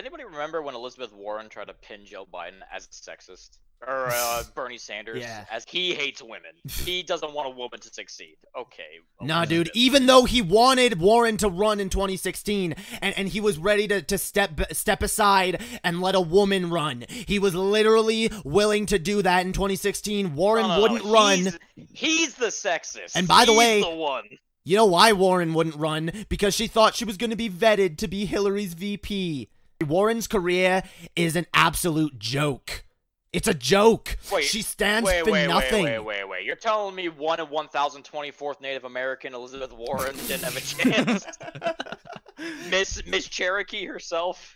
anybody 0.00 0.24
remember 0.24 0.62
when 0.62 0.74
Elizabeth 0.74 1.12
Warren 1.12 1.48
tried 1.48 1.66
to 1.68 1.74
pin 1.74 2.04
Joe 2.04 2.26
Biden 2.32 2.60
as 2.74 2.86
sexist? 2.88 3.58
Or 3.86 4.08
uh, 4.12 4.42
Bernie 4.54 4.76
Sanders 4.76 5.20
Yeah. 5.22 5.44
as 5.50 5.64
he 5.66 5.94
hates 5.94 6.20
women. 6.22 6.50
He 6.84 7.02
doesn't 7.02 7.32
want 7.32 7.46
a 7.48 7.50
woman 7.50 7.80
to 7.80 7.88
succeed. 7.88 8.36
Okay. 8.58 8.98
Nah, 9.22 9.44
dude. 9.46 9.70
Even 9.74 10.06
though 10.06 10.24
he 10.24 10.42
wanted 10.42 11.00
Warren 11.00 11.36
to 11.38 11.48
run 11.48 11.78
in 11.80 11.88
2016, 11.88 12.74
and, 13.00 13.18
and 13.18 13.28
he 13.28 13.40
was 13.40 13.58
ready 13.58 13.86
to, 13.88 14.02
to 14.02 14.18
step 14.18 14.60
step 14.72 15.02
aside 15.02 15.62
and 15.84 16.00
let 16.02 16.14
a 16.14 16.20
woman 16.20 16.68
run, 16.70 17.04
he 17.08 17.38
was 17.38 17.54
literally 17.54 18.30
willing 18.44 18.86
to 18.86 18.98
do 18.98 19.22
that 19.22 19.46
in 19.46 19.52
2016. 19.52 20.34
Warren 20.34 20.62
No, 20.64 20.68
no, 20.68 20.76
no, 20.76 20.82
wouldn't 20.82 21.04
run. 21.04 21.38
He's, 21.38 21.88
he's 21.92 22.34
the 22.34 22.46
sexist. 22.46 23.12
And 23.14 23.26
by 23.28 23.44
the 23.44 23.52
He's 23.52 23.58
way- 23.58 23.80
the 23.82 23.90
one. 23.90 24.24
You 24.62 24.76
know 24.76 24.84
why 24.86 25.12
Warren 25.12 25.54
wouldn't 25.54 25.76
run? 25.76 26.12
Because 26.28 26.54
she 26.54 26.66
thought 26.66 26.94
she 26.94 27.06
was 27.06 27.16
going 27.16 27.30
to 27.30 27.36
be 27.36 27.48
vetted 27.48 27.96
to 27.98 28.08
be 28.08 28.26
Hillary's 28.26 28.74
VP. 28.74 29.48
Warren's 29.86 30.26
career 30.26 30.82
is 31.16 31.36
an 31.36 31.46
absolute 31.54 32.18
joke. 32.18 32.84
It's 33.32 33.46
a 33.46 33.54
joke. 33.54 34.16
Wait, 34.32 34.44
she 34.44 34.62
stands 34.62 35.06
wait, 35.06 35.24
for 35.24 35.30
wait, 35.30 35.46
nothing. 35.46 35.84
Wait, 35.84 35.98
wait, 36.00 36.04
wait, 36.04 36.28
wait. 36.28 36.44
You're 36.44 36.56
telling 36.56 36.96
me 36.96 37.08
one 37.08 37.38
in 37.38 37.46
1024th 37.46 38.60
Native 38.60 38.84
American 38.84 39.34
Elizabeth 39.34 39.72
Warren 39.72 40.16
didn't 40.26 40.42
have 40.42 40.56
a 40.56 40.60
chance? 40.60 41.26
Miss 42.70 43.06
Miss 43.06 43.28
Cherokee 43.28 43.86
herself? 43.86 44.54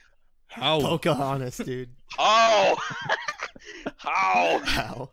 How? 0.48 0.80
Pocahontas, 0.80 1.58
dude. 1.58 1.90
Oh! 2.18 2.76
How? 3.96 4.60
Wow. 4.76 5.10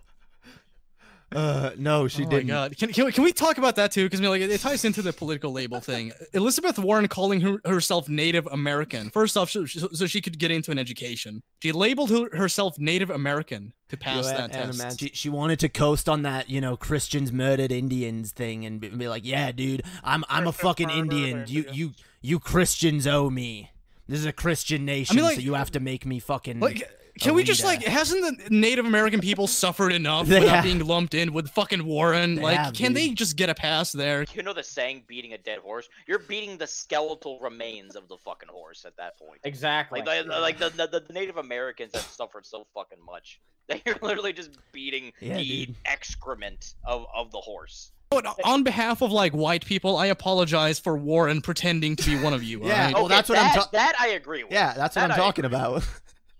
Uh, 1.33 1.71
no, 1.77 2.07
she 2.07 2.25
oh 2.25 2.29
didn't. 2.29 2.47
my 2.47 2.53
god! 2.53 2.77
Can, 2.77 2.91
can, 2.91 3.05
we, 3.05 3.11
can 3.13 3.23
we 3.23 3.31
talk 3.31 3.57
about 3.57 3.77
that 3.77 3.91
too? 3.91 4.03
Because 4.05 4.19
I 4.19 4.23
mean, 4.23 4.31
like, 4.31 4.41
it, 4.41 4.49
it 4.51 4.59
ties 4.59 4.83
into 4.83 5.01
the 5.01 5.13
political 5.13 5.51
label 5.53 5.79
thing. 5.79 6.11
Elizabeth 6.33 6.77
Warren 6.77 7.07
calling 7.07 7.39
her, 7.41 7.61
herself 7.65 8.09
Native 8.09 8.47
American. 8.51 9.09
First 9.11 9.37
off, 9.37 9.49
so, 9.49 9.65
so 9.65 10.05
she 10.07 10.19
could 10.21 10.37
get 10.39 10.51
into 10.51 10.71
an 10.71 10.77
education. 10.77 11.41
She 11.63 11.71
labeled 11.71 12.09
her, 12.09 12.35
herself 12.35 12.77
Native 12.77 13.09
American 13.09 13.71
to 13.89 13.97
pass 13.97 14.17
You 14.17 14.23
that 14.23 14.53
and- 14.55 14.69
and 14.69 14.77
test. 14.77 14.99
She, 14.99 15.09
she 15.13 15.29
wanted 15.29 15.59
to 15.59 15.69
coast 15.69 16.09
on 16.09 16.23
that, 16.23 16.49
you 16.49 16.59
know, 16.59 16.75
Christians 16.75 17.31
murdered 17.31 17.71
Indians 17.71 18.31
thing, 18.31 18.65
and 18.65 18.81
be, 18.81 18.89
be 18.89 19.07
like, 19.07 19.25
"Yeah, 19.25 19.51
dude, 19.53 19.83
I'm 20.03 20.23
I'm 20.29 20.47
a 20.47 20.51
fucking 20.51 20.89
Indian. 20.89 21.45
You 21.47 21.65
you 21.71 21.91
you 22.21 22.39
Christians 22.39 23.07
owe 23.07 23.29
me. 23.29 23.71
This 24.07 24.19
is 24.19 24.25
a 24.25 24.33
Christian 24.33 24.83
nation, 24.83 25.17
like- 25.23 25.35
so 25.35 25.41
you 25.41 25.53
have 25.53 25.71
to 25.71 25.79
make 25.79 26.05
me 26.05 26.19
fucking 26.19 26.59
Like, 26.59 26.89
can 27.19 27.33
we 27.35 27.41
oh, 27.41 27.45
just 27.45 27.63
like 27.63 27.83
hasn't 27.83 28.21
the 28.21 28.49
Native 28.49 28.85
American 28.85 29.19
people 29.19 29.47
suffered 29.47 29.91
enough 29.91 30.27
without 30.29 30.47
have. 30.47 30.63
being 30.63 30.85
lumped 30.85 31.13
in 31.13 31.33
with 31.33 31.49
fucking 31.49 31.85
Warren? 31.85 32.35
They 32.35 32.41
like, 32.41 32.57
have, 32.57 32.73
can 32.73 32.93
they 32.93 33.09
just 33.09 33.35
get 33.35 33.49
a 33.49 33.55
pass 33.55 33.91
there? 33.91 34.25
You 34.33 34.43
know 34.43 34.53
the 34.53 34.63
saying, 34.63 35.03
beating 35.07 35.33
a 35.33 35.37
dead 35.37 35.59
horse? 35.59 35.89
You're 36.07 36.19
beating 36.19 36.57
the 36.57 36.67
skeletal 36.67 37.39
remains 37.39 37.95
of 37.95 38.07
the 38.07 38.17
fucking 38.17 38.49
horse 38.49 38.85
at 38.85 38.95
that 38.97 39.17
point. 39.19 39.41
Exactly. 39.43 40.01
Like, 40.01 40.25
the, 40.25 40.39
like 40.39 40.57
the, 40.57 40.69
the, 40.69 40.87
the 41.07 41.13
Native 41.13 41.37
Americans 41.37 41.91
have 41.93 42.03
suffered 42.03 42.45
so 42.45 42.65
fucking 42.73 43.03
much. 43.05 43.39
that 43.67 43.81
you're 43.85 43.97
literally 44.01 44.33
just 44.33 44.51
beating 44.71 45.13
Yeah, 45.21 45.37
the 45.37 45.65
dude. 45.67 45.75
excrement 45.85 46.73
of, 46.83 47.05
of 47.15 47.31
the 47.31 47.37
horse. 47.37 47.91
But 48.09 48.25
on 48.43 48.63
behalf 48.63 49.01
of 49.01 49.11
like 49.11 49.31
white 49.33 49.63
people, 49.65 49.95
I 49.95 50.07
apologize 50.07 50.79
for 50.79 50.97
Warren 50.97 51.41
pretending 51.41 51.95
to 51.95 52.03
be 52.05 52.21
one 52.21 52.33
of 52.33 52.43
you. 52.43 52.59
Yeah. 52.65 52.73
alright? 52.87 52.93
Well, 52.95 53.07
that's 53.07 53.29
what 53.29 53.37
I'm 53.37 53.45
that, 53.45 53.55
ta- 53.55 53.69
That 53.71 53.93
I 53.99 54.09
agree 54.09 54.43
with. 54.43 54.51
Yeah, 54.51 54.73
that's 54.73 54.95
what 54.97 55.03
That 55.03 55.11
I'm 55.11 55.19
I 55.19 55.23
talking 55.23 55.45
agree. 55.45 55.57
about. 55.57 55.87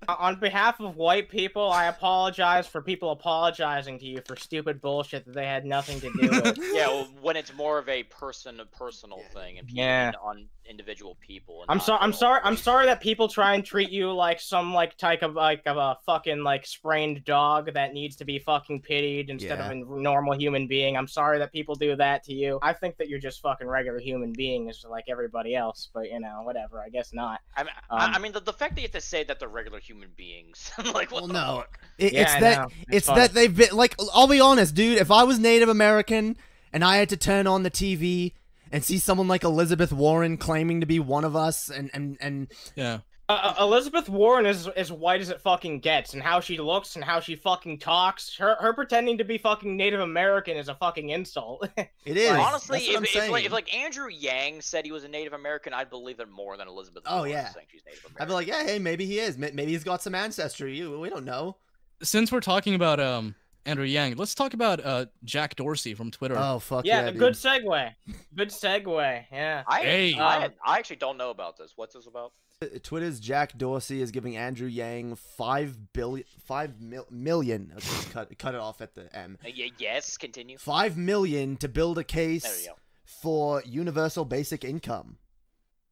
Uh, 0.07 0.15
on 0.17 0.39
behalf 0.39 0.79
of 0.79 0.95
white 0.95 1.29
people, 1.29 1.69
I 1.71 1.85
apologize 1.85 2.67
for 2.67 2.81
people 2.81 3.11
apologizing 3.11 3.99
to 3.99 4.05
you 4.05 4.21
for 4.25 4.35
stupid 4.35 4.81
bullshit 4.81 5.25
that 5.25 5.33
they 5.33 5.45
had 5.45 5.65
nothing 5.65 5.99
to 6.01 6.11
do 6.11 6.29
with. 6.29 6.57
Yeah, 6.73 6.87
well, 6.87 7.07
when 7.21 7.35
it's 7.35 7.53
more 7.53 7.77
of 7.77 7.87
a 7.87 8.03
person 8.03 8.57
to 8.57 8.65
personal 8.65 9.21
thing 9.33 9.59
and 9.59 9.69
Yeah. 9.69 10.11
yeah. 10.11 10.19
on 10.21 10.47
individual 10.71 11.17
people. 11.19 11.61
And 11.61 11.69
I'm 11.69 11.79
sorry. 11.79 11.99
I'm 12.01 12.13
sorry. 12.13 12.41
I'm 12.43 12.57
sorry 12.57 12.87
that 12.87 13.01
people 13.01 13.27
try 13.27 13.53
and 13.53 13.63
treat 13.63 13.91
you 13.91 14.11
like 14.11 14.39
some 14.39 14.73
like 14.73 14.97
type 14.97 15.21
of 15.21 15.35
like 15.35 15.61
of 15.67 15.77
a 15.77 15.97
fucking 16.05 16.43
like 16.43 16.65
sprained 16.65 17.23
dog 17.25 17.73
that 17.73 17.93
needs 17.93 18.15
to 18.15 18.25
be 18.25 18.39
fucking 18.39 18.81
pitied 18.81 19.29
instead 19.29 19.59
of 19.59 19.69
a 19.69 19.75
normal 19.75 20.35
human 20.35 20.65
being. 20.67 20.97
I'm 20.97 21.07
sorry 21.07 21.37
that 21.39 21.51
people 21.51 21.75
do 21.75 21.95
that 21.97 22.23
to 22.23 22.33
you. 22.33 22.57
I 22.63 22.73
think 22.73 22.97
that 22.97 23.09
you're 23.09 23.19
just 23.19 23.41
fucking 23.41 23.67
regular 23.67 23.99
human 23.99 24.31
beings 24.33 24.83
like 24.89 25.05
everybody 25.09 25.55
else. 25.55 25.89
But 25.93 26.09
you 26.09 26.19
know, 26.19 26.41
whatever. 26.43 26.81
I 26.81 26.89
guess 26.89 27.13
not. 27.13 27.41
I 27.55 27.63
mean, 27.63 27.73
Um, 27.89 27.99
I, 27.99 28.05
I 28.13 28.19
mean 28.19 28.31
the, 28.31 28.39
the 28.39 28.53
fact 28.53 28.75
that 28.75 28.81
you 28.81 28.85
have 28.85 28.93
to 28.93 29.01
say 29.01 29.23
that 29.25 29.39
they're 29.39 29.49
regular 29.49 29.79
human 29.79 30.09
beings. 30.15 30.71
like, 30.93 31.11
what 31.11 31.23
Well, 31.23 31.27
no. 31.27 31.65
It, 31.97 32.13
Yeah, 32.13 32.21
it's 32.21 32.33
I 32.33 32.39
that 32.39 32.57
know. 32.59 32.67
it's, 32.87 33.07
It's 33.07 33.07
that 33.07 33.33
they've 33.33 33.55
been 33.55 33.75
like. 33.75 33.95
I'll 34.13 34.27
be 34.27 34.39
honest, 34.39 34.73
dude. 34.73 34.97
If 34.97 35.11
I 35.11 35.23
was 35.23 35.37
Native 35.37 35.69
American 35.69 36.37
and 36.73 36.83
I 36.83 36.97
had 36.97 37.09
to 37.09 37.17
turn 37.17 37.47
on 37.47 37.63
the 37.63 37.71
TV 37.71 38.33
and 38.71 38.83
see 38.83 38.97
someone 38.97 39.27
like 39.27 39.43
Elizabeth 39.43 39.91
Warren 39.91 40.37
claiming 40.37 40.79
to 40.81 40.85
be 40.85 40.99
one 40.99 41.23
of 41.23 41.35
us, 41.35 41.69
and 41.69 41.89
and 41.93 42.17
and 42.19 42.51
yeah. 42.75 42.99
Uh, 43.29 43.55
uh, 43.57 43.63
Elizabeth 43.63 44.09
Warren 44.09 44.45
is 44.45 44.67
as 44.67 44.91
white 44.91 45.21
as 45.21 45.29
it 45.29 45.39
fucking 45.39 45.79
gets, 45.79 46.13
and 46.13 46.21
how 46.21 46.41
she 46.41 46.57
looks 46.57 46.95
and 46.95 47.05
how 47.05 47.21
she 47.21 47.37
fucking 47.37 47.79
talks. 47.79 48.35
Her 48.35 48.57
her 48.59 48.73
pretending 48.73 49.17
to 49.19 49.23
be 49.23 49.37
fucking 49.37 49.77
Native 49.77 50.01
American 50.01 50.57
is 50.57 50.67
a 50.67 50.75
fucking 50.75 51.11
insult. 51.11 51.69
it 51.77 52.17
is 52.17 52.31
Honestly, 52.31 52.79
That's 52.93 53.15
if, 53.15 53.23
if, 53.23 53.29
like, 53.29 53.45
if 53.45 53.53
like 53.53 53.73
Andrew 53.73 54.09
Yang 54.09 54.61
said 54.61 54.83
he 54.83 54.91
was 54.91 55.05
a 55.05 55.07
Native 55.07 55.31
American, 55.31 55.73
I'd 55.73 55.89
believe 55.89 56.19
it 56.19 56.29
more 56.29 56.57
than 56.57 56.67
Elizabeth. 56.67 57.03
Oh, 57.05 57.19
Warren 57.19 57.31
yeah. 57.31 57.49
saying 57.49 57.67
she's 57.71 57.83
Native 57.85 58.03
American. 58.05 58.21
I'd 58.21 58.27
be 58.27 58.33
like, 58.33 58.47
yeah, 58.47 58.63
hey, 58.65 58.79
maybe 58.79 59.05
he 59.05 59.19
is. 59.19 59.37
Maybe 59.37 59.67
he's 59.67 59.85
got 59.85 60.01
some 60.01 60.13
ancestry. 60.13 60.85
We 60.85 61.09
don't 61.09 61.25
know. 61.25 61.55
Since 62.03 62.33
we're 62.33 62.41
talking 62.41 62.75
about 62.75 62.99
um 62.99 63.35
Andrew 63.65 63.85
Yang, 63.85 64.15
let's 64.15 64.33
talk 64.33 64.53
about 64.53 64.83
uh 64.83 65.05
Jack 65.23 65.55
Dorsey 65.55 65.93
from 65.93 66.11
Twitter. 66.11 66.35
Oh 66.37 66.59
fuck 66.59 66.85
yeah, 66.85 67.05
yeah, 67.05 67.11
the 67.11 67.17
good 67.19 67.33
segue. 67.33 67.93
Good 68.35 68.49
segue. 68.49 69.25
Yeah. 69.31 69.63
I, 69.67 69.81
Hey. 69.81 70.13
I, 70.15 70.45
Um, 70.45 70.51
I 70.65 70.77
actually 70.77 70.95
don't 70.97 71.17
know 71.17 71.29
about 71.29 71.57
this. 71.57 71.73
What's 71.75 71.93
this 71.93 72.07
about? 72.07 72.33
Twitter's 72.83 73.19
Jack 73.19 73.57
Dorsey 73.57 74.01
is 74.03 74.11
giving 74.11 74.37
Andrew 74.37 74.67
Yang 74.67 75.15
five 75.15 75.93
billion, 75.93 76.25
five 76.45 76.79
mil, 76.79 77.07
million. 77.09 77.73
Okay, 77.75 78.11
cut 78.11 78.37
cut 78.37 78.53
it 78.53 78.59
off 78.61 78.81
at 78.81 78.93
the 78.93 79.15
M. 79.15 79.37
Uh, 79.43 79.49
yes, 79.77 80.17
continue. 80.17 80.57
Five 80.57 80.95
million 80.95 81.57
to 81.57 81.67
build 81.67 81.97
a 81.97 82.03
case 82.03 82.67
for 83.05 83.63
universal 83.65 84.25
basic 84.25 84.63
income. 84.63 85.17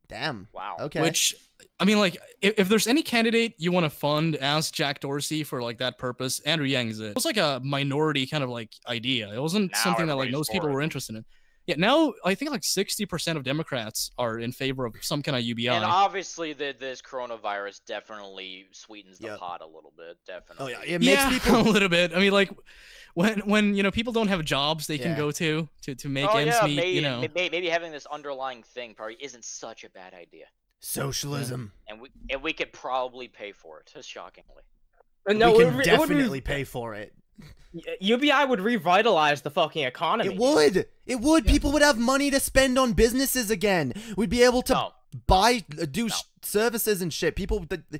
Damn. 0.09 0.47
Wow. 0.53 0.77
Okay. 0.81 1.01
Which 1.01 1.35
I 1.79 1.85
mean, 1.85 1.99
like, 1.99 2.17
if, 2.41 2.55
if 2.57 2.69
there's 2.69 2.87
any 2.87 3.03
candidate 3.03 3.53
you 3.57 3.71
want 3.71 3.85
to 3.85 3.89
fund 3.89 4.35
as 4.37 4.71
Jack 4.71 4.99
Dorsey 4.99 5.43
for 5.43 5.61
like 5.61 5.77
that 5.77 5.97
purpose, 5.97 6.39
Andrew 6.41 6.67
Yang 6.67 6.89
is 6.89 6.99
it. 6.99 7.05
It 7.07 7.15
was 7.15 7.25
like 7.25 7.37
a 7.37 7.61
minority 7.63 8.25
kind 8.27 8.43
of 8.43 8.49
like 8.49 8.73
idea. 8.87 9.31
It 9.33 9.41
wasn't 9.41 9.71
Now 9.71 9.77
something 9.79 10.07
that 10.07 10.15
like 10.15 10.31
most 10.31 10.51
people 10.51 10.69
it. 10.69 10.73
were 10.73 10.81
interested 10.81 11.15
in. 11.15 11.25
Yeah, 11.69 11.75
now 11.77 12.13
I 12.25 12.33
think 12.33 12.49
like 12.49 12.61
60% 12.63 13.35
of 13.37 13.43
Democrats 13.43 14.09
are 14.17 14.39
in 14.39 14.51
favor 14.51 14.85
of 14.85 14.95
some 15.01 15.21
kind 15.21 15.37
of 15.37 15.43
UBI. 15.43 15.67
And 15.67 15.85
obviously, 15.85 16.53
the, 16.53 16.73
this 16.77 16.99
coronavirus 16.99 17.81
definitely 17.85 18.65
sweetens 18.71 19.19
the 19.19 19.27
Yep. 19.27 19.39
pot 19.39 19.61
a 19.61 19.67
little 19.67 19.93
bit. 19.95 20.17
Definitely. 20.25 20.73
Oh 20.73 20.79
yeah, 20.83 20.95
it 20.95 20.99
makes 20.99 21.21
yeah, 21.21 21.29
people. 21.39 21.61
a 21.61 21.69
little 21.71 21.87
bit. 21.89 22.11
I 22.15 22.19
mean, 22.19 22.31
like 22.31 22.49
when 23.13 23.39
when 23.41 23.75
you 23.75 23.83
know 23.83 23.91
people 23.91 24.11
don't 24.13 24.29
have 24.29 24.43
jobs 24.43 24.87
they 24.87 24.97
can 24.97 25.15
go 25.15 25.29
to 25.31 25.69
to 25.83 25.93
to 25.93 26.09
make 26.09 26.27
oh 26.33 26.37
ends 26.39 26.55
yeah, 26.59 26.67
meet. 26.67 26.75
maybe, 26.77 26.89
you 26.91 27.01
know, 27.01 27.21
may- 27.35 27.49
maybe 27.49 27.69
having 27.69 27.91
this 27.91 28.07
underlying 28.07 28.63
thing 28.63 28.95
probably 28.95 29.17
isn't 29.21 29.45
such 29.45 29.83
a 29.83 29.89
bad 29.91 30.15
idea, 30.15 30.45
Socialism. 30.79 31.71
and 31.87 32.01
we 32.01 32.09
and 32.31 32.41
we 32.41 32.51
could 32.53 32.73
probably 32.73 33.27
pay 33.27 33.51
for 33.51 33.79
it. 33.81 33.93
Shockingly. 34.05 34.63
Uh, 35.29 35.33
No, 35.33 35.51
we 35.51 35.65
can 35.65 35.75
would 35.77 35.85
re- 35.85 35.93
it 35.93 35.99
would 35.99 36.09
re- 36.09 36.15
definitely 36.15 36.41
pay 36.41 36.63
for 36.63 36.95
it. 36.95 37.13
UBI 38.01 38.45
would 38.47 38.61
revitalize 38.61 39.41
the 39.41 39.51
fucking 39.51 39.83
economy. 39.83 40.33
It 40.33 40.39
would. 40.39 40.87
It 41.05 41.19
would. 41.19 41.45
People 41.45 41.71
would 41.71 41.81
have 41.83 41.97
money 41.99 42.31
to 42.31 42.39
spend 42.39 42.79
on 42.79 42.93
businesses 42.93 43.51
again. 43.51 43.93
We'd 44.17 44.29
be 44.29 44.43
able 44.43 44.61
to 44.63 44.73
No. 44.73 44.91
buy, 45.27 45.63
uh, 45.79 45.85
do 45.89 46.03
No. 46.03 46.07
sh- 46.09 46.21
services 46.41 47.01
and 47.01 47.13
shit. 47.13 47.35
People. 47.35 47.59
The, 47.69 47.83
the- 47.91 47.99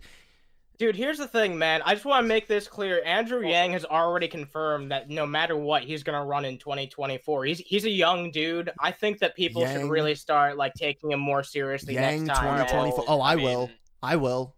Dude, 0.80 0.96
here's 0.96 1.18
the 1.18 1.28
thing, 1.28 1.58
man. 1.60 1.82
I 1.84 1.94
just 1.94 2.06
want 2.06 2.24
to 2.24 2.28
make 2.28 2.48
this 2.48 2.66
clear. 2.68 3.04
Andrew 3.04 3.46
Yang 3.46 3.74
has 3.74 3.84
already 3.86 4.30
confirmed 4.30 4.92
that 4.92 5.10
no 5.10 5.26
matter 5.26 5.58
what, 5.58 5.84
he's 5.84 6.04
gonna 6.04 6.24
run 6.24 6.46
in 6.46 6.58
2024. 6.58 7.44
He's 7.46 7.60
he's 7.60 7.84
a 7.84 7.90
young 7.90 8.32
dude. 8.32 8.72
I 8.80 8.92
think 8.94 9.20
that 9.20 9.36
people 9.36 9.62
Yang- 9.62 9.82
should 9.82 9.90
really 9.90 10.16
start 10.16 10.56
like 10.56 10.74
taking 10.76 11.12
him 11.12 11.20
more 11.20 11.44
seriously 11.44 11.96
Yang 11.96 12.26
next 12.28 12.40
time. 12.40 12.46
man. 12.60 12.66
2024. 12.68 13.06
Oh, 13.10 13.20
I 13.20 13.36
will. 13.36 13.42
mean, 13.44 13.48
I 13.50 13.56
will. 13.56 13.70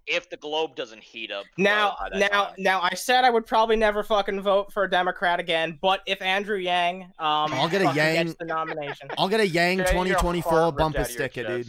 If 0.08 0.30
the 0.30 0.38
globe 0.38 0.76
doesn't 0.76 1.02
heat 1.02 1.32
up. 1.32 1.46
Now, 1.58 1.96
by 2.00 2.20
now, 2.20 2.28
time. 2.46 2.56
now, 2.60 2.82
I 2.82 2.94
said 2.94 3.24
I 3.26 3.30
would 3.30 3.46
probably 3.46 3.76
never 3.76 4.04
fucking 4.04 4.42
vote 4.42 4.72
for 4.72 4.84
a 4.84 4.90
Democrat 4.90 5.40
again, 5.40 5.80
but 5.82 6.02
if 6.06 6.22
Andrew 6.22 6.58
Yang, 6.58 7.04
um, 7.20 7.52
I'll 7.54 7.68
get 7.70 7.82
a 7.82 7.92
Yang- 7.94 8.26
gets 8.28 8.36
the 8.40 8.46
nomination. 8.46 9.10
I'll 9.18 9.28
get 9.30 9.40
a 9.40 9.48
Yang 9.48 9.78
Getting 9.78 9.94
2024 9.94 10.72
bumper 10.74 10.82
out 10.82 10.88
of 10.90 10.96
your 10.96 11.06
sticker, 11.06 11.44
dude. 11.44 11.68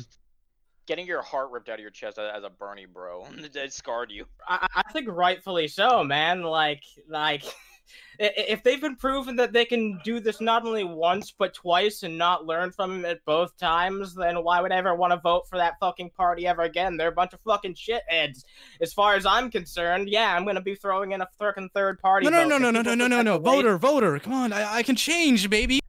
Getting 0.87 1.07
your 1.07 1.23
heart 1.23 1.51
ripped 1.51 1.69
out 1.69 1.75
of 1.77 1.81
your 1.81 1.91
chest 1.91 2.19
as 2.19 2.43
a 2.43 2.51
Bernie 2.51 2.87
bro, 2.87 3.27
it 3.55 3.73
scarred 3.73 4.11
you. 4.11 4.27
I, 4.49 4.67
I 4.75 4.93
think 4.93 5.09
rightfully 5.09 5.69
so, 5.69 6.03
man. 6.05 6.43
Like, 6.43 6.83
like, 7.09 7.45
i- 7.45 7.49
i- 7.49 7.53
if 8.19 8.63
they've 8.63 8.81
been 8.81 8.97
proven 8.97 9.37
that 9.37 9.53
they 9.53 9.65
can 9.65 10.01
do 10.05 10.21
this 10.21 10.41
not 10.41 10.65
only 10.65 10.85
once 10.85 11.33
but 11.37 11.55
twice 11.55 12.03
and 12.03 12.17
not 12.17 12.47
learn 12.47 12.71
from 12.71 12.93
him 12.93 13.05
at 13.05 13.25
both 13.25 13.57
times, 13.57 14.15
then 14.15 14.43
why 14.45 14.61
would 14.61 14.73
I 14.73 14.77
ever 14.77 14.95
want 14.95 15.13
to 15.13 15.21
vote 15.21 15.49
for 15.49 15.59
that 15.59 15.75
fucking 15.81 16.11
party 16.11 16.47
ever 16.47 16.63
again? 16.63 16.97
They're 16.97 17.09
a 17.09 17.13
bunch 17.13 17.33
of 17.33 17.41
fucking 17.41 17.75
shitheads. 17.75 18.45
As 18.81 18.93
far 18.93 19.15
as 19.15 19.27
I'm 19.27 19.51
concerned, 19.51 20.09
yeah, 20.09 20.35
I'm 20.35 20.45
gonna 20.45 20.61
be 20.61 20.75
throwing 20.75 21.13
in 21.13 21.21
a 21.21 21.29
fucking 21.39 21.71
third 21.75 21.99
party. 22.01 22.29
no, 22.29 22.45
no, 22.45 22.59
no, 22.59 22.71
no, 22.71 22.71
no, 22.71 22.83
no, 22.83 22.95
no, 22.95 23.07
no, 23.09 23.23
no, 23.23 23.39
voter, 23.39 23.79
voter, 23.79 24.19
come 24.19 24.33
on, 24.33 24.53
I, 24.53 24.77
I 24.77 24.83
can 24.83 24.97
change, 24.97 25.51
baby. 25.51 25.82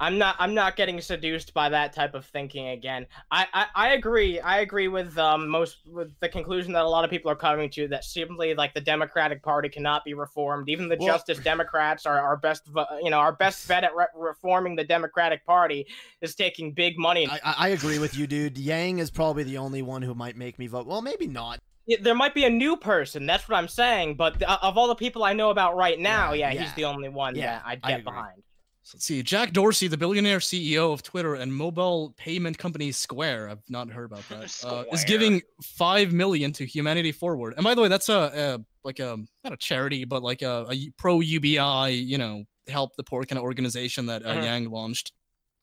I'm 0.00 0.18
not 0.18 0.36
I'm 0.38 0.54
not 0.54 0.76
getting 0.76 1.00
seduced 1.00 1.52
by 1.54 1.68
that 1.70 1.92
type 1.92 2.14
of 2.14 2.24
thinking 2.26 2.68
again. 2.68 3.06
I, 3.30 3.46
I, 3.52 3.66
I 3.74 3.88
agree. 3.94 4.38
I 4.40 4.60
agree 4.60 4.88
with 4.88 5.18
um 5.18 5.48
most 5.48 5.78
with 5.86 6.12
the 6.20 6.28
conclusion 6.28 6.72
that 6.74 6.84
a 6.84 6.88
lot 6.88 7.04
of 7.04 7.10
people 7.10 7.30
are 7.30 7.36
coming 7.36 7.68
to 7.70 7.88
that 7.88 8.04
simply 8.04 8.54
like 8.54 8.74
the 8.74 8.80
Democratic 8.80 9.42
Party 9.42 9.68
cannot 9.68 10.04
be 10.04 10.14
reformed. 10.14 10.68
Even 10.68 10.88
the 10.88 10.96
Well- 10.98 11.08
Justice 11.08 11.38
Democrats 11.38 12.06
are 12.06 12.20
our 12.20 12.36
best 12.36 12.62
you 13.02 13.10
know 13.10 13.18
our 13.18 13.32
best 13.32 13.66
bet 13.66 13.84
at 13.84 13.94
re- 13.94 14.06
reforming 14.14 14.76
the 14.76 14.84
Democratic 14.84 15.44
Party 15.44 15.86
is 16.20 16.34
taking 16.34 16.72
big 16.72 16.98
money. 16.98 17.28
I, 17.28 17.40
I 17.44 17.68
agree 17.68 17.98
with 17.98 18.16
you, 18.16 18.26
dude. 18.26 18.56
Yang 18.58 19.00
is 19.00 19.10
probably 19.10 19.42
the 19.42 19.58
only 19.58 19.82
one 19.82 20.02
who 20.02 20.14
might 20.14 20.36
make 20.36 20.58
me 20.58 20.66
vote. 20.66 20.86
Well, 20.86 21.02
maybe 21.02 21.26
not. 21.26 21.60
There 22.00 22.14
might 22.14 22.34
be 22.34 22.44
a 22.44 22.50
new 22.50 22.76
person. 22.76 23.24
That's 23.24 23.48
what 23.48 23.56
I'm 23.56 23.68
saying. 23.68 24.16
But 24.16 24.42
of 24.42 24.76
all 24.76 24.88
the 24.88 24.94
people 24.94 25.24
I 25.24 25.32
know 25.32 25.48
about 25.50 25.74
right 25.74 25.98
now, 25.98 26.32
Yeah, 26.32 26.50
yeah, 26.50 26.54
yeah. 26.54 26.62
he's 26.64 26.74
the 26.74 26.84
only 26.84 27.08
one 27.08 27.34
Yeah, 27.34 27.56
that 27.58 27.62
I'd 27.66 27.82
get 27.82 28.04
behind. 28.04 28.42
So 28.88 28.96
let's 28.96 29.04
see. 29.04 29.22
Jack 29.22 29.52
Dorsey, 29.52 29.86
the 29.86 29.98
billionaire 29.98 30.38
CEO 30.38 30.94
of 30.94 31.02
Twitter 31.02 31.34
and 31.34 31.52
mobile 31.54 32.14
payment 32.16 32.56
company 32.56 32.90
Square, 32.90 33.50
I've 33.50 33.60
not 33.68 33.90
heard 33.90 34.06
about 34.06 34.26
that, 34.30 34.44
uh, 34.64 34.84
is 34.90 35.04
giving 35.04 35.42
five 35.62 36.14
million 36.14 36.54
to 36.54 36.64
Humanity 36.64 37.12
Forward. 37.12 37.52
And 37.58 37.64
by 37.64 37.74
the 37.74 37.82
way, 37.82 37.88
that's 37.88 38.08
a, 38.08 38.32
a 38.56 38.64
like 38.84 38.98
a 38.98 39.18
not 39.44 39.52
a 39.52 39.58
charity, 39.58 40.06
but 40.06 40.22
like 40.22 40.40
a, 40.40 40.66
a 40.70 40.90
pro 40.96 41.20
UBI, 41.20 41.92
you 41.92 42.16
know, 42.16 42.44
help 42.66 42.96
the 42.96 43.04
poor 43.04 43.24
kind 43.24 43.36
of 43.38 43.42
organization 43.44 44.06
that 44.06 44.24
uh, 44.24 44.36
Mhm. 44.36 44.44
Yang 44.44 44.70
launched. 44.70 45.12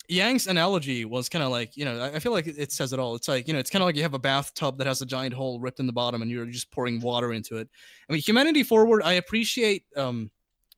Yang's 0.08 0.46
analogy 0.46 1.04
was 1.04 1.28
kind 1.28 1.44
of 1.44 1.50
like, 1.50 1.76
you 1.76 1.84
know, 1.84 2.04
I 2.04 2.20
feel 2.20 2.32
like 2.32 2.46
it- 2.46 2.60
it 2.60 2.72
says 2.72 2.94
it 2.94 3.00
all. 3.00 3.16
It's 3.16 3.28
like, 3.28 3.48
you 3.48 3.54
know, 3.56 3.60
it's 3.60 3.72
kind 3.72 3.82
of 3.82 3.88
like 3.88 3.96
you 3.96 4.04
have 4.04 4.14
a 4.14 4.20
bathtub 4.20 4.78
that 4.78 4.86
has 4.86 5.02
a 5.02 5.06
giant 5.08 5.34
hole 5.34 5.60
ripped 5.60 5.80
in 5.80 5.88
the 5.88 5.94
bottom 5.94 6.22
and 6.22 6.30
you're 6.30 6.46
just 6.46 6.70
pouring 6.70 7.02
water 7.02 7.34
into 7.34 7.58
it. 7.58 7.68
I 8.08 8.14
mean, 8.14 8.22
Humanity 8.22 8.62
Forward, 8.62 9.02
I 9.02 9.14
appreciate 9.14 9.86
um, 9.98 10.30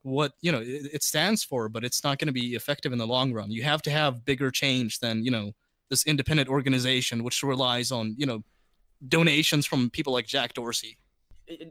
what 0.07 0.31
you 0.41 0.51
know 0.51 0.59
it, 0.61 0.89
it 0.93 1.03
stands 1.03 1.43
for, 1.43 1.69
but 1.69 1.83
it's 1.83 2.03
not 2.03 2.17
going 2.19 2.27
to 2.27 2.33
be 2.33 2.55
effective 2.55 2.91
in 2.93 2.97
the 2.97 3.07
long 3.07 3.33
run. 3.33 3.51
You 3.51 3.63
have 3.63 3.81
to 3.83 3.91
have 3.91 4.23
bigger 4.25 4.49
change 4.51 4.99
than 4.99 5.23
you 5.23 5.31
know 5.31 5.51
this 5.89 6.05
independent 6.05 6.49
organization, 6.49 7.23
which 7.23 7.43
relies 7.43 7.91
on 7.91 8.15
you 8.17 8.25
know 8.25 8.43
donations 9.07 9.65
from 9.65 9.89
people 9.89 10.13
like 10.13 10.25
Jack 10.27 10.53
Dorsey. 10.53 10.97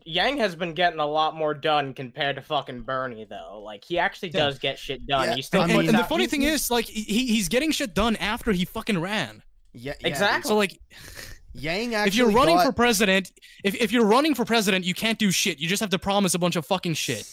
Yang 0.06 0.38
has 0.38 0.56
been 0.56 0.72
getting 0.72 1.00
a 1.00 1.06
lot 1.06 1.34
more 1.34 1.52
done 1.52 1.92
compared 1.92 2.36
to 2.36 2.42
fucking 2.42 2.80
Bernie, 2.82 3.26
though. 3.28 3.60
Like 3.62 3.84
he 3.84 3.98
actually 3.98 4.30
Yeah. 4.30 4.44
does 4.46 4.58
get 4.58 4.78
shit 4.78 5.06
done. 5.06 5.28
Yeah, 5.28 5.34
He 5.34 5.42
still 5.42 5.62
And, 5.62 5.70
and- 5.70 5.80
mean, 5.80 5.88
and 5.90 5.98
the 5.98 6.04
funny 6.04 6.26
thing 6.26 6.42
is, 6.42 6.70
like 6.70 6.86
he, 6.86 7.02
he's 7.26 7.48
getting 7.48 7.72
shit 7.72 7.92
done 7.94 8.16
after 8.16 8.52
he 8.52 8.64
fucking 8.64 8.98
ran. 8.98 9.42
Yeah, 9.74 9.92
yeah, 10.00 10.08
Exactly. 10.08 10.48
So 10.48 10.56
like. 10.56 10.78
Yang 11.58 11.94
actually. 11.94 12.08
if 12.08 12.14
you're 12.16 12.30
running 12.32 12.56
got- 12.56 12.66
for 12.66 12.72
president, 12.72 13.32
if, 13.64 13.74
if 13.76 13.90
you're 13.90 14.04
running 14.04 14.34
for 14.34 14.44
president, 14.44 14.84
you 14.84 14.92
can't 14.92 15.18
do 15.18 15.30
shit. 15.30 15.58
You 15.58 15.66
just 15.68 15.80
have 15.80 15.88
to 15.90 15.98
promise 15.98 16.34
a 16.34 16.38
bunch 16.38 16.54
of 16.56 16.66
fucking 16.66 16.92
shit. 16.94 17.26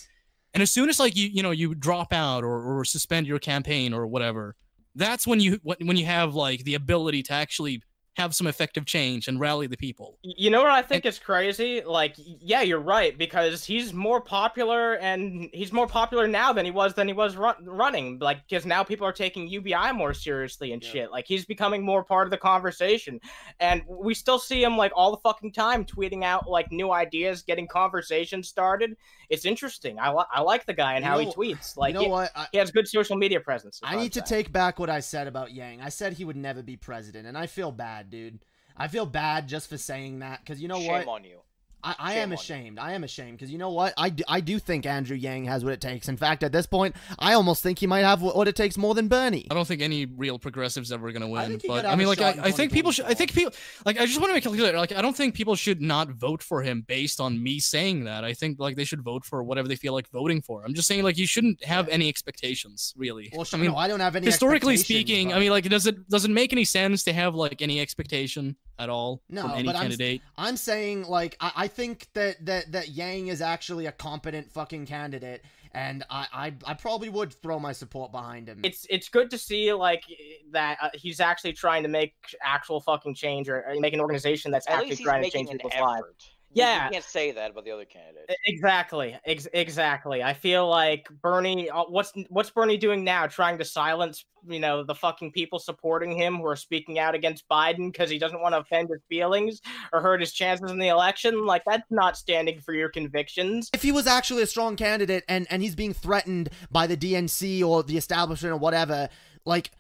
And 0.54 0.62
as 0.62 0.72
soon 0.72 0.90
as 0.90 1.00
like 1.00 1.16
you 1.16 1.28
you 1.28 1.44
know 1.44 1.52
you 1.52 1.74
drop 1.76 2.14
out 2.14 2.44
or, 2.44 2.80
or 2.80 2.86
suspend 2.86 3.28
your 3.28 3.40
campaign 3.40 3.94
or 3.94 4.06
whatever, 4.08 4.56
that's 4.96 5.26
when 5.26 5.40
you 5.40 5.60
when 5.64 5.78
when 5.86 5.98
you 5.98 6.06
have 6.06 6.36
like 6.36 6.64
the 6.64 6.76
ability 6.76 7.24
to 7.24 7.34
actually 7.34 7.82
have 8.16 8.36
some 8.36 8.46
effective 8.46 8.86
change 8.86 9.28
and 9.28 9.40
rally 9.40 9.66
the 9.66 9.76
people. 9.76 10.20
You 10.22 10.52
know 10.52 10.62
what 10.62 10.70
I 10.70 10.84
think 10.84 11.04
is 11.04 11.18
crazy? 11.18 11.82
Like, 11.84 12.14
yeah, 12.16 12.62
you're 12.62 12.80
right 12.80 13.18
because 13.18 13.66
he's 13.66 13.92
more 13.92 14.22
popular 14.22 14.98
and 15.00 15.50
he's 15.52 15.74
more 15.74 15.88
popular 15.88 16.28
now 16.28 16.54
than 16.54 16.64
he 16.64 16.70
was 16.70 16.94
than 16.94 17.08
he 17.08 17.14
was 17.16 17.36
run- 17.36 17.66
running. 17.66 18.20
Like, 18.20 18.48
because 18.48 18.68
now 18.68 18.84
people 18.84 19.08
are 19.08 19.12
taking 19.12 19.48
UBI 19.48 19.94
more 19.94 20.14
seriously 20.14 20.74
and 20.74 20.84
Yeah. 20.84 20.92
shit. 20.92 21.12
Like, 21.12 21.26
he's 21.28 21.44
becoming 21.46 21.84
more 21.84 22.04
part 22.04 22.28
of 22.28 22.32
the 22.32 22.38
conversation, 22.38 23.20
and 23.60 23.82
we 23.88 24.14
still 24.14 24.38
see 24.38 24.62
him 24.64 24.78
like 24.78 24.92
all 24.96 25.10
the 25.10 25.18
fucking 25.18 25.52
time 25.52 25.84
tweeting 25.84 26.24
out 26.24 26.48
like 26.48 26.72
new 26.72 26.92
ideas, 26.92 27.42
getting 27.42 27.68
conversations 27.68 28.48
started. 28.48 28.96
It's 29.30 29.46
interesting. 29.46 30.00
I 30.00 30.14
li- 30.14 30.26
I 30.32 30.42
like 30.42 30.66
the 30.66 30.74
guy 30.74 30.94
and 30.96 31.04
You 31.04 31.10
how 31.12 31.18
know- 31.18 31.26
he 31.26 31.54
tweets. 31.54 31.78
Like, 31.78 31.94
you 31.94 32.00
know 32.00 32.06
he, 32.06 32.10
what? 32.10 32.32
I, 32.36 32.48
he 32.52 32.58
has 32.58 32.72
good 32.72 32.88
social 32.88 33.16
media 33.16 33.40
presence. 33.40 33.80
I 33.84 33.96
need 33.96 34.14
to 34.14 34.22
take 34.22 34.52
back 34.52 34.80
what 34.80 34.90
I 34.90 35.00
said 35.00 35.28
about 35.28 35.52
Yang. 35.52 35.82
I 35.82 35.90
said 35.90 36.14
he 36.14 36.26
would 36.26 36.36
never 36.38 36.62
be 36.62 36.76
president, 36.78 37.28
and 37.28 37.38
I 37.38 37.48
feel 37.48 37.72
bad, 37.72 38.10
dude. 38.10 38.40
I 38.76 38.88
feel 38.88 39.06
bad 39.06 39.48
just 39.48 39.70
for 39.70 39.78
saying 39.78 40.20
that 40.20 40.40
because 40.40 40.62
you 40.62 40.68
know 40.68 40.80
Shame 40.80 40.88
what? 40.92 41.00
Shame 41.02 41.10
on 41.10 41.24
you. 41.24 41.40
I, 41.84 41.96
I 42.00 42.14
am 42.16 42.32
ashamed. 42.32 42.80
I 42.80 42.94
am 42.94 43.04
ashamed 43.04 43.38
because 43.38 43.52
you 43.52 43.58
know 43.58 43.72
what? 43.72 43.94
I 43.98 44.10
do, 44.10 44.24
I 44.28 44.40
do 44.40 44.58
think 44.58 44.86
Andrew 44.86 45.18
Yang 45.18 45.46
has 45.46 45.64
what 45.64 45.74
it 45.74 45.82
takes. 45.82 46.08
In 46.08 46.18
fact, 46.18 46.44
at 46.44 46.52
this 46.52 46.66
point, 46.66 46.96
I 47.20 47.34
almost 47.34 47.62
think 47.62 47.80
he 47.80 47.88
might 47.88 48.02
have 48.04 48.22
what, 48.22 48.48
it 48.48 48.56
takes 48.56 48.78
more 48.78 48.96
than 48.96 49.08
Bernie. 49.08 49.48
I 49.52 49.54
don't 49.54 49.68
think 49.68 49.82
any 49.82 50.06
real 50.06 50.40
progressives 50.40 50.92
ever 50.92 51.12
gonna 51.12 51.28
win. 51.28 51.60
think 51.60 51.68
but 51.68 51.86
I 51.86 51.96
mean, 51.96 52.08
like, 52.08 52.22
I, 52.22 52.36
I 52.42 52.52
think 52.52 52.72
people 52.72 52.92
should. 52.92 53.06
I 53.06 53.14
think 53.14 53.34
people 53.34 53.54
like. 53.86 54.00
I 54.00 54.06
just 54.06 54.20
want 54.20 54.30
to 54.30 54.34
make 54.34 54.46
it 54.46 54.50
clear. 54.50 54.78
Like, 54.78 54.94
I 54.94 55.02
don't 55.02 55.16
think 55.16 55.36
people 55.36 55.56
should 55.56 55.82
not 55.82 56.10
vote 56.10 56.42
for 56.42 56.62
him 56.62 56.82
based 56.82 57.20
on 57.20 57.42
me 57.42 57.60
saying 57.60 58.06
that. 58.06 58.24
I 58.24 58.34
think 58.34 58.60
like 58.60 58.76
they 58.76 58.86
should 58.86 59.02
vote 59.02 59.26
for 59.26 59.44
whatever 59.44 59.68
they 59.68 59.76
feel 59.76 59.94
like 59.94 60.10
voting 60.10 60.42
for. 60.42 60.64
I'm 60.64 60.74
just 60.74 60.88
saying 60.88 61.04
like 61.04 61.18
you 61.18 61.28
shouldn't 61.28 61.64
have 61.64 61.90
any 61.90 62.10
expectations 62.10 62.94
really. 62.96 63.32
Well, 63.34 63.46
I 63.54 63.58
mean, 63.58 63.72
no, 63.72 63.78
I 63.78 63.88
don't 63.88 64.00
have 64.00 64.16
any. 64.16 64.26
historically 64.26 64.78
speaking, 64.78 65.30
but 65.30 65.38
I 65.38 65.40
mean, 65.40 65.52
like, 65.52 65.66
does 65.66 65.88
it 65.88 66.08
does 66.10 66.26
it 66.26 66.32
make 66.32 66.54
any 66.54 66.66
sense 66.66 67.04
to 67.04 67.14
have 67.14 67.36
like 67.36 67.62
any 67.62 67.80
expectation 67.80 68.56
at 68.80 68.90
all 68.90 69.22
No, 69.30 69.44
from 69.44 69.52
any 69.52 69.64
but 69.64 69.76
I'm- 69.76 70.20
I'm 70.38 70.58
saying 70.58 71.04
like 71.08 71.38
I, 71.40 71.52
I 71.56 71.68
think 71.68 72.08
that, 72.14 72.44
that 72.46 72.72
that 72.72 72.90
Yang 72.90 73.28
is 73.28 73.42
actually 73.42 73.86
a 73.86 73.92
competent 73.92 74.52
fucking 74.52 74.86
candidate, 74.88 75.44
and 75.74 76.04
I, 76.10 76.28
I 76.34 76.54
I 76.66 76.74
probably 76.74 77.10
would 77.10 77.34
throw 77.34 77.60
my 77.60 77.72
support 77.72 78.12
behind 78.12 78.48
him. 78.50 78.62
it's 78.64 78.86
it's 78.90 79.10
good 79.10 79.30
to 79.32 79.38
see 79.38 79.72
like 79.74 80.04
that 80.52 80.78
uh, 80.82 80.90
he's 80.94 81.20
actually 81.20 81.54
trying 81.54 81.84
to 81.84 81.90
make 81.90 82.14
actual 82.42 82.80
fucking 82.82 83.14
change 83.16 83.48
or 83.50 83.68
uh, 83.70 83.80
make 83.80 83.94
an 83.94 84.00
organization 84.02 84.52
that's 84.52 84.68
At 84.68 84.74
actually 84.76 84.90
least 84.92 85.04
trying 85.04 85.22
to 85.22 85.26
making 85.28 85.46
change 85.48 85.50
an 85.52 85.58
people's 85.58 85.74
effort. 85.76 85.86
lives. 85.86 86.30
You- 86.56 86.64
Yeah. 86.64 86.86
You 86.86 86.92
can't 86.92 87.04
say 87.04 87.32
that 87.32 87.52
about 87.52 87.66
the 87.66 87.72
other 87.72 87.86
candidate. 87.86 88.30
Exactly, 88.46 89.18
ex- 89.26 89.48
exactly. 89.54 90.22
I 90.24 90.34
feel 90.34 90.68
like 90.70 91.08
Bernie. 91.22 91.70
Uh, 91.70 91.84
what's 91.90 92.12
what's 92.30 92.50
Bernie 92.50 92.78
doing 92.78 93.04
now? 93.04 93.28
Trying 93.28 93.58
to 93.58 93.66
silence, 93.66 94.24
you 94.48 94.60
know, 94.60 94.84
the 94.84 94.94
fucking 94.96 95.32
people 95.32 95.58
supporting 95.60 96.12
him 96.16 96.38
who 96.38 96.46
are 96.46 96.56
speaking 96.56 97.00
out 97.00 97.16
against 97.16 97.48
Biden 97.50 97.92
because 97.92 98.10
he 98.10 98.20
doesn't 98.20 98.42
want 98.42 98.54
to 98.54 98.60
offend 98.60 98.90
his 98.90 99.02
feelings 99.10 99.62
or 99.92 100.02
hurt 100.02 100.20
his 100.22 100.32
chances 100.34 100.70
in 100.72 100.78
the 100.80 100.90
election. 100.90 101.46
Like 101.46 101.64
that's 101.66 101.90
not 101.90 102.16
standing 102.18 102.60
for 102.62 102.74
your 102.74 102.90
convictions. 102.90 103.70
if 103.74 103.82
he 103.82 103.92
was 103.92 104.06
actually 104.08 104.44
a 104.44 104.48
strong 104.48 104.76
candidate 104.76 105.24
and 105.28 105.48
and 105.50 105.62
he's 105.62 105.76
being 105.76 105.94
threatened 105.94 106.50
by 106.72 106.88
the 106.88 106.96
DNC 106.98 107.64
or 107.68 107.84
the 107.84 107.98
establishment 107.98 108.54
or 108.54 108.58
whatever, 108.58 109.10
like 109.46 109.72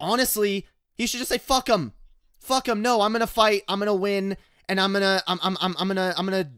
honestly, 0.00 0.66
he 0.94 1.06
should 1.06 1.18
just 1.18 1.28
say 1.30 1.38
fuck 1.38 1.68
him, 1.68 1.92
fuck 2.38 2.68
him. 2.68 2.82
No, 2.82 3.00
I'm 3.00 3.12
gonna 3.12 3.26
fight. 3.26 3.62
I'm 3.68 3.78
gonna 3.78 3.94
win, 3.94 4.36
and 4.68 4.80
I'm 4.80 4.92
gonna 4.92 5.22
I'm 5.26 5.38
I'm 5.42 5.56
I'm, 5.60 5.74
I'm 5.78 5.88
gonna 5.88 6.14
I'm 6.16 6.24
gonna. 6.26 6.50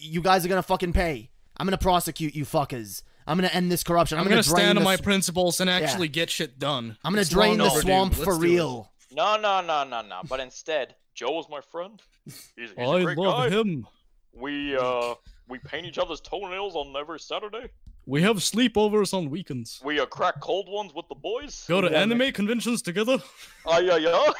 You 0.00 0.22
guys 0.22 0.44
are 0.44 0.48
gonna 0.48 0.62
fucking 0.62 0.92
pay. 0.92 1.30
I'm 1.56 1.66
gonna 1.66 1.78
prosecute 1.78 2.34
you 2.34 2.44
fuckers. 2.44 3.02
I'm 3.26 3.36
gonna 3.36 3.48
end 3.48 3.70
this 3.70 3.82
corruption. 3.82 4.16
I'm, 4.18 4.24
I'm, 4.24 4.30
gonna, 4.30 4.42
drain 4.42 4.56
stand 4.56 4.78
on 4.78 4.84
my 4.84 4.96
principles 4.96 5.60
and 5.60 5.68
actually 5.68 6.08
get 6.08 6.30
shit 6.30 6.58
done. 6.58 6.96
I'm 7.04 7.12
gonna 7.12 7.22
It's 7.22 7.30
drain 7.30 7.50
long 7.50 7.58
the 7.58 7.64
overdue. 7.64 7.80
swamp 7.88 8.12
Let's 8.12 8.24
for 8.24 8.34
do 8.34 8.40
it. 8.40 8.42
real. 8.50 8.92
No, 9.12 9.36
no, 9.36 9.60
no, 9.60 9.84
no, 9.84 10.02
no. 10.02 10.20
But 10.28 10.40
instead, 10.40 10.94
Joe 11.14 11.32
was 11.32 11.46
my 11.50 11.60
friend. 11.60 12.00
He's, 12.24 12.52
he's 12.56 12.70
a 12.72 12.80
I 12.80 13.02
great 13.02 13.18
love 13.18 13.50
guy. 13.50 13.56
him. 13.58 13.86
We 14.34 14.76
uh 14.76 15.14
we 15.48 15.58
paint 15.58 15.84
each 15.86 15.98
other's 15.98 16.20
toenails 16.20 16.76
on 16.76 16.94
every 16.96 17.18
Saturday. 17.18 17.68
We 18.06 18.22
have 18.22 18.36
sleepovers 18.36 19.12
on 19.12 19.28
weekends. 19.28 19.80
We 19.84 19.98
uh 20.00 20.06
crack 20.06 20.40
cold 20.40 20.68
ones 20.70 20.92
with 20.94 21.08
the 21.08 21.14
boys. 21.16 21.64
Go 21.68 21.80
to 21.80 21.90
Yeah, 21.90 22.00
anime 22.00 22.32
conventions 22.32 22.80
together. 22.82 23.18
Oh 23.66 23.78
yeah, 23.80 23.96
yeah. 23.96 24.32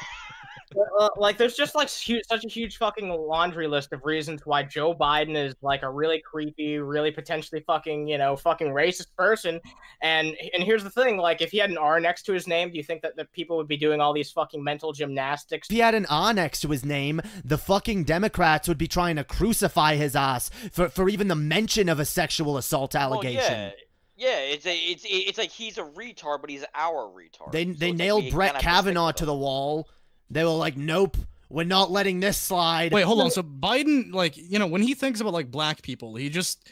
Uh, 0.99 1.09
like 1.17 1.37
there's 1.37 1.55
just 1.55 1.73
like 1.75 1.89
huge, 1.89 2.23
such 2.27 2.45
a 2.45 2.47
huge 2.47 2.77
fucking 2.77 3.09
laundry 3.09 3.67
list 3.67 3.91
of 3.91 4.05
reasons 4.05 4.45
why 4.45 4.61
Joe 4.63 4.93
Biden 4.93 5.35
is 5.35 5.55
like 5.61 5.83
a 5.83 5.89
really 5.89 6.21
creepy, 6.21 6.77
really 6.77 7.11
potentially 7.11 7.63
fucking 7.65 8.07
you 8.07 8.17
know 8.17 8.35
fucking 8.35 8.67
racist 8.67 9.07
person. 9.17 9.59
And 10.01 10.35
and 10.53 10.63
here's 10.63 10.83
the 10.83 10.89
thing: 10.89 11.17
like 11.17 11.41
if 11.41 11.51
he 11.51 11.57
had 11.57 11.69
an 11.71 11.77
R 11.77 11.99
next 11.99 12.23
to 12.23 12.33
his 12.33 12.47
name, 12.47 12.71
do 12.71 12.77
you 12.77 12.83
think 12.83 13.01
that 13.01 13.15
the 13.15 13.25
people 13.25 13.57
would 13.57 13.67
be 13.67 13.77
doing 13.77 13.99
all 13.99 14.13
these 14.13 14.31
fucking 14.31 14.63
mental 14.63 14.93
gymnastics? 14.93 15.67
If 15.69 15.73
he 15.73 15.79
had 15.79 15.95
an 15.95 16.05
R 16.07 16.33
next 16.33 16.61
to 16.61 16.67
his 16.69 16.85
name, 16.85 17.21
the 17.43 17.57
fucking 17.57 18.03
Democrats 18.03 18.67
would 18.67 18.77
be 18.77 18.87
trying 18.87 19.15
to 19.15 19.23
crucify 19.23 19.95
his 19.95 20.15
ass 20.15 20.49
for, 20.71 20.89
for 20.89 21.09
even 21.09 21.27
the 21.29 21.35
mention 21.35 21.89
of 21.89 21.99
a 21.99 22.05
sexual 22.05 22.57
assault 22.57 22.93
Well, 22.93 23.03
allegation. 23.03 23.53
yeah. 23.53 23.71
Yeah, 24.17 24.39
it's 24.39 24.65
a, 24.65 24.75
it's 24.75 25.05
it's 25.07 25.37
like 25.37 25.49
he's 25.49 25.77
a 25.77 25.83
retard, 25.83 26.41
but 26.41 26.49
he's 26.49 26.65
our 26.75 27.09
retard. 27.09 27.53
They 27.53 27.63
So 27.63 27.71
they 27.71 27.71
it's 27.71 27.81
like 27.81 27.93
nailed 27.95 28.23
we 28.25 28.31
Brett 28.31 28.51
kinda 28.55 28.65
have 28.65 28.83
to 28.83 28.89
stick 28.89 28.93
Kavanaugh 28.95 29.11
to 29.13 29.25
the 29.25 29.33
wall. 29.33 29.87
They 30.29 30.43
were 30.43 30.49
like, 30.51 30.77
"Nope, 30.77 31.17
we're 31.49 31.63
not 31.63 31.91
letting 31.91 32.19
this 32.19 32.37
slide." 32.37 32.91
Wait, 32.93 33.03
hold 33.03 33.21
on. 33.21 33.31
So 33.31 33.41
Biden, 33.43 34.13
like, 34.13 34.37
you 34.37 34.59
know, 34.59 34.67
when 34.67 34.81
he 34.81 34.93
thinks 34.93 35.19
about 35.21 35.33
like 35.33 35.49
black 35.51 35.81
people, 35.81 36.15
he 36.15 36.29
just 36.29 36.69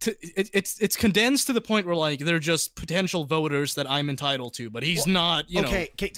to, 0.00 0.10
it, 0.20 0.50
it's 0.52 0.78
it's 0.80 0.96
condensed 0.96 1.46
to 1.48 1.52
the 1.52 1.60
point 1.60 1.86
where 1.86 1.96
like 1.96 2.20
they're 2.20 2.38
just 2.38 2.74
potential 2.76 3.24
voters 3.24 3.74
that 3.74 3.90
I'm 3.90 4.08
entitled 4.10 4.54
to, 4.54 4.70
but 4.70 4.82
he's 4.82 5.06
not. 5.06 5.50
You 5.50 5.62
know, 5.62 5.68
okay, 5.68 5.88
okay, 5.94 6.12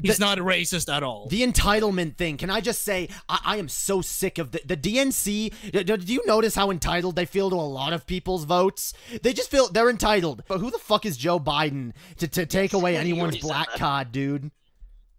he's 0.00 0.16
the- 0.18 0.24
not 0.24 0.38
racist 0.38 0.90
at 0.94 1.02
all. 1.02 1.26
the 1.28 1.42
entitlement 1.42 2.16
thing. 2.16 2.36
Can 2.36 2.48
I 2.50 2.60
just 2.60 2.82
say, 2.82 3.08
I, 3.28 3.40
I 3.44 3.56
am 3.56 3.68
so 3.68 4.00
sick 4.00 4.38
of 4.38 4.52
the 4.52 4.60
the 4.64 4.76
DNC. 4.76 5.52
d- 5.72 5.82
d- 5.84 5.96
Do 5.96 6.12
you 6.14 6.22
notice 6.26 6.54
how 6.54 6.70
entitled 6.70 7.16
they 7.16 7.26
feel 7.26 7.50
to 7.50 7.56
a 7.56 7.58
lot 7.58 7.92
of 7.92 8.06
people's 8.06 8.44
votes? 8.44 8.92
They 9.22 9.32
just 9.32 9.50
feel 9.50 9.68
they're 9.68 9.90
entitled. 9.90 10.44
But 10.48 10.60
who 10.60 10.70
the 10.70 10.78
fuck 10.78 11.04
is 11.04 11.16
Joe 11.16 11.38
Biden 11.40 11.92
to, 12.18 12.28
to 12.28 12.46
take 12.46 12.72
away 12.72 12.96
anyone's 12.96 13.38
black 13.38 13.68
that. 13.72 13.78
card, 13.78 14.12
dude? 14.12 14.50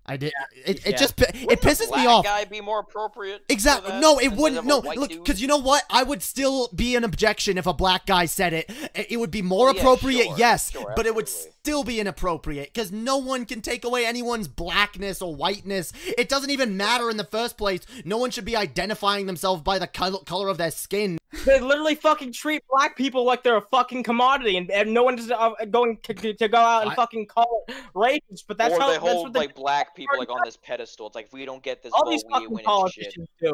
I 0.08 0.16
did. 0.18 0.32
It, 0.66 0.82
Yeah. 0.86 0.90
it 0.92 0.98
just 0.98 1.16
pi- 1.18 1.26
it 1.34 1.46
Wouldn't 1.48 1.64
a 1.64 1.68
pisses 1.68 1.82
me 1.82 2.04
black 2.04 2.08
off. 2.08 2.24
Guy 2.26 2.46
be 2.46 2.62
more 2.62 2.80
appropriate. 2.80 3.44
Exactly. 3.50 4.00
No, 4.00 4.20
it 4.20 4.30
wouldn't. 4.32 4.66
No, 4.66 4.80
look, 4.80 5.10
because 5.10 5.42
you 5.42 5.48
know 5.48 5.58
what? 5.58 5.84
I 5.90 6.04
would 6.04 6.24
still 6.24 6.70
be 6.74 6.96
an 6.96 7.04
objection 7.04 7.58
if 7.58 7.66
a 7.66 7.74
black 7.74 8.06
guy 8.06 8.26
said 8.26 8.54
it. 8.54 8.70
It 8.96 9.08
it 9.12 9.18
would 9.18 9.32
be 9.32 9.42
more 9.42 9.70
Oh, 9.70 9.74
yeah, 9.74 9.80
appropriate, 9.82 10.26
sure, 10.28 10.38
yes, 10.38 10.72
sure, 10.72 10.94
but 10.96 11.06
it 11.06 11.14
would 11.16 11.28
still 11.28 11.84
be 11.84 12.00
inappropriate 12.00 12.74
because 12.74 12.92
no 12.92 13.18
one 13.18 13.46
can 13.46 13.62
take 13.62 13.84
away 13.84 14.06
anyone's 14.06 14.48
blackness 14.48 15.22
or 15.22 15.36
whiteness. 15.36 15.92
It 16.18 16.30
doesn't 16.30 16.52
even 16.52 16.78
matter 16.78 17.10
in 17.10 17.18
the 17.18 17.24
first 17.26 17.58
place. 17.58 17.82
No 18.06 18.18
one 18.18 18.32
should 18.32 18.46
be 18.46 18.56
identifying 18.56 19.26
themselves 19.26 19.62
by 19.62 19.78
the 19.80 19.88
color 19.88 20.48
of 20.48 20.58
their 20.58 20.72
skin. 20.72 21.18
They 21.46 21.60
literally 21.60 21.96
fucking 21.96 22.32
treat 22.32 22.64
black 22.70 22.96
people 22.96 23.26
like 23.26 23.44
they're 23.44 23.58
a 23.58 23.62
fucking 23.62 24.04
commodity, 24.04 24.56
and, 24.58 24.72
and 24.72 24.94
no 24.94 25.04
one's 25.04 25.30
uh, 25.30 25.52
going 25.70 25.98
to, 26.04 26.14
to, 26.14 26.34
to 26.34 26.48
go 26.48 26.58
out 26.58 26.84
and 26.84 26.92
I- 26.92 26.96
fucking 26.96 27.26
call 27.26 27.66
it 27.68 27.76
racist. 27.94 28.44
But 28.48 28.58
that's 28.58 28.74
or 28.76 28.80
how 28.80 28.88
they 28.88 28.94
that's 28.94 29.04
hold 29.04 29.24
what 29.26 29.34
the, 29.34 29.40
like 29.40 29.56
black 29.56 29.94
people 29.96 30.18
like 30.18 30.30
on 30.30 30.40
this 30.46 30.58
pedestal. 30.58 31.08
It's 31.08 31.16
like 31.16 31.26
if 31.26 31.34
we 31.34 31.44
don't 31.46 31.62
get 31.62 31.84
this 31.84 31.92
all 31.94 32.06
vote, 32.06 32.12
these 32.12 32.24
we 32.24 32.28
ain't 32.28 32.34
fucking 32.34 32.50
winning 32.50 32.58
shit. 32.60 32.66
politicians 32.66 33.28
do. 33.42 33.52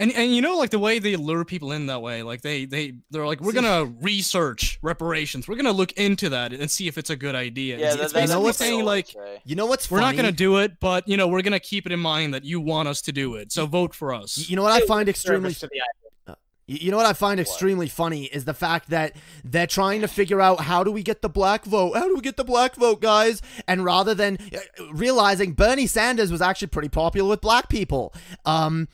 And 0.00 0.12
and 0.14 0.34
you 0.34 0.40
know 0.40 0.56
like 0.56 0.70
the 0.70 0.78
way 0.78 0.98
they 0.98 1.14
lure 1.14 1.44
people 1.44 1.72
in 1.72 1.86
that 1.86 2.00
way, 2.00 2.22
like 2.22 2.40
they 2.40 2.64
they 2.64 2.94
they're 3.10 3.26
like 3.26 3.40
we're 3.40 3.52
See- 3.52 3.60
gonna 3.60 3.84
research 4.00 4.78
reparations, 4.82 5.46
we're 5.46 5.56
gonna 5.56 5.72
look 5.72 5.92
into 5.92 6.30
that 6.30 6.52
and 6.54 6.70
see 6.70 6.88
if 6.88 6.96
it's 6.98 7.10
a 7.10 7.16
good 7.16 7.34
idea. 7.34 7.78
Yeah, 7.78 7.86
it's, 7.88 7.96
that, 7.96 8.02
it's 8.04 8.12
that's 8.14 8.30
You 8.30 8.34
know 8.36 8.42
basically 8.42 8.42
what 8.42 8.44
what's- 8.46 8.58
they 8.58 8.64
saying 8.64 8.84
like 8.84 9.06
say. 9.36 9.42
You 9.44 9.56
know 9.56 9.66
what's 9.66 9.90
we're 9.90 10.00
funny? 10.00 10.16
not 10.16 10.22
gonna 10.22 10.32
do 10.32 10.56
it, 10.56 10.80
but 10.80 11.06
you 11.06 11.16
know 11.18 11.28
we're 11.28 11.42
gonna 11.42 11.60
keep 11.60 11.84
it 11.86 11.92
in 11.92 12.00
mind 12.00 12.32
that 12.34 12.44
you 12.44 12.60
want 12.60 12.88
us 12.88 13.00
to 13.02 13.12
do 13.12 13.34
it, 13.36 13.52
so 13.52 13.66
vote 13.66 13.94
for 13.94 14.12
us. 14.14 14.48
You 14.48 14.56
know 14.56 14.62
what 14.62 14.72
I 14.72 14.84
find 14.86 15.08
extremely 15.08 15.52
Service 15.52 15.60
to 15.60 15.66
the 15.66 15.80
Y- 16.28 16.34
You 16.72 16.90
know 16.92 16.96
what 16.96 17.06
I 17.06 17.12
find 17.14 17.38
What? 17.38 17.46
extremely 17.48 17.88
funny 17.88 18.24
is 18.26 18.44
the 18.44 18.54
fact 18.54 18.90
that 18.90 19.16
they're 19.42 19.66
trying 19.66 20.02
to 20.02 20.08
figure 20.08 20.40
out 20.40 20.60
how 20.60 20.84
do 20.84 20.92
we 20.92 21.02
get 21.02 21.20
the 21.20 21.28
black 21.28 21.64
vote? 21.64 21.94
How 21.96 22.06
do 22.06 22.14
we 22.14 22.20
get 22.20 22.36
the 22.36 22.44
black 22.44 22.76
vote, 22.76 23.00
guys? 23.00 23.42
And 23.66 23.84
rather 23.84 24.14
than 24.14 24.38
uh, 24.54 24.58
realizing 24.92 25.52
Bernie 25.54 25.88
Sanders 25.88 26.30
was 26.30 26.40
actually 26.40 26.68
pretty 26.68 26.88
popular 26.88 27.28
with 27.28 27.40
black 27.40 27.68
people. 27.68 28.14
Um 28.44 28.86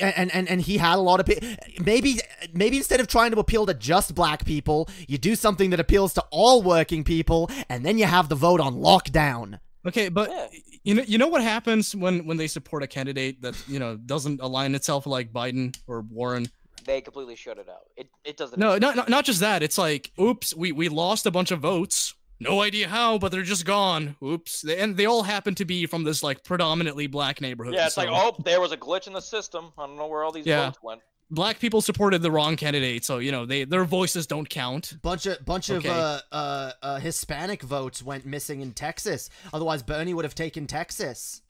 and, 0.00 0.32
and 0.34 0.48
and 0.48 0.62
he 0.62 0.78
had 0.78 0.96
a 0.96 1.00
lot 1.02 1.20
of 1.20 1.26
people. 1.26 1.46
Maybe 1.84 2.18
maybe 2.54 2.78
instead 2.78 2.98
of 3.00 3.06
trying 3.08 3.30
to 3.32 3.38
appeal 3.38 3.66
to 3.66 3.74
just 3.74 4.14
black 4.14 4.44
people, 4.46 4.88
you 5.06 5.18
do 5.18 5.36
something 5.36 5.68
that 5.70 5.80
appeals 5.80 6.14
to 6.14 6.24
all 6.30 6.62
working 6.62 7.04
people, 7.04 7.50
and 7.68 7.84
then 7.84 7.98
you 7.98 8.06
have 8.06 8.30
the 8.30 8.34
vote 8.34 8.60
on 8.60 8.76
lockdown. 8.76 9.58
Okay, 9.86 10.08
but 10.08 10.30
Yeah. 10.30 10.46
you 10.82 10.94
know 10.94 11.02
you 11.06 11.18
know 11.18 11.26
what 11.28 11.42
happens 11.42 11.94
when 11.94 12.24
when 12.26 12.38
they 12.38 12.46
support 12.46 12.82
a 12.82 12.86
candidate 12.86 13.42
that 13.42 13.54
you 13.68 13.78
know 13.78 13.96
doesn't 13.98 14.40
align 14.40 14.74
itself 14.74 15.06
like 15.06 15.30
Biden 15.30 15.76
or 15.86 16.00
Warren. 16.00 16.46
They 16.84 17.00
completely 17.00 17.36
shut 17.36 17.58
it 17.58 17.68
out. 17.68 17.88
It 17.96 18.08
it 18.24 18.36
doesn't. 18.36 18.58
No, 18.58 18.78
not 18.78 18.96
not, 18.96 19.08
not 19.08 19.24
just 19.24 19.40
that. 19.40 19.62
It's 19.62 19.78
like, 19.78 20.10
oops, 20.20 20.54
we 20.54 20.72
we 20.72 20.88
lost 20.88 21.26
a 21.26 21.30
bunch 21.30 21.50
of 21.50 21.60
votes. 21.60 22.14
No 22.40 22.60
idea 22.60 22.88
how, 22.88 23.18
but 23.18 23.30
they're 23.30 23.42
just 23.42 23.64
gone. 23.64 24.16
Oops, 24.20 24.62
They- 24.62 24.78
and 24.80 24.96
they 24.96 25.06
all 25.06 25.22
happen 25.22 25.54
to 25.54 25.64
be 25.64 25.86
from 25.86 26.02
this 26.02 26.24
like 26.24 26.42
predominantly 26.42 27.06
black 27.06 27.40
neighborhood. 27.40 27.74
Yeah, 27.74 27.86
it's 27.86 27.96
like 27.96 28.08
oh, 28.10 28.34
there 28.44 28.60
was 28.60 28.72
a 28.72 28.76
glitch 28.76 29.06
in 29.06 29.12
the 29.12 29.20
system. 29.20 29.72
I 29.78 29.86
don't 29.86 29.96
know 29.96 30.08
where 30.08 30.24
all 30.24 30.32
these 30.32 30.44
Yeah. 30.46 30.66
votes 30.66 30.78
went. 30.82 31.00
black 31.30 31.58
people 31.60 31.80
supported 31.80 32.20
the 32.20 32.30
wrong 32.32 32.56
candidate, 32.56 33.04
so 33.04 33.18
you 33.18 33.30
know 33.30 33.46
they 33.46 33.62
their 33.64 33.84
voices 33.84 34.26
don't 34.26 34.48
count. 34.50 34.94
Bunch 35.02 35.26
of 35.26 35.44
bunch 35.44 35.70
of 35.70 35.86
uh, 35.86 36.20
uh, 36.32 36.72
uh, 36.82 36.98
Hispanic 36.98 37.62
votes 37.62 38.02
went 38.02 38.26
missing 38.26 38.60
in 38.60 38.72
Texas. 38.72 39.30
Otherwise, 39.52 39.82
Bernie 39.84 40.12
would 40.12 40.24
have 40.24 40.34
taken 40.34 40.66
Texas. 40.66 41.42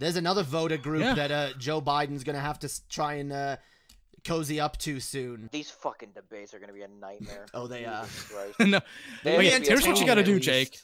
There's 0.00 0.16
another 0.16 0.42
voter 0.42 0.76
group 0.78 1.02
Yeah. 1.02 1.14
that 1.14 1.30
uh, 1.30 1.48
Joe 1.58 1.80
Biden's 1.80 2.24
gonna 2.24 2.40
have 2.40 2.58
to 2.60 2.88
try 2.88 3.14
and 3.14 3.32
uh, 3.32 3.56
cozy 4.24 4.58
up 4.58 4.76
to 4.78 4.98
soon. 4.98 5.48
These 5.52 5.70
fucking 5.70 6.10
debates 6.14 6.52
are 6.54 6.58
gonna 6.58 6.72
be 6.72 6.82
a 6.82 6.88
nightmare. 6.88 7.46
Oh, 7.54 7.66
they 7.66 7.84
are. 7.84 8.04
Jesus 8.04 8.54
no, 8.60 8.80
They 9.24 9.38
Wait, 9.38 9.52
have 9.52 9.62
here's 9.66 9.86
what 9.86 10.00
you 10.00 10.06
gotta 10.06 10.24
do, 10.24 10.34
least. 10.34 10.44
Jake. 10.46 10.78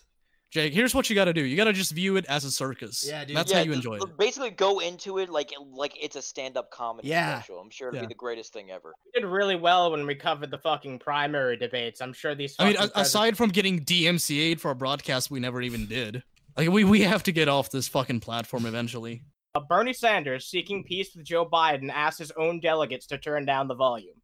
Jake, 0.52 0.72
here's 0.72 0.94
what 0.94 1.10
you 1.10 1.16
gotta 1.16 1.32
do. 1.34 1.42
You 1.42 1.56
gotta 1.56 1.72
just 1.72 1.90
view 1.92 2.16
it 2.16 2.24
as 2.26 2.44
a 2.44 2.50
circus. 2.52 3.04
Yeah, 3.06 3.24
dude. 3.24 3.36
That's 3.36 3.50
yeah, 3.50 3.58
how 3.58 3.62
you 3.64 3.72
th- 3.72 3.76
enjoy 3.84 3.96
it. 3.96 4.16
Basically, 4.16 4.50
go 4.50 4.78
into 4.78 5.18
it 5.18 5.28
like 5.28 5.50
like 5.74 5.92
it's 6.00 6.14
a 6.16 6.22
stand-up 6.22 6.70
comedy 6.70 7.08
Yeah. 7.08 7.38
special. 7.40 7.58
I'm 7.58 7.68
sure 7.68 7.88
it'll 7.88 7.96
Yeah. 7.96 8.02
be 8.02 8.06
the 8.08 8.14
greatest 8.14 8.52
thing 8.52 8.70
ever. 8.70 8.92
We 9.14 9.20
did 9.20 9.26
really 9.26 9.56
well 9.56 9.90
when 9.90 10.06
we 10.06 10.14
covered 10.14 10.50
the 10.52 10.58
fucking 10.58 11.00
primary 11.00 11.56
debates. 11.56 12.00
I'm 12.00 12.12
sure 12.12 12.34
these. 12.34 12.54
I 12.58 12.66
mean, 12.66 12.76
fucking 12.76 12.90
a- 12.94 13.00
aside 13.00 13.36
from 13.36 13.50
getting 13.50 13.80
DMCA'd 13.84 14.60
for 14.60 14.70
a 14.70 14.74
broadcast 14.76 15.30
we 15.32 15.40
never 15.40 15.60
even 15.60 15.86
did, 15.86 16.22
like 16.56 16.68
we 16.70 16.84
we 16.84 17.02
have 17.02 17.22
to 17.24 17.32
get 17.32 17.48
off 17.48 17.70
this 17.70 17.88
fucking 17.88 18.20
platform 18.20 18.66
eventually. 18.66 19.22
Uh, 19.54 19.60
Bernie 19.60 19.94
Sanders, 19.94 20.46
seeking 20.46 20.84
peace 20.84 21.14
with 21.16 21.24
Joe 21.24 21.46
Biden, 21.46 21.90
asked 21.90 22.18
his 22.18 22.30
own 22.32 22.60
delegates 22.60 23.06
to 23.06 23.18
turn 23.18 23.46
down 23.46 23.68
the 23.68 23.74
volume. 23.74 24.14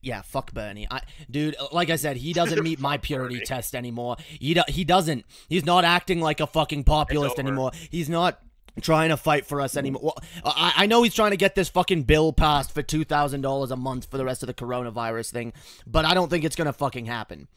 Yeah, 0.00 0.22
fuck 0.22 0.52
Bernie. 0.52 0.86
I, 0.90 1.00
dude, 1.30 1.56
like 1.72 1.90
I 1.90 1.96
said, 1.96 2.16
he 2.16 2.32
doesn't 2.32 2.62
meet 2.62 2.78
my 2.78 2.98
purity 2.98 3.40
test 3.44 3.74
anymore. 3.74 4.16
He 4.28 4.54
do, 4.54 4.62
he 4.68 4.84
doesn't. 4.84 5.24
He's 5.48 5.64
not 5.64 5.84
acting 5.84 6.20
like 6.20 6.40
a 6.40 6.46
fucking 6.46 6.84
populist 6.84 7.38
anymore. 7.38 7.72
He's 7.90 8.08
not 8.08 8.38
trying 8.80 9.08
to 9.08 9.16
fight 9.16 9.44
for 9.44 9.60
us 9.60 9.76
anymore. 9.76 10.00
Well, 10.04 10.14
I, 10.44 10.72
I 10.76 10.86
know 10.86 11.02
he's 11.02 11.14
trying 11.14 11.32
to 11.32 11.36
get 11.36 11.56
this 11.56 11.68
fucking 11.68 12.04
bill 12.04 12.32
passed 12.32 12.72
for 12.72 12.82
two 12.82 13.04
thousand 13.04 13.40
dollars 13.40 13.70
a 13.70 13.76
month 13.76 14.08
for 14.10 14.18
the 14.18 14.24
rest 14.24 14.42
of 14.42 14.46
the 14.46 14.54
coronavirus 14.54 15.32
thing, 15.32 15.52
but 15.86 16.04
I 16.04 16.14
don't 16.14 16.28
think 16.28 16.44
it's 16.44 16.56
gonna 16.56 16.72
fucking 16.72 17.06
happen. 17.06 17.48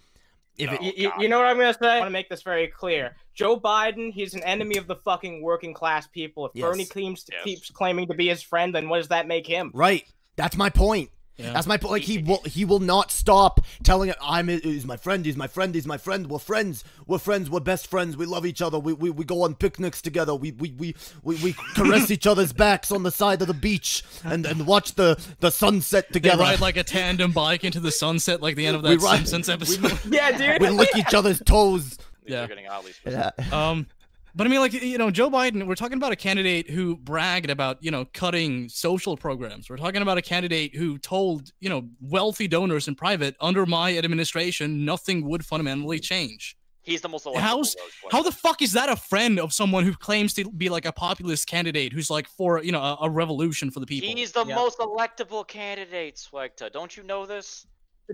If 0.62 0.74
it, 0.74 0.82
Y- 0.82 0.94
y- 0.98 1.12
you 1.24 1.30
know 1.30 1.38
what 1.40 1.48
I'm 1.48 1.58
gonna 1.58 1.74
say? 1.74 1.88
I 1.96 2.00
want 2.00 2.08
to 2.08 2.12
make 2.12 2.30
this 2.30 2.42
very 2.44 2.68
clear. 2.68 3.16
Joe 3.34 3.60
Biden, 3.60 4.12
he's 4.12 4.34
an 4.34 4.44
enemy 4.44 4.78
of 4.78 4.88
the 4.88 4.96
fucking 4.98 5.42
working 5.42 5.74
class 5.74 6.08
people. 6.08 6.46
If 6.46 6.52
Yes. 6.56 6.64
Bernie 6.66 6.86
claims 6.86 7.26
Yes. 7.32 7.44
keeps 7.44 7.70
claiming 7.72 8.08
to 8.08 8.14
be 8.14 8.28
his 8.28 8.42
friend, 8.44 8.74
then 8.76 8.90
what 8.90 8.98
does 8.98 9.08
that 9.10 9.28
make 9.28 9.48
him? 9.48 9.72
right, 9.74 10.04
that's 10.36 10.56
my 10.58 10.70
point. 10.70 11.10
Yeah. 11.38 11.54
That's 11.54 11.66
my 11.66 11.78
point. 11.78 11.92
Like 11.94 12.02
he 12.04 12.20
will, 12.20 12.42
he 12.46 12.66
will 12.66 12.80
not 12.80 13.10
stop 13.12 13.62
telling 13.84 14.10
it. 14.10 14.18
I'm. 14.22 14.48
He's 14.48 14.86
my 14.86 14.98
friend. 14.98 15.26
He's 15.26 15.36
my 15.38 15.48
friend. 15.48 15.74
He's 15.74 15.88
my 15.88 15.98
friend. 15.98 16.28
We're 16.28 16.38
friends. 16.38 16.84
We're 17.08 17.18
friends. 17.18 17.50
We're 17.50 17.62
best 17.62 17.88
friends. 17.88 18.16
We 18.16 18.28
love 18.28 18.46
each 18.46 18.62
other. 18.62 18.78
We 18.78 18.94
we, 18.94 19.10
we 19.10 19.26
go 19.26 19.42
on 19.44 19.56
picnics 19.56 20.02
together. 20.04 20.36
We 20.36 20.52
we, 20.52 20.72
we 20.78 20.96
we 21.24 21.36
we 21.38 21.54
caress 21.74 22.12
each 22.12 22.28
other's 22.28 22.54
backs 22.54 22.92
on 22.92 23.02
the 23.04 23.12
side 23.12 23.42
of 23.42 23.48
the 23.48 23.56
beach 23.56 24.04
and 24.24 24.46
and 24.46 24.68
watch 24.68 24.94
the 24.94 25.20
the 25.40 25.50
sunset 25.50 26.10
They 26.10 26.20
together. 26.20 26.44
ride 26.44 26.60
like 26.60 26.78
a 26.78 26.84
tandem 26.84 27.32
bike 27.32 27.64
into 27.64 27.80
the 27.80 27.92
sunset, 27.92 28.42
like 28.42 28.56
the 28.56 28.68
end 28.68 28.76
of 28.76 28.84
We 28.84 28.90
that 28.98 29.02
ride- 29.02 29.28
Simpsons 29.28 29.48
we- 29.48 29.54
episode. 29.88 30.00
Yeah, 30.14 30.38
dude. 30.38 30.62
we 30.62 30.70
lick 30.70 30.96
each 30.96 31.14
other's 31.16 31.42
toes. 31.44 31.98
These 31.98 32.34
Yeah. 32.34 32.44
are 32.44 32.48
getting. 32.48 32.66
Yeah. 33.08 33.32
Um, 33.52 33.88
but 34.36 34.48
I 34.48 34.50
mean, 34.50 34.60
like 34.60 34.74
you 34.74 34.98
know, 34.98 35.12
Joe 35.12 35.30
Biden. 35.30 35.66
We're 35.68 35.76
talking 35.76 35.98
about 35.98 36.12
a 36.12 36.16
candidate 36.16 36.70
who 36.70 36.96
bragged 36.98 37.50
about 37.50 37.78
you 37.84 37.92
know 37.92 38.06
cutting 38.14 38.70
social 38.70 39.18
programs. 39.18 39.70
We're 39.70 39.78
talking 39.78 40.02
about 40.02 40.18
a 40.18 40.22
candidate 40.22 40.76
who 40.76 40.98
told 40.98 41.52
you 41.60 41.70
know 41.70 41.88
wealthy 42.00 42.48
donors 42.48 42.88
in 42.88 42.96
private, 42.96 43.36
under 43.40 43.66
my 43.66 43.98
administration, 43.98 44.86
nothing 44.86 45.28
would 45.28 45.46
fundamentally 45.46 46.00
change. 46.00 46.56
He's 46.84 47.02
the 47.02 47.10
most 47.10 47.26
electable. 47.28 47.36
How's- 47.38 47.76
How 48.12 48.24
the 48.24 48.32
fuck 48.32 48.64
is 48.64 48.72
that 48.74 48.90
a 48.90 48.96
friend 48.96 49.40
of 49.40 49.54
someone 49.54 49.84
who 49.84 49.94
claims 49.94 50.34
to 50.34 50.50
be 50.50 50.68
like 50.68 50.86
a 50.86 50.92
populist 50.92 51.48
candidate 51.48 51.94
who's 51.94 52.10
like 52.10 52.28
for 52.28 52.64
you 52.64 52.72
know 52.72 52.82
a, 52.82 52.98
a 53.04 53.10
revolution 53.10 53.70
for 53.70 53.80
the 53.80 53.86
people? 53.86 54.10
He's 54.10 54.32
the 54.32 54.46
Yeah. 54.46 54.56
most 54.56 54.80
electable 54.80 55.48
candidate, 55.48 56.16
Swegta. 56.16 56.72
Don't 56.72 56.98
you 56.98 57.04
know 57.04 57.26
this? 57.28 57.68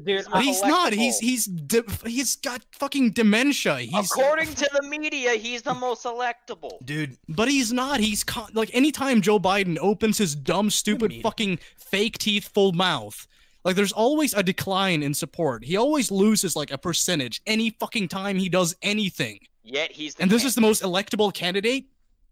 Dude, 0.05 0.25
But 0.31 0.43
he's 0.43 0.61
not. 0.61 0.93
He's 0.93 1.19
he's 1.19 1.45
de- 1.45 1.83
he's 2.05 2.35
got 2.35 2.61
fucking 2.71 3.11
dementia. 3.11 3.77
He's 3.79 4.11
According 4.11 4.53
to 4.55 4.69
the 4.73 4.87
media, 4.87 5.33
he's 5.33 5.61
the 5.61 5.73
most 5.73 6.05
electable. 6.05 6.83
Dude, 6.85 7.17
But 7.27 7.47
he's 7.47 7.73
not. 7.73 7.99
He's 7.99 8.23
con- 8.23 8.51
like 8.53 8.69
anytime 8.73 9.21
Joe 9.21 9.39
Biden 9.39 9.77
opens 9.79 10.17
his 10.17 10.35
dumb, 10.35 10.69
stupid, 10.69 11.13
fucking 11.21 11.59
fake 11.77 12.17
teeth 12.17 12.49
full 12.53 12.71
mouth, 12.73 13.27
like 13.63 13.75
there's 13.75 13.91
always 13.93 14.33
a 14.33 14.43
decline 14.43 15.03
in 15.03 15.13
support. 15.13 15.63
He 15.65 15.75
always 15.77 16.11
loses 16.11 16.55
like 16.55 16.71
a 16.71 16.77
percentage 16.77 17.41
any 17.47 17.69
fucking 17.71 18.07
time 18.07 18.37
he 18.37 18.49
does 18.49 18.75
anything. 18.81 19.39
Yet 19.63 19.91
he's 19.91 20.15
the 20.15 20.23
And 20.23 20.31
this 20.31 20.45
is 20.45 20.55
the 20.55 20.61
most 20.61 20.81
electable 20.83 21.33
candidate. 21.33 21.85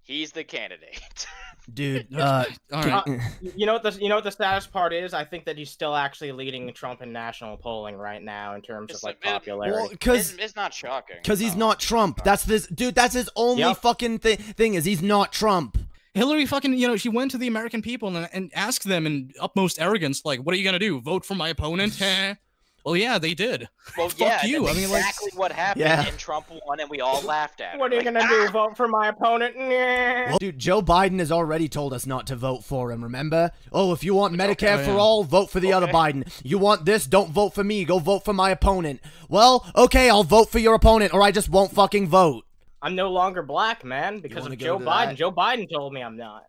He's 0.03 0.31
the 0.31 0.43
candidate. 0.43 1.27
dude. 1.73 2.07
Uh, 2.15 2.45
All 2.73 2.83
right. 2.83 3.19
you 3.55 3.65
know 3.65 3.73
what 3.73 3.83
the 3.83 3.91
you 4.01 4.09
know 4.09 4.15
what 4.15 4.23
the 4.23 4.31
saddest 4.31 4.71
part 4.71 4.93
is? 4.93 5.13
I 5.13 5.23
think 5.25 5.45
that 5.45 5.57
he's 5.57 5.69
still 5.71 5.95
actually 5.95 6.31
leading 6.31 6.71
Trump 6.73 7.01
in 7.01 7.11
national 7.11 7.57
polling 7.57 7.95
right 7.97 8.21
now 8.23 8.55
in 8.55 8.61
terms 8.61 8.91
It's 8.91 8.99
of 8.99 9.03
like 9.03 9.17
a 9.23 9.27
popularity. 9.27 9.77
well, 9.77 9.89
because 9.89 10.33
it's, 10.33 10.43
it's 10.43 10.55
not 10.55 10.73
shocking. 10.73 11.17
because 11.21 11.39
he's 11.39 11.55
not 11.55 11.79
Trump. 11.79 12.23
That's 12.23 12.43
this 12.43 12.67
dude. 12.67 12.95
That's 12.95 13.13
his 13.13 13.29
only 13.35 13.61
Yep. 13.63 13.77
fucking 13.77 14.19
thi- 14.19 14.35
thing 14.35 14.73
is 14.75 14.85
he's 14.85 15.01
not 15.01 15.31
Trump. 15.31 15.77
Hillary 16.13 16.45
fucking, 16.45 16.73
you 16.77 16.87
know, 16.87 16.95
she 16.95 17.09
went 17.09 17.31
to 17.31 17.37
the 17.37 17.47
American 17.47 17.81
people 17.81 18.15
and, 18.15 18.29
and 18.31 18.49
asked 18.55 18.85
them 18.87 19.05
in 19.05 19.31
utmost 19.41 19.81
arrogance, 19.81 20.23
like, 20.23 20.39
what 20.39 20.55
are 20.55 20.57
you 20.57 20.63
gonna 20.63 20.79
do? 20.79 21.01
Vote 21.01 21.25
for 21.25 21.35
my 21.35 21.49
opponent? 21.49 21.99
Heh. 22.85 22.89
well, 22.91 22.95
yeah, 22.95 23.17
they 23.17 23.33
did. 23.33 23.67
Well, 23.97 24.09
Fuck 24.09 24.19
yeah, 24.19 24.45
you. 24.45 24.65
That's 24.65 24.77
I 24.77 24.79
mean, 24.81 24.89
like- 24.91 24.99
exactly 25.05 25.31
what 25.35 25.51
happened, 25.51 25.85
Yeah. 25.85 26.05
and 26.07 26.17
Trump 26.17 26.45
won, 26.65 26.79
and 26.79 26.89
we 26.89 27.01
all 27.01 27.21
laughed 27.23 27.59
at 27.61 27.75
it. 27.75 27.79
what 27.79 27.91
are 27.91 27.95
you 27.95 28.01
Like, 28.01 28.13
gonna 28.13 28.21
"Ah!" 28.23 28.45
do? 28.45 28.51
Vote 28.51 28.77
for 28.77 28.87
my 28.87 29.07
opponent? 29.07 29.57
Nah. 29.57 29.65
Well, 30.29 30.37
dude, 30.39 30.59
Joe 30.59 30.81
Biden 30.81 31.19
has 31.19 31.31
already 31.31 31.67
told 31.67 31.93
us 31.93 32.05
not 32.05 32.27
to 32.27 32.35
vote 32.35 32.63
for 32.63 32.91
him, 32.91 33.03
remember? 33.03 33.51
Oh, 33.71 33.91
if 33.93 34.03
you 34.03 34.13
want 34.13 34.33
Medicare 34.35 34.75
okay. 34.75 34.85
for 34.85 34.91
Yeah. 34.91 34.97
all, 34.97 35.23
vote 35.23 35.49
for 35.49 35.59
the 35.59 35.73
other 35.73 35.87
Biden. 35.87 36.27
You 36.43 36.57
want 36.57 36.85
this, 36.85 37.05
don't 37.07 37.31
vote 37.31 37.53
for 37.55 37.63
me, 37.63 37.85
go 37.85 37.99
vote 37.99 38.23
for 38.23 38.33
my 38.33 38.51
opponent. 38.51 39.01
Well, 39.29 39.65
okay, 39.75 40.09
I'll 40.09 40.23
vote 40.23 40.49
for 40.51 40.59
your 40.59 40.75
opponent, 40.75 41.13
or 41.13 41.21
I 41.23 41.31
just 41.31 41.49
won't 41.49 41.71
fucking 41.73 42.07
vote. 42.07 42.43
I'm 42.81 42.95
no 42.95 43.09
longer 43.09 43.41
black, 43.41 43.83
man, 43.83 44.19
because 44.19 44.45
of 44.45 44.55
Joe 44.59 44.77
Biden. 44.77 45.07
that? 45.07 45.15
Joe 45.15 45.31
Biden 45.31 45.67
told 45.71 45.91
me 45.91 46.01
I'm 46.03 46.17
not. 46.17 46.43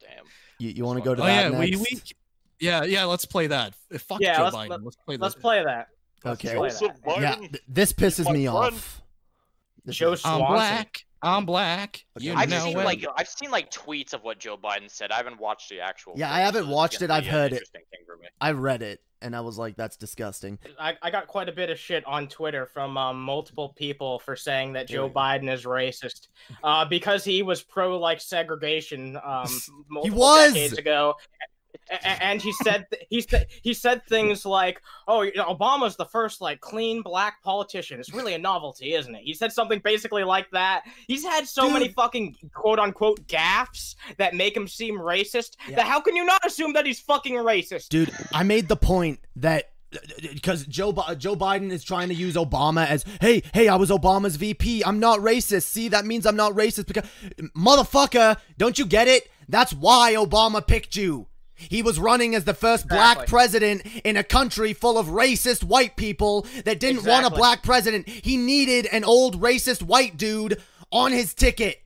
Damn. 0.00 0.24
You, 0.58 0.70
you 0.70 0.84
want 0.84 0.98
to 0.98 1.04
go 1.04 1.14
to 1.14 1.22
Oh 1.22 1.26
that 1.26 1.52
yeah, 1.52 1.58
we, 1.58 1.70
next? 1.70 1.90
we 1.92 2.00
yeah, 2.60 2.84
yeah, 2.84 3.04
let's 3.04 3.24
play 3.24 3.46
that. 3.48 3.74
Fuck 3.98 4.20
Yeah, 4.20 4.36
Joe 4.38 4.44
let's- 4.44 4.56
Biden. 4.56 4.68
let- 4.70 4.82
Let's 4.84 4.96
play 4.96 5.16
Let's 5.16 5.34
play 5.34 5.64
that. 5.64 5.88
Let's 6.24 6.44
Okay. 6.44 6.56
play 6.56 6.68
that. 6.70 7.20
Yeah, 7.20 7.34
Biden. 7.36 7.52
th- 7.52 7.62
this 7.68 7.92
pisses 7.92 8.24
me 8.32 8.46
friend. 8.46 8.48
off. 8.48 9.02
This 9.84 9.96
Joe 9.96 10.12
is- 10.12 10.24
I'm 10.24 10.38
black. 10.40 11.04
I'm 11.22 11.46
black. 11.46 12.04
You 12.18 12.34
I've 12.34 12.48
know 12.50 12.60
seen 12.64 12.78
it. 12.78 12.84
like 12.84 13.04
I've 13.16 13.28
seen 13.28 13.50
like 13.50 13.70
tweets 13.70 14.12
of 14.12 14.22
what 14.22 14.38
Joe 14.38 14.56
Biden 14.56 14.90
said. 14.90 15.10
I 15.12 15.16
haven't 15.16 15.40
watched 15.40 15.70
the 15.70 15.80
actual. 15.80 16.14
Yeah, 16.16 16.32
I 16.32 16.40
haven't 16.40 16.62
so 16.62 16.66
this 16.66 16.70
is 16.70 16.74
watched 16.76 17.02
it, 17.02 17.10
I've 17.10 17.26
heard 17.26 17.52
it. 17.52 17.56
interesting 17.56 17.82
thing. 17.90 18.00
I 18.40 18.50
read 18.52 18.82
it 18.82 19.00
and 19.22 19.34
I 19.34 19.40
was 19.40 19.56
like, 19.56 19.76
that's 19.76 19.96
disgusting. 19.96 20.58
I, 20.78 20.96
I 21.00 21.10
got 21.10 21.26
quite 21.26 21.48
a 21.48 21.52
bit 21.52 21.70
of 21.70 21.78
shit 21.78 22.04
on 22.06 22.28
Twitter 22.28 22.66
from 22.66 22.96
um, 22.98 23.20
multiple 23.22 23.72
people 23.76 24.18
for 24.18 24.36
saying 24.36 24.74
that 24.74 24.88
Joe 24.88 25.06
Yeah. 25.06 25.12
Biden 25.12 25.50
is 25.52 25.64
racist 25.64 26.28
uh, 26.62 26.84
because 26.84 27.24
he 27.24 27.42
was 27.42 27.62
pro 27.62 27.98
like 27.98 28.20
segregation 28.20 29.16
um, 29.24 29.48
multiple 29.88 30.18
was! 30.18 30.52
decades 30.52 30.78
ago. 30.78 31.14
And 32.02 32.42
he 32.42 32.52
said 32.52 32.86
he 33.08 33.20
said 33.20 33.46
he 33.62 33.72
said 33.74 34.04
things 34.06 34.44
like, 34.44 34.80
"Oh, 35.06 35.22
you 35.22 35.32
know, 35.36 35.44
Obama's 35.44 35.96
the 35.96 36.04
first 36.04 36.40
like 36.40 36.60
clean 36.60 37.02
black 37.02 37.42
politician. 37.42 38.00
It's 38.00 38.12
really 38.12 38.34
a 38.34 38.38
novelty, 38.38 38.94
isn't 38.94 39.14
it?" 39.14 39.22
He 39.22 39.34
said 39.34 39.52
something 39.52 39.80
basically 39.80 40.24
like 40.24 40.50
that. 40.50 40.84
He's 41.06 41.24
had 41.24 41.46
so 41.46 41.70
many 41.70 41.88
fucking 41.88 42.36
quote 42.54 42.78
unquote 42.78 43.26
gaffes 43.26 43.94
that 44.18 44.34
make 44.34 44.56
him 44.56 44.66
seem 44.66 44.98
racist. 44.98 45.56
Yeah. 45.68 45.76
That 45.76 45.86
how 45.86 46.00
can 46.00 46.16
you 46.16 46.24
not 46.24 46.44
assume 46.44 46.72
that 46.72 46.86
he's 46.86 47.00
fucking 47.00 47.34
racist? 47.34 47.88
Dude, 47.88 48.10
I 48.32 48.42
made 48.42 48.68
the 48.68 48.76
point 48.76 49.20
that 49.36 49.70
because 50.20 50.66
Joe 50.66 50.92
Joe 51.16 51.36
Biden 51.36 51.70
is 51.70 51.84
trying 51.84 52.08
to 52.08 52.14
use 52.14 52.34
Obama 52.34 52.86
as, 52.86 53.04
hey, 53.20 53.42
hey, 53.54 53.68
I 53.68 53.76
was 53.76 53.90
Obama's 53.90 54.36
VP. 54.36 54.84
I'm 54.84 54.98
not 54.98 55.20
racist. 55.20 55.64
See, 55.64 55.88
that 55.88 56.04
means 56.04 56.26
I'm 56.26 56.36
not 56.36 56.52
racist 56.52 56.86
because, 56.86 57.08
motherfucker, 57.56 58.36
don't 58.58 58.78
you 58.78 58.86
get 58.86 59.08
it? 59.08 59.28
That's 59.48 59.72
why 59.72 60.14
Obama 60.14 60.66
picked 60.66 60.96
you. 60.96 61.28
He 61.56 61.82
was 61.82 61.98
running 61.98 62.34
as 62.34 62.44
the 62.44 62.54
first 62.54 62.86
black 62.86 63.26
president 63.26 63.82
in 64.04 64.16
a 64.16 64.22
country 64.22 64.72
full 64.72 64.98
of 64.98 65.08
racist 65.08 65.64
white 65.64 65.96
people 65.96 66.46
that 66.64 66.78
didn't 66.78 67.04
want 67.04 67.26
a 67.26 67.30
black 67.30 67.62
president. 67.62 68.08
He 68.08 68.36
needed 68.36 68.86
an 68.86 69.04
old 69.04 69.40
racist 69.40 69.82
white 69.82 70.16
dude 70.16 70.62
on 70.92 71.12
his 71.12 71.34
ticket. 71.34 71.82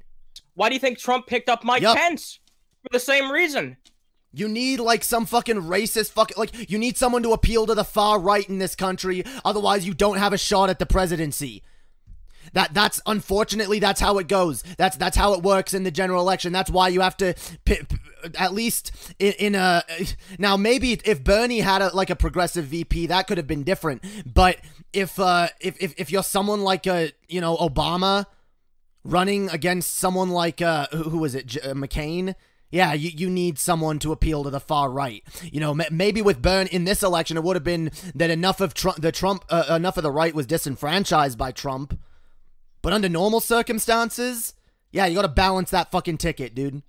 Why 0.55 0.69
do 0.69 0.75
you 0.75 0.81
think 0.81 0.99
Trump 0.99 1.27
picked 1.27 1.49
up 1.49 1.65
Mike 1.65 1.83
Yup. 1.83 1.97
Pence? 1.97 2.41
For 2.83 2.89
the 2.93 3.01
same 3.01 3.31
reason. 3.31 3.77
You 4.33 4.49
need 4.49 4.79
like 4.81 5.03
some 5.03 5.27
fucking 5.27 5.57
racist 5.63 6.13
fucking 6.13 6.37
like 6.37 6.71
you 6.71 6.79
need 6.79 6.97
someone 6.97 7.23
to 7.25 7.33
appeal 7.33 7.67
to 7.67 7.75
the 7.75 7.85
far 7.85 8.19
right 8.19 8.49
in 8.49 8.59
this 8.59 8.77
country 8.77 9.25
otherwise 9.45 9.87
you 9.87 9.93
don't 9.93 10.19
have 10.19 10.33
a 10.33 10.39
shot 10.39 10.71
at 10.71 10.79
the 10.79 10.87
presidency. 10.87 11.63
That 12.53 12.73
that's 12.73 13.01
unfortunately 13.07 13.81
that's 13.81 14.01
how 14.01 14.19
it 14.19 14.29
goes. 14.29 14.63
That's 14.77 14.97
that's 14.97 15.17
how 15.17 15.35
it 15.35 15.43
works 15.43 15.75
in 15.75 15.83
the 15.83 15.91
general 15.91 16.23
election. 16.23 16.53
That's 16.53 16.71
why 16.71 16.89
you 16.89 17.01
have 17.01 17.17
to 17.19 17.35
pi- 17.65 17.83
p- 17.89 17.97
at 18.39 18.53
least 18.53 18.93
in, 19.19 19.33
in 19.39 19.55
a 19.55 19.83
now 20.39 20.57
maybe 20.57 20.93
if 21.05 21.23
Bernie 21.23 21.61
had 21.61 21.83
a 21.83 21.95
like 21.95 22.11
a 22.11 22.17
progressive 22.17 22.67
VP 22.67 23.07
that 23.07 23.27
could 23.27 23.39
have 23.39 23.47
been 23.47 23.63
different. 23.63 24.05
But 24.33 24.59
if 24.93 25.19
uh 25.19 25.49
if 25.61 25.81
if, 25.83 25.95
if 25.99 26.11
you're 26.11 26.23
someone 26.23 26.63
like 26.63 26.87
a 26.87 27.13
you 27.29 27.41
know 27.41 27.57
Obama 27.57 28.27
running 29.05 29.49
against 29.51 29.97
someone 29.97 30.31
like 30.31 30.61
uh 30.61 30.87
who, 30.93 31.05
who 31.05 31.19
was 31.19 31.35
it? 31.35 31.47
J- 31.47 31.61
uh, 31.61 31.75
McCain? 31.75 32.35
Yeah 32.71 32.93
you, 32.93 33.11
you 33.11 33.31
need 33.31 33.59
someone 33.59 33.99
to 34.01 34.13
appeal 34.13 34.45
to 34.45 34.51
the 34.51 34.61
far 34.61 34.91
right. 34.91 35.23
You 35.43 35.61
know 35.61 35.75
ma- 35.75 35.85
maybe 35.91 36.23
with 36.23 36.43
Byrne 36.43 36.67
in 36.69 36.85
this 36.85 37.03
election 37.03 37.37
it 37.37 37.43
would 37.43 37.57
have 37.57 37.65
been 37.65 37.91
that 38.15 38.31
enough 38.31 38.61
of 38.61 38.75
Trump 38.75 39.01
the 39.01 39.13
Trump 39.13 39.45
uh, 39.49 39.65
enough 39.71 39.97
of 39.97 40.03
the 40.03 40.13
right 40.13 40.35
was 40.35 40.47
disenfranchised 40.47 41.39
by 41.39 41.53
Trump. 41.53 41.99
But 42.83 42.93
under 42.93 43.09
normal 43.09 43.41
circumstances 43.41 44.55
yeah 44.93 45.07
you 45.07 45.15
got 45.15 45.23
to 45.23 45.29
balance 45.29 45.71
that 45.71 45.91
fucking 45.91 46.19
ticket 46.19 46.55
dude 46.55 46.83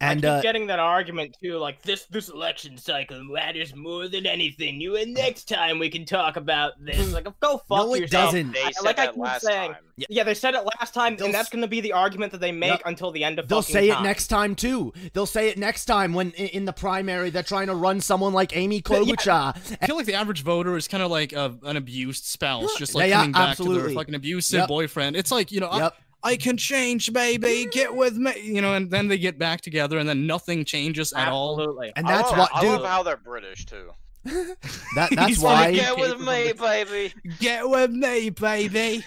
and 0.00 0.24
I 0.24 0.28
keep 0.28 0.38
uh 0.38 0.40
getting 0.42 0.66
that 0.68 0.78
argument 0.78 1.36
too, 1.42 1.58
like 1.58 1.82
this 1.82 2.04
this 2.06 2.28
election 2.28 2.76
cycle 2.78 3.22
matters 3.24 3.74
more 3.74 4.08
than 4.08 4.26
anything. 4.26 4.80
You 4.80 4.96
and 4.96 5.14
next 5.14 5.48
time 5.48 5.78
we 5.78 5.90
can 5.90 6.04
talk 6.04 6.36
about 6.36 6.72
this. 6.84 7.12
Like, 7.12 7.24
go 7.40 7.58
fuck 7.58 7.68
no 7.86 7.94
it 7.94 8.00
yourself. 8.02 8.32
doesn't 8.32 8.52
They 8.52 8.62
I- 8.62 8.70
said 8.70 8.84
like 8.84 8.98
I 8.98 9.06
that 9.06 9.14
keep 9.14 9.22
last 9.22 9.42
saying. 9.42 9.72
time. 9.72 9.82
Yeah, 10.08 10.24
they 10.24 10.32
said 10.32 10.54
it 10.54 10.64
last 10.80 10.94
time, 10.94 11.16
They'll 11.16 11.26
and 11.26 11.34
that's 11.34 11.50
going 11.50 11.60
to 11.60 11.68
be 11.68 11.82
the 11.82 11.92
argument 11.92 12.32
that 12.32 12.40
they 12.40 12.52
make 12.52 12.70
Yep. 12.70 12.82
until 12.86 13.10
the 13.12 13.22
end 13.22 13.38
of 13.38 13.48
They'll 13.48 13.60
fucking 13.60 13.72
say 13.74 13.90
it 13.90 14.00
next 14.00 14.28
time 14.28 14.54
too. 14.54 14.94
They'll 15.12 15.26
say 15.26 15.48
it 15.50 15.58
next 15.58 15.84
time 15.84 16.14
when 16.14 16.30
in 16.30 16.64
the 16.64 16.72
primary 16.72 17.28
they're 17.28 17.42
trying 17.42 17.66
to 17.66 17.74
run 17.74 18.00
someone 18.00 18.32
like 18.32 18.56
Amy 18.56 18.80
Klobuchar. 18.82 19.76
I 19.82 19.86
feel 19.86 19.96
like 19.96 20.06
the 20.06 20.14
average 20.14 20.42
voter 20.42 20.76
is 20.78 20.88
kind 20.88 21.02
of 21.02 21.10
like 21.10 21.34
a, 21.34 21.54
an 21.64 21.76
abused 21.76 22.24
spouse, 22.24 22.74
just 22.78 22.94
like 22.94 23.02
Yeah, 23.10 23.16
yeah, 23.16 23.16
coming 23.20 23.32
back 23.32 23.44
to 23.44 23.50
absolutely. 23.50 23.82
their 23.88 23.94
fucking 23.94 24.14
abusive 24.14 24.58
Yep. 24.60 24.68
boyfriend. 24.68 25.16
It's 25.16 25.30
like 25.30 25.52
you 25.52 25.60
know, 25.60 25.70
Yep. 25.70 25.92
I, 25.92 25.96
I 26.22 26.36
can 26.36 26.56
change, 26.56 27.12
baby. 27.12 27.66
Get 27.72 27.94
with 27.94 28.16
me, 28.16 28.32
you 28.42 28.60
know, 28.60 28.74
and 28.74 28.90
then 28.90 29.08
they 29.08 29.18
get 29.18 29.38
back 29.38 29.60
together, 29.62 29.98
and 29.98 30.08
then 30.08 30.26
nothing 30.26 30.64
changes 30.64 31.12
at 31.12 31.28
all. 31.28 31.58
Absolutely. 31.58 31.92
And 31.96 32.06
I 32.06 32.16
that's 32.16 32.30
love, 32.30 32.38
what, 32.38 32.50
I 32.54 32.60
dude. 32.60 32.70
love 32.80 32.84
how 32.84 33.02
they're 33.02 33.16
British 33.16 33.66
too. 33.66 33.90
That 34.94 35.10
that's 35.12 35.26
He's 35.28 35.40
why. 35.40 35.72
Get 35.72 35.98
with 35.98 36.20
me, 36.20 36.52
baby. 36.52 37.14
Get 37.38 37.68
with 37.68 37.90
me, 37.90 38.28
baby. 38.30 39.04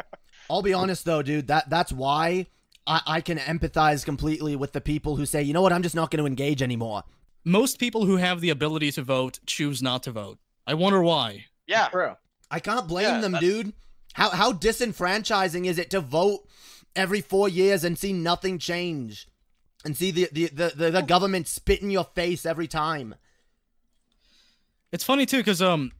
I'll 0.50 0.62
be 0.62 0.72
honest 0.74 1.04
though, 1.04 1.22
dude. 1.22 1.46
That 1.48 1.68
that's 1.70 1.92
why 1.92 2.46
I, 2.86 3.00
I 3.06 3.20
can 3.20 3.38
empathize 3.38 4.04
completely 4.04 4.56
with 4.56 4.72
the 4.72 4.80
people 4.80 5.16
who 5.16 5.26
say, 5.26 5.42
you 5.42 5.52
know 5.52 5.62
what, 5.62 5.72
I'm 5.72 5.82
just 5.82 5.94
not 5.94 6.10
going 6.10 6.22
to 6.22 6.26
engage 6.26 6.62
anymore. 6.62 7.02
Most 7.44 7.78
people 7.78 8.06
who 8.06 8.16
have 8.16 8.40
the 8.40 8.50
ability 8.50 8.90
to 8.92 9.02
vote 9.02 9.38
choose 9.46 9.82
not 9.82 10.02
to 10.04 10.10
vote. 10.12 10.38
I 10.66 10.74
wonder 10.74 11.00
why. 11.02 11.46
Yeah. 11.68 11.88
True. 11.88 12.14
I 12.50 12.58
can't 12.60 12.88
blame 12.88 13.04
Yeah, 13.06 13.20
them, 13.20 13.32
that- 13.32 13.40
dude. 13.40 13.72
How 14.16 14.30
how 14.30 14.50
disenfranchising 14.50 15.66
is 15.66 15.78
it 15.78 15.90
to 15.90 16.00
vote 16.00 16.48
every 16.94 17.20
four 17.20 17.50
years 17.50 17.84
and 17.84 17.98
see 17.98 18.14
nothing 18.14 18.58
change, 18.58 19.28
and 19.84 19.94
see 19.94 20.10
the 20.10 20.30
the 20.32 20.46
the, 20.46 20.72
the, 20.74 20.90
the 20.90 21.02
government 21.02 21.48
spit 21.48 21.82
in 21.82 21.90
your 21.90 22.04
face 22.14 22.46
every 22.46 22.66
time? 22.66 23.14
It's 24.90 25.04
funny 25.04 25.26
too, 25.26 25.36
because 25.36 25.60
um, 25.60 25.92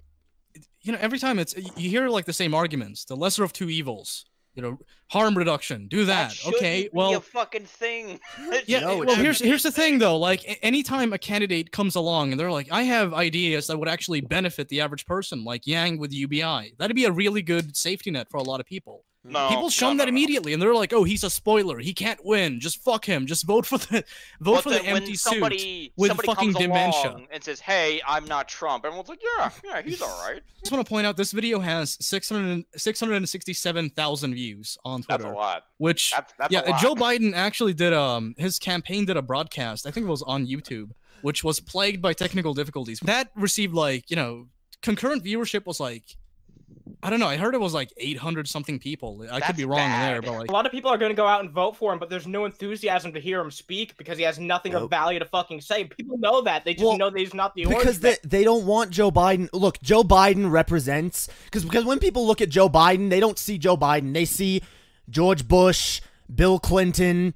you 0.81 0.93
know, 0.93 0.99
every 0.99 1.19
time 1.19 1.39
it's 1.39 1.55
you 1.77 1.91
hear 1.91 2.09
like 2.09 2.25
the 2.25 2.33
same 2.33 2.55
arguments. 2.55 3.05
The 3.05 3.17
lesser 3.17 3.45
of 3.45 3.53
two 3.53 3.69
evils. 3.69 4.25
You 4.57 4.63
know, 4.63 4.79
harm 5.09 5.37
reduction. 5.37 5.87
Do 5.87 6.07
that. 6.07 6.33
shouldn't 6.33 6.57
okay. 6.57 6.89
Well, 6.93 7.17
a 7.17 7.21
fucking 7.21 7.67
thing. 7.67 8.19
Yeah, 8.67 8.81
No, 8.81 8.99
well, 8.99 9.15
here's 9.15 9.39
here's 9.39 9.63
the 9.63 9.71
thing 9.71 9.99
though. 9.99 10.17
Like, 10.19 10.59
anytime 10.63 11.13
a 11.13 11.19
candidate 11.19 11.71
comes 11.71 11.95
along 11.95 12.33
and 12.33 12.41
they're 12.41 12.51
like, 12.51 12.69
"I 12.73 12.83
have 12.83 13.15
ideas 13.15 13.67
that 13.67 13.79
would 13.79 13.89
actually 13.89 14.23
benefit 14.23 14.69
the 14.69 14.81
average 14.81 15.07
person," 15.07 15.45
like 15.45 15.67
Yang 15.67 15.99
with 15.99 16.13
UBI, 16.13 16.73
that'd 16.79 16.97
be 16.97 17.05
a 17.05 17.13
really 17.13 17.43
good 17.43 17.77
safety 17.77 18.11
net 18.11 18.29
for 18.31 18.39
a 18.39 18.43
lot 18.43 18.59
of 18.59 18.67
people. 18.67 19.05
No, 19.29 19.49
people 19.49 19.71
shun 19.71 19.97
no, 19.97 20.03
that 20.05 20.07
no. 20.07 20.15
immediately, 20.15 20.53
and 20.53 20.63
they're 20.63 20.75
like, 20.75 20.93
"Oh, 20.93 21.05
he's 21.05 21.25
a 21.25 21.31
spoiler. 21.31 21.79
He 21.79 21.93
can't 21.93 22.25
win. 22.25 22.61
Just 22.61 22.83
fuck 22.83 23.05
him. 23.05 23.27
Just 23.27 23.45
vote 23.47 23.67
for 23.67 23.79
the 23.79 24.05
vote 24.41 24.55
But 24.57 24.63
for 24.63 24.71
the 24.71 24.85
empty 24.85 25.15
somebody, 25.15 25.59
suit." 25.87 25.93
with 25.97 26.09
somebody 26.09 26.27
fucking 26.27 26.53
comes 26.53 26.65
dementia. 26.65 27.11
along 27.11 27.27
and 27.31 27.43
says, 27.43 27.61
"Hey, 27.61 28.01
I'm 28.07 28.25
not 28.27 28.49
Trump," 28.49 28.85
everyone's 28.85 29.09
like, 29.09 29.21
"Yeah, 29.39 29.51
yeah, 29.65 29.83
he's 29.83 30.01
all 30.03 30.23
right." 30.27 30.37
I 30.43 30.59
just 30.61 30.73
want 30.73 30.85
to 30.87 30.89
point 30.89 31.07
out 31.07 31.17
this 31.17 31.33
video 31.33 31.59
has 31.61 31.97
600 32.01 32.65
667,000 32.77 34.35
views 34.35 34.79
on 34.85 35.03
That's 35.09 35.23
Twitter, 35.23 35.33
a 35.35 35.37
lot. 35.37 35.65
which 35.79 36.13
That's 36.13 36.33
that's 36.39 36.53
yeah. 36.53 36.79
Joe 36.81 36.95
Biden 36.95 37.35
actually 37.35 37.75
did 37.75 37.93
um 37.93 38.35
his 38.39 38.59
campaign 38.59 39.05
did 39.07 39.17
a 39.17 39.23
broadcast. 39.23 39.87
I 39.87 39.91
think 39.91 40.07
it 40.07 40.11
was 40.11 40.23
on 40.23 40.47
YouTube, 40.47 40.91
which 41.23 41.43
was 41.45 41.61
plagued 41.61 42.01
by 42.03 42.13
technical 42.13 42.55
difficulties. 42.55 43.01
That 43.01 43.31
received 43.35 43.75
like, 43.75 44.11
you 44.11 44.17
know, 44.17 44.49
concurrent 44.83 45.25
viewership 45.25 45.67
was 45.67 45.81
like 45.81 46.17
I 47.03 47.11
don't 47.11 47.19
know, 47.21 47.27
I 47.27 47.37
heard 47.37 47.55
it 47.55 47.61
was 47.61 47.75
like 47.75 47.93
800 47.97 48.49
something 48.49 48.79
people. 48.79 49.27
I 49.31 49.41
could 49.41 49.57
be 49.57 49.65
wrong 49.65 49.91
there, 49.91 50.23
but 50.23 50.33
like 50.33 50.49
A 50.49 50.53
lot 50.53 50.67
of 50.67 50.73
people 50.73 50.91
are 50.91 50.99
going 50.99 51.11
to 51.11 51.17
go 51.17 51.27
out 51.27 51.41
and 51.41 51.51
vote 51.51 51.77
for 51.77 51.93
him, 51.93 51.99
but 51.99 52.09
there's 52.11 52.27
no 52.27 52.45
enthusiasm 52.45 53.13
to 53.15 53.21
hear 53.21 53.41
him 53.41 53.51
speak 53.51 53.97
because 53.97 54.17
he 54.19 54.25
has 54.25 54.39
nothing 54.39 54.73
Nope. 54.73 54.85
of 54.85 54.91
value 54.91 55.19
to 55.19 55.25
fucking 55.25 55.61
say. 55.61 55.85
People 55.85 56.19
know 56.19 56.43
that. 56.43 56.65
They 56.65 56.75
just 56.75 56.85
Well, 56.87 56.97
know 56.97 57.11
that 57.11 57.19
he's 57.19 57.35
not 57.35 57.55
the 57.55 57.65
because 57.67 58.01
they, 58.01 58.17
they 58.25 58.45
don't 58.45 58.67
want 58.67 58.91
Joe 58.91 59.11
Biden. 59.11 59.49
Look, 59.53 59.81
Joe 59.83 60.03
Biden 60.05 60.51
represents 60.51 61.29
because 61.45 61.65
because 61.65 61.85
when 61.85 61.99
people 61.99 62.27
look 62.27 62.41
at 62.41 62.49
Joe 62.51 62.69
Biden, 62.69 63.11
they 63.11 63.21
don't 63.21 63.39
see 63.39 63.59
Joe 63.59 63.77
Biden. 63.77 64.13
They 64.15 64.25
see 64.25 64.63
George 65.09 65.47
Bush, 65.47 66.01
Bill 66.35 66.59
Clinton, 66.59 67.35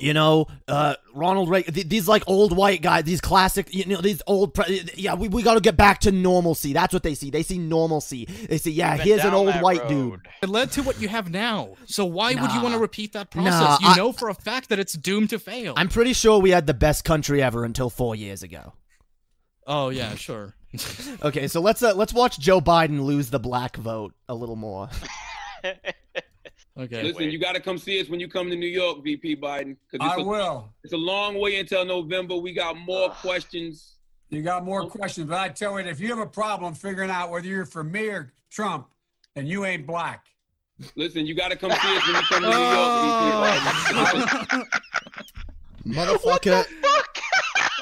you 0.00 0.14
know, 0.14 0.46
uh, 0.66 0.94
Ronald 1.14 1.48
Reagan. 1.48 1.74
th- 1.74 1.88
These 1.88 2.08
like 2.08 2.22
old 2.26 2.56
white 2.56 2.82
guys. 2.82 3.04
These 3.04 3.20
classic, 3.20 3.72
you 3.74 3.84
know, 3.86 4.00
these 4.00 4.22
old. 4.26 4.54
Pre- 4.54 4.88
yeah, 4.96 5.14
we, 5.14 5.28
we 5.28 5.42
got 5.42 5.54
to 5.54 5.60
get 5.60 5.76
back 5.76 6.00
to 6.00 6.12
normalcy. 6.12 6.72
That's 6.72 6.92
what 6.92 7.02
they 7.02 7.14
see. 7.14 7.30
They 7.30 7.42
see 7.42 7.58
normalcy. 7.58 8.24
They 8.24 8.58
see, 8.58 8.72
yeah, 8.72 8.96
Been 8.96 9.06
here's 9.06 9.24
an 9.24 9.34
old 9.34 9.48
that 9.48 9.62
white 9.62 9.86
dude. 9.88 10.20
it 10.42 10.48
led 10.48 10.72
to 10.72 10.82
what 10.82 11.00
you 11.00 11.08
have 11.08 11.30
now. 11.30 11.74
So 11.86 12.04
why 12.04 12.34
would 12.34 12.52
you 12.52 12.60
want 12.62 12.74
to 12.74 12.80
repeat 12.80 13.12
that 13.12 13.30
process? 13.30 13.52
Nah, 13.60 13.78
you 13.80 13.88
I- 13.88 13.96
know 13.96 14.12
for 14.12 14.28
a 14.28 14.34
fact 14.34 14.68
that 14.70 14.78
it's 14.78 14.94
doomed 14.94 15.30
to 15.30 15.38
fail. 15.38 15.74
I'm 15.76 15.88
pretty 15.88 16.12
sure 16.12 16.38
we 16.40 16.50
had 16.50 16.66
the 16.66 16.74
best 16.74 17.04
country 17.04 17.42
ever 17.42 17.64
until 17.64 17.90
four 17.90 18.16
years 18.16 18.42
ago. 18.42 18.72
oh 19.66 19.90
yeah, 19.90 20.14
sure. 20.14 20.54
Okay, 21.22 21.48
so 21.48 21.60
let's 21.60 21.82
uh, 21.82 21.94
let's 21.94 22.14
watch 22.14 22.38
Joe 22.38 22.60
Biden 22.60 23.02
lose 23.02 23.28
the 23.30 23.40
black 23.40 23.76
vote 23.76 24.14
a 24.28 24.34
little 24.34 24.56
more. 24.56 24.88
Okay. 26.80 27.02
Listen, 27.02 27.24
Wait. 27.24 27.32
you 27.32 27.38
got 27.38 27.52
to 27.54 27.60
come 27.60 27.76
see 27.76 28.00
us 28.00 28.08
when 28.08 28.20
you 28.20 28.28
come 28.28 28.48
to 28.48 28.56
New 28.56 28.66
York, 28.66 29.04
VP 29.04 29.36
Biden. 29.36 29.76
'cause 29.90 30.00
it's 30.00 30.04
I 30.04 30.14
a- 30.16 30.24
will. 30.24 30.72
It's 30.82 30.94
a 30.94 30.96
long 30.96 31.38
way 31.38 31.58
until 31.60 31.84
November. 31.84 32.36
We 32.36 32.52
got 32.54 32.76
more 32.78 33.10
Ugh. 33.10 33.16
questions. 33.16 33.96
You 34.30 34.42
got 34.42 34.64
more 34.64 34.88
questions, 34.88 35.28
but 35.28 35.38
I 35.38 35.48
tell 35.48 35.78
you, 35.78 35.86
if 35.86 36.00
you 36.00 36.08
have 36.08 36.18
a 36.20 36.26
problem 36.26 36.72
figuring 36.74 37.10
out 37.10 37.30
whether 37.30 37.46
you're 37.46 37.66
for 37.66 37.82
me 37.84 38.06
or 38.08 38.32
Trump, 38.50 38.86
and 39.36 39.46
you 39.48 39.64
ain't 39.64 39.86
black. 39.86 40.26
Listen, 40.96 41.26
you 41.26 41.34
got 41.34 41.48
to 41.50 41.56
come 41.56 41.70
see 41.70 41.96
us 41.96 42.06
when 42.06 42.16
you 42.16 42.22
come 42.22 42.42
to 42.44 42.48
New 42.50 42.56
York, 42.56 42.92
VP 43.92 44.64
Biden. 44.64 44.66
Motherfucker. 45.86 46.64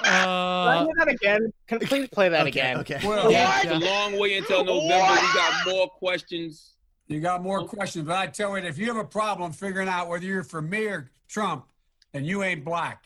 Can 0.05 0.15
I 0.15 0.77
uh, 0.77 0.85
hear 0.85 0.95
that 0.99 1.09
again? 1.09 1.53
Can 1.67 1.79
please 1.81 2.09
play 2.09 2.29
that 2.31 2.41
okay, 2.47 2.49
again? 2.49 2.77
okay. 2.79 3.01
Well, 3.07 3.31
yeah. 3.31 3.61
It's 3.63 3.71
a 3.71 3.79
long 3.79 4.19
way 4.19 4.39
until 4.39 4.65
November. 4.65 5.13
We 5.21 5.35
got 5.35 5.67
more 5.67 5.89
questions. 5.89 6.75
You 7.09 7.21
got 7.21 7.43
more 7.43 7.65
questions, 7.67 8.07
but 8.07 8.17
I 8.17 8.27
tell 8.27 8.57
you, 8.59 8.65
if 8.65 8.77
you 8.79 8.87
have 8.87 8.97
a 8.97 9.05
problem 9.05 9.53
figuring 9.53 9.89
out 9.89 10.09
whether 10.09 10.25
you're 10.25 10.45
for 10.45 10.61
me 10.63 10.85
or 10.87 11.11
Trump, 11.27 11.65
and 12.15 12.27
you 12.27 12.43
ain't 12.43 12.65
black. 12.65 13.05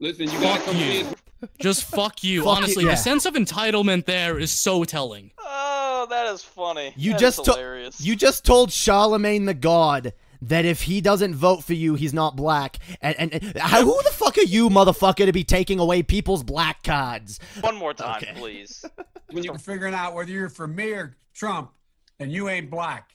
Listen, 0.00 0.24
you 0.24 0.40
gotta 0.40 0.60
Fuck 0.60 0.64
come 0.66 0.76
you. 0.76 1.04
see. 1.04 1.06
Just 1.60 1.84
fuck 1.84 2.24
you. 2.24 2.42
Fuck 2.44 2.56
Honestly, 2.58 2.82
you, 2.84 2.88
yeah. 2.88 2.94
the 2.94 3.00
sense 3.00 3.26
of 3.26 3.34
entitlement 3.34 4.06
there 4.06 4.38
is 4.38 4.50
so 4.50 4.82
telling. 4.84 5.30
Oh, 5.38 6.06
that 6.10 6.26
is 6.32 6.42
funny. 6.42 6.92
You 6.96 7.12
That 7.12 7.20
just 7.20 7.38
is 7.40 7.44
to- 7.46 7.52
hilarious. 7.52 8.00
You 8.00 8.16
just 8.16 8.44
told 8.44 8.70
Charlamagne 8.70 9.44
the 9.46 9.54
God 9.54 10.14
that 10.42 10.64
if 10.64 10.82
he 10.82 11.00
doesn't 11.00 11.34
vote 11.34 11.62
for 11.64 11.74
you, 11.74 11.94
he's 11.96 12.12
not 12.14 12.34
black. 12.36 12.78
And, 13.02 13.14
and, 13.18 13.34
and 13.34 13.58
how, 13.58 13.82
who 13.82 14.02
the 14.04 14.10
fuck 14.10 14.36
are 14.38 14.42
you, 14.42 14.68
motherfucker, 14.70 15.26
to 15.26 15.32
be 15.32 15.44
taking 15.44 15.78
away 15.78 16.02
people's 16.02 16.42
black 16.42 16.82
cards? 16.82 17.38
One 17.60 17.76
more 17.76 17.94
time, 17.94 18.22
Okay. 18.22 18.32
please. 18.36 18.84
When 19.30 19.42
you're 19.44 19.58
Figuring 19.58 19.94
out 19.94 20.14
whether 20.14 20.30
you're 20.30 20.48
for 20.48 20.66
me 20.66 20.92
or 20.92 21.16
Trump, 21.34 21.70
and 22.18 22.30
you 22.32 22.48
ain't 22.48 22.70
black. 22.70 23.10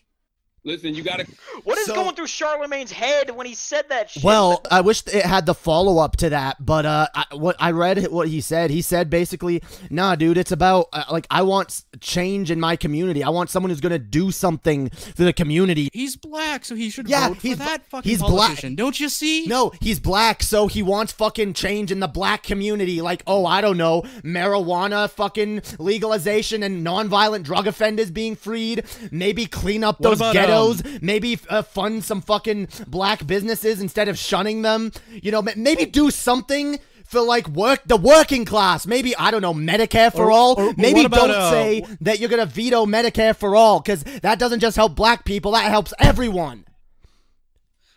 Listen, 0.63 0.93
you 0.93 1.03
gotta. 1.03 1.25
What 1.65 1.77
is 1.77 1.87
So- 1.87 1.95
going 1.95 2.15
through 2.15 2.27
Charlamagne's 2.27 2.91
head 2.91 3.29
when 3.35 3.45
he 3.45 3.53
said 3.53 3.89
that 3.89 4.09
shit? 4.09 4.23
Well, 4.23 4.61
I 4.71 4.79
wish 4.81 5.03
it 5.07 5.25
had 5.25 5.45
the 5.45 5.53
follow 5.53 5.97
up 5.99 6.15
to 6.17 6.29
that, 6.29 6.55
but 6.65 6.85
uh, 6.85 7.07
I, 7.13 7.25
what 7.33 7.57
I 7.59 7.71
read 7.71 8.07
what 8.07 8.29
he 8.29 8.39
said. 8.39 8.69
He 8.71 8.81
said 8.81 9.09
basically, 9.09 9.61
"Nah, 9.89 10.15
dude, 10.15 10.37
it's 10.37 10.51
about 10.53 10.87
uh, 10.93 11.03
like 11.11 11.27
I 11.29 11.41
want 11.41 11.83
change 11.99 12.49
in 12.49 12.59
my 12.61 12.75
community. 12.77 13.23
I 13.23 13.29
want 13.29 13.49
someone 13.49 13.69
who's 13.71 13.81
gonna 13.81 13.99
do 13.99 14.31
something 14.31 14.89
for 14.89 15.23
the 15.23 15.33
community." 15.33 15.89
He's 15.93 16.15
black, 16.15 16.63
so 16.63 16.75
he 16.75 16.89
should 16.89 17.09
Yeah, 17.09 17.27
vote 17.29 17.37
for 17.37 17.41
he's- 17.47 17.57
that 17.59 17.85
fucking 17.87 18.09
he's 18.09 18.19
black. 18.19 18.31
politician. 18.31 18.75
Don't 18.75 18.99
you 18.99 19.09
see? 19.09 19.45
No, 19.47 19.71
he's 19.81 19.99
black, 19.99 20.41
so 20.41 20.67
he 20.67 20.81
wants 20.81 21.11
fucking 21.11 21.53
change 21.53 21.91
in 21.91 21.99
the 21.99 22.07
black 22.07 22.43
community. 22.43 23.01
Like, 23.01 23.21
oh, 23.27 23.45
I 23.45 23.59
don't 23.59 23.77
know, 23.77 24.03
marijuana 24.23 25.09
fucking 25.09 25.61
legalization 25.77 26.63
and 26.63 26.85
nonviolent 26.85 27.43
drug 27.43 27.67
offenders 27.67 28.11
being 28.11 28.35
freed. 28.35 28.83
Maybe 29.11 29.45
clean 29.45 29.83
up 29.83 29.99
What 29.99 30.09
those 30.11 30.19
about, 30.19 30.33
ghettos. 30.49 30.85
um, 30.85 30.99
maybe 31.01 31.39
uh, 31.49 31.61
fund 31.61 32.03
some 32.03 32.21
fucking 32.21 32.67
black 32.87 33.25
businesses 33.25 33.81
instead 33.81 34.07
of 34.07 34.17
shunning 34.17 34.61
them. 34.61 34.91
You 35.11 35.31
know, 35.31 35.41
maybe 35.55 35.85
do 35.85 36.11
something. 36.11 36.79
For 37.05 37.21
like 37.21 37.47
work, 37.47 37.81
the 37.87 37.97
working 37.97 38.45
class. 38.45 38.85
Maybe 38.85 39.15
I 39.15 39.31
don't 39.31 39.41
know 39.41 39.51
Medicare 39.55 40.11
for 40.13 40.25
Or- 40.25 40.31
all. 40.31 40.53
or- 40.59 40.69
or 40.69 40.73
Maybe 40.77 41.05
about, 41.05 41.17
don't 41.25 41.31
uh, 41.31 41.49
say 41.49 41.83
that 42.01 42.19
you're 42.19 42.29
gonna 42.29 42.45
veto 42.45 42.85
Medicare 42.85 43.35
for 43.35 43.55
all, 43.55 43.79
because 43.79 44.03
that 44.21 44.37
doesn't 44.37 44.59
just 44.59 44.75
help 44.75 44.93
black 44.95 45.25
people. 45.25 45.53
That 45.53 45.63
helps 45.71 45.91
everyone. 45.97 46.65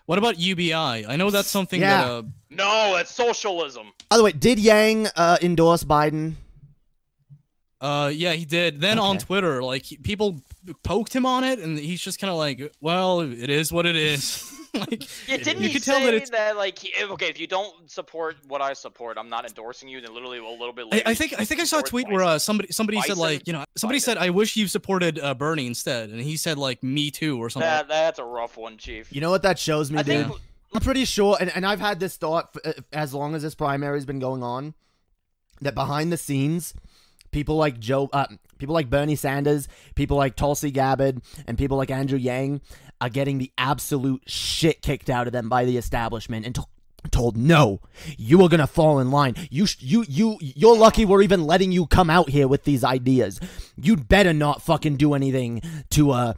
What 0.06 0.16
about 0.16 0.38
UBI? 0.38 1.04
I 1.06 1.16
know 1.16 1.28
that's 1.30 1.50
something 1.50 1.82
Yeah. 1.82 2.04
that 2.04 2.10
uh, 2.10 2.22
no, 2.48 2.96
it's 2.96 3.10
socialism. 3.10 3.92
By 4.08 4.16
the 4.16 4.24
way, 4.24 4.32
did 4.32 4.58
Yang 4.58 5.08
uh, 5.14 5.36
endorse 5.42 5.84
Biden? 5.84 6.36
Uh, 7.82 8.08
yeah, 8.14 8.32
he 8.32 8.44
did. 8.44 8.80
Then 8.80 8.98
on 9.00 9.18
Twitter, 9.18 9.60
like 9.62 9.82
he- 9.84 9.96
people 9.96 10.40
poked 10.84 11.12
him 11.14 11.26
on 11.26 11.42
it, 11.42 11.58
and 11.58 11.76
he's 11.76 12.00
just 12.00 12.20
kind 12.20 12.30
of 12.30 12.36
like, 12.36 12.72
"Well, 12.80 13.20
it 13.20 13.50
is 13.50 13.72
what 13.72 13.86
it 13.86 13.96
is." 13.96 14.48
like, 14.74 15.02
Yeah, 15.28 15.38
didn't 15.38 15.62
you 15.62 15.68
he 15.68 15.72
could 15.74 15.82
say 15.82 15.92
tell 15.92 16.00
that 16.06 16.14
it's. 16.14 16.30
that 16.30 16.56
like, 16.56 16.78
he- 16.78 16.94
okay, 17.04 17.26
if 17.28 17.40
you 17.40 17.48
don't 17.48 17.90
support 17.90 18.36
what 18.46 18.62
I 18.62 18.72
support, 18.74 19.18
I'm 19.18 19.28
not 19.28 19.44
endorsing 19.46 19.88
you. 19.88 20.00
Then 20.00 20.14
literally 20.14 20.38
a 20.38 20.44
little 20.44 20.72
bit 20.72 20.86
later, 20.92 21.02
I 21.04 21.10
he 21.10 21.14
think 21.16 21.34
I 21.40 21.44
think 21.44 21.60
I 21.60 21.64
saw 21.64 21.78
a 21.78 21.80
supports 21.80 21.90
tweet 21.90 22.08
where 22.08 22.22
uh, 22.22 22.38
somebody 22.38 22.72
somebody 22.72 23.00
said 23.00 23.16
like 23.16 23.48
you 23.48 23.52
know 23.52 23.64
somebody 23.76 23.98
Biden. 23.98 24.02
said 24.04 24.18
I 24.18 24.30
wish 24.30 24.56
you 24.56 24.68
supported 24.68 25.18
uh, 25.18 25.34
Bernie 25.34 25.66
instead, 25.66 26.10
and 26.10 26.20
he 26.20 26.36
said 26.36 26.58
like 26.58 26.84
me 26.84 27.10
too 27.10 27.42
or 27.42 27.50
something. 27.50 27.68
that 27.68 27.88
that's 27.88 28.20
a 28.20 28.24
rough 28.24 28.56
one, 28.56 28.76
Chief. 28.76 29.12
You 29.12 29.20
know 29.20 29.30
what 29.30 29.42
that 29.42 29.58
shows 29.58 29.90
me, 29.90 29.98
I 29.98 30.02
dude? 30.04 30.26
think 30.28 30.40
I'm 30.72 30.80
pretty 30.82 31.04
sure, 31.04 31.36
and, 31.40 31.50
and 31.54 31.66
I've 31.66 31.80
had 31.80 31.98
this 31.98 32.16
thought 32.16 32.52
for, 32.52 32.64
uh, 32.64 32.72
as 32.92 33.12
long 33.12 33.34
as 33.34 33.42
this 33.42 33.54
primary's 33.56 34.06
been 34.06 34.20
going 34.20 34.42
on, 34.44 34.72
that 35.60 35.74
behind 35.74 36.10
the 36.12 36.16
scenes, 36.16 36.72
people 37.32 37.56
like 37.56 37.80
Joe, 37.80 38.08
uh, 38.12 38.26
people 38.58 38.74
like 38.74 38.88
Bernie 38.88 39.16
Sanders, 39.16 39.66
people 39.96 40.16
like 40.16 40.36
Tulsi 40.36 40.70
Gabbard, 40.70 41.20
and 41.46 41.58
people 41.58 41.76
like 41.76 41.90
Andrew 41.90 42.18
Yang 42.18 42.60
are 43.00 43.08
getting 43.08 43.38
the 43.38 43.50
absolute 43.58 44.22
shit 44.26 44.80
kicked 44.82 45.10
out 45.10 45.26
of 45.26 45.32
them 45.32 45.48
by 45.48 45.64
the 45.64 45.76
establishment 45.76 46.46
and. 46.46 46.56
told 47.10 47.36
no 47.36 47.80
you 48.16 48.40
are 48.44 48.48
gonna 48.48 48.64
fall 48.64 49.00
in 49.00 49.10
line 49.10 49.34
you 49.50 49.66
sh- 49.66 49.76
you 49.80 50.04
you 50.08 50.38
you're 50.40 50.76
lucky 50.76 51.04
we're 51.04 51.20
even 51.20 51.44
letting 51.44 51.72
you 51.72 51.84
come 51.84 52.08
out 52.08 52.30
here 52.30 52.46
with 52.46 52.62
these 52.62 52.84
ideas 52.84 53.40
you'd 53.76 54.06
better 54.06 54.32
not 54.32 54.62
fucking 54.62 54.96
do 54.96 55.12
anything 55.12 55.60
to 55.90 56.12
uh 56.12 56.32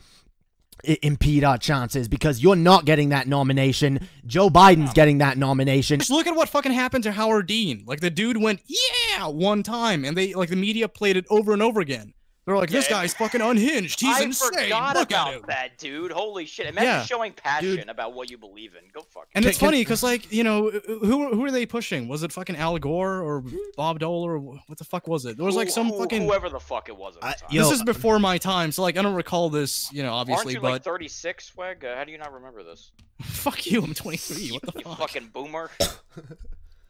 impede 1.03 1.45
our 1.45 1.59
chances 1.59 2.09
because 2.09 2.43
you're 2.43 2.57
not 2.57 2.85
getting 2.85 3.11
that 3.11 3.27
nomination. 3.29 4.07
Joe 4.27 4.51
Biden's 4.51 4.93
getting 4.93 5.19
that 5.19 5.39
nomination. 5.39 5.99
Just 6.01 6.11
look 6.11 6.27
at 6.27 6.37
what 6.37 6.49
fucking 6.49 6.73
happened 6.73 7.05
to 7.05 7.13
Howard 7.13 7.47
Dean. 7.47 7.85
Like 7.87 8.01
the 8.01 8.11
dude 8.11 8.41
went 8.41 8.61
yeah 8.67 9.27
one 9.29 9.63
time, 9.63 10.05
and 10.05 10.17
they 10.17 10.35
like 10.35 10.49
the 10.49 10.57
media 10.57 10.89
played 10.89 11.17
it 11.17 11.27
over 11.31 11.53
and 11.53 11.63
over 11.63 11.81
again. 11.81 12.15
They're 12.47 12.57
like, 12.59 12.69
this 12.71 12.91
Yeah. 12.91 12.97
guy's 12.99 13.15
fucking 13.15 13.41
unhinged. 13.41 14.01
He's 14.01 14.19
I 14.19 14.23
insane. 14.25 14.51
forgot 14.65 14.97
Look 14.97 15.13
at 15.13 15.23
about 15.23 15.35
him. 15.35 15.43
that, 15.49 15.79
dude. 15.79 16.13
Holy 16.13 16.45
shit! 16.45 16.67
Imagine 16.67 16.89
Yeah. 16.89 17.05
showing 17.05 17.33
passion 17.33 17.89
about 17.89 18.13
what 18.13 18.31
you 18.31 18.37
believe 18.37 18.75
in. 18.75 18.83
Go 18.93 19.01
fuck. 19.01 19.29
And 19.35 19.43
Can- 19.45 19.49
it's 19.51 19.59
can- 19.59 19.69
funny 19.69 19.81
because, 19.81 20.03
like, 20.03 20.31
you 20.31 20.45
know, 20.45 20.69
who 20.71 21.35
who 21.35 21.45
are 21.45 21.51
they 21.51 21.65
pushing? 21.65 22.07
Was 22.07 22.23
it 22.23 22.33
fucking 22.33 22.57
Al 22.57 22.79
Gore 22.79 23.23
or 23.23 23.43
Bob 23.77 23.99
Dole 24.01 24.23
or 24.25 24.39
what 24.39 24.77
the 24.77 24.85
fuck 24.85 25.09
was 25.09 25.25
it? 25.25 25.37
There 25.39 25.47
was 25.47 25.57
like 25.57 25.71
some 25.71 25.89
who- 25.89 25.99
fucking. 25.99 26.23
whoever 26.25 26.51
the 26.51 26.61
fuck 26.61 26.89
it 26.91 26.97
was 26.97 27.17
at 27.17 27.21
the 27.23 27.27
I- 27.29 27.33
time. 27.33 27.49
yo, 27.51 27.63
this 27.63 27.73
is 27.73 27.83
before 27.83 28.19
my 28.19 28.37
time, 28.37 28.73
so 28.73 28.83
like 28.83 28.99
I 28.99 29.03
don't 29.03 29.15
recall 29.15 29.49
this, 29.49 29.91
you 29.93 30.03
know, 30.03 30.11
Aren't 30.13 30.31
obviously. 30.31 30.53
you 30.55 30.61
But 30.61 30.73
like 30.73 30.83
36, 30.85 31.47
Swag? 31.47 31.83
Uh, 31.85 31.97
how 31.97 32.05
do 32.05 32.13
you 32.13 32.19
not 32.19 32.33
remember 32.33 32.63
this? 32.63 32.91
fuck 33.23 33.65
you, 33.67 33.83
I'm 33.83 33.95
23. 33.95 34.51
What 34.53 34.63
the 34.63 34.73
You 34.81 34.85
fuck? 34.85 34.99
fucking 34.99 35.31
boomer. 35.33 35.71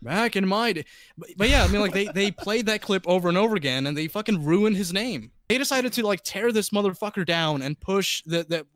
Back 0.04 0.36
in 0.36 0.46
my 0.46 0.72
day, 0.72 0.84
but, 1.16 1.30
but 1.36 1.48
yeah, 1.48 1.64
I 1.64 1.68
mean, 1.68 1.80
like 1.80 1.92
they 1.92 2.06
they 2.06 2.30
played 2.30 2.66
that 2.66 2.82
clip 2.82 3.08
over 3.08 3.28
and 3.28 3.38
over 3.38 3.56
again, 3.56 3.86
and 3.86 3.96
they 3.96 4.06
fucking 4.06 4.44
ruined 4.44 4.76
his 4.76 4.92
name. 4.92 5.30
They 5.48 5.58
decided 5.58 5.92
to 5.94 6.06
like 6.06 6.22
tear 6.22 6.52
this 6.52 6.70
motherfucker 6.70 7.24
down 7.24 7.62
and 7.62 7.78
push 7.80 8.22
the 8.26 8.44
the 8.44 8.66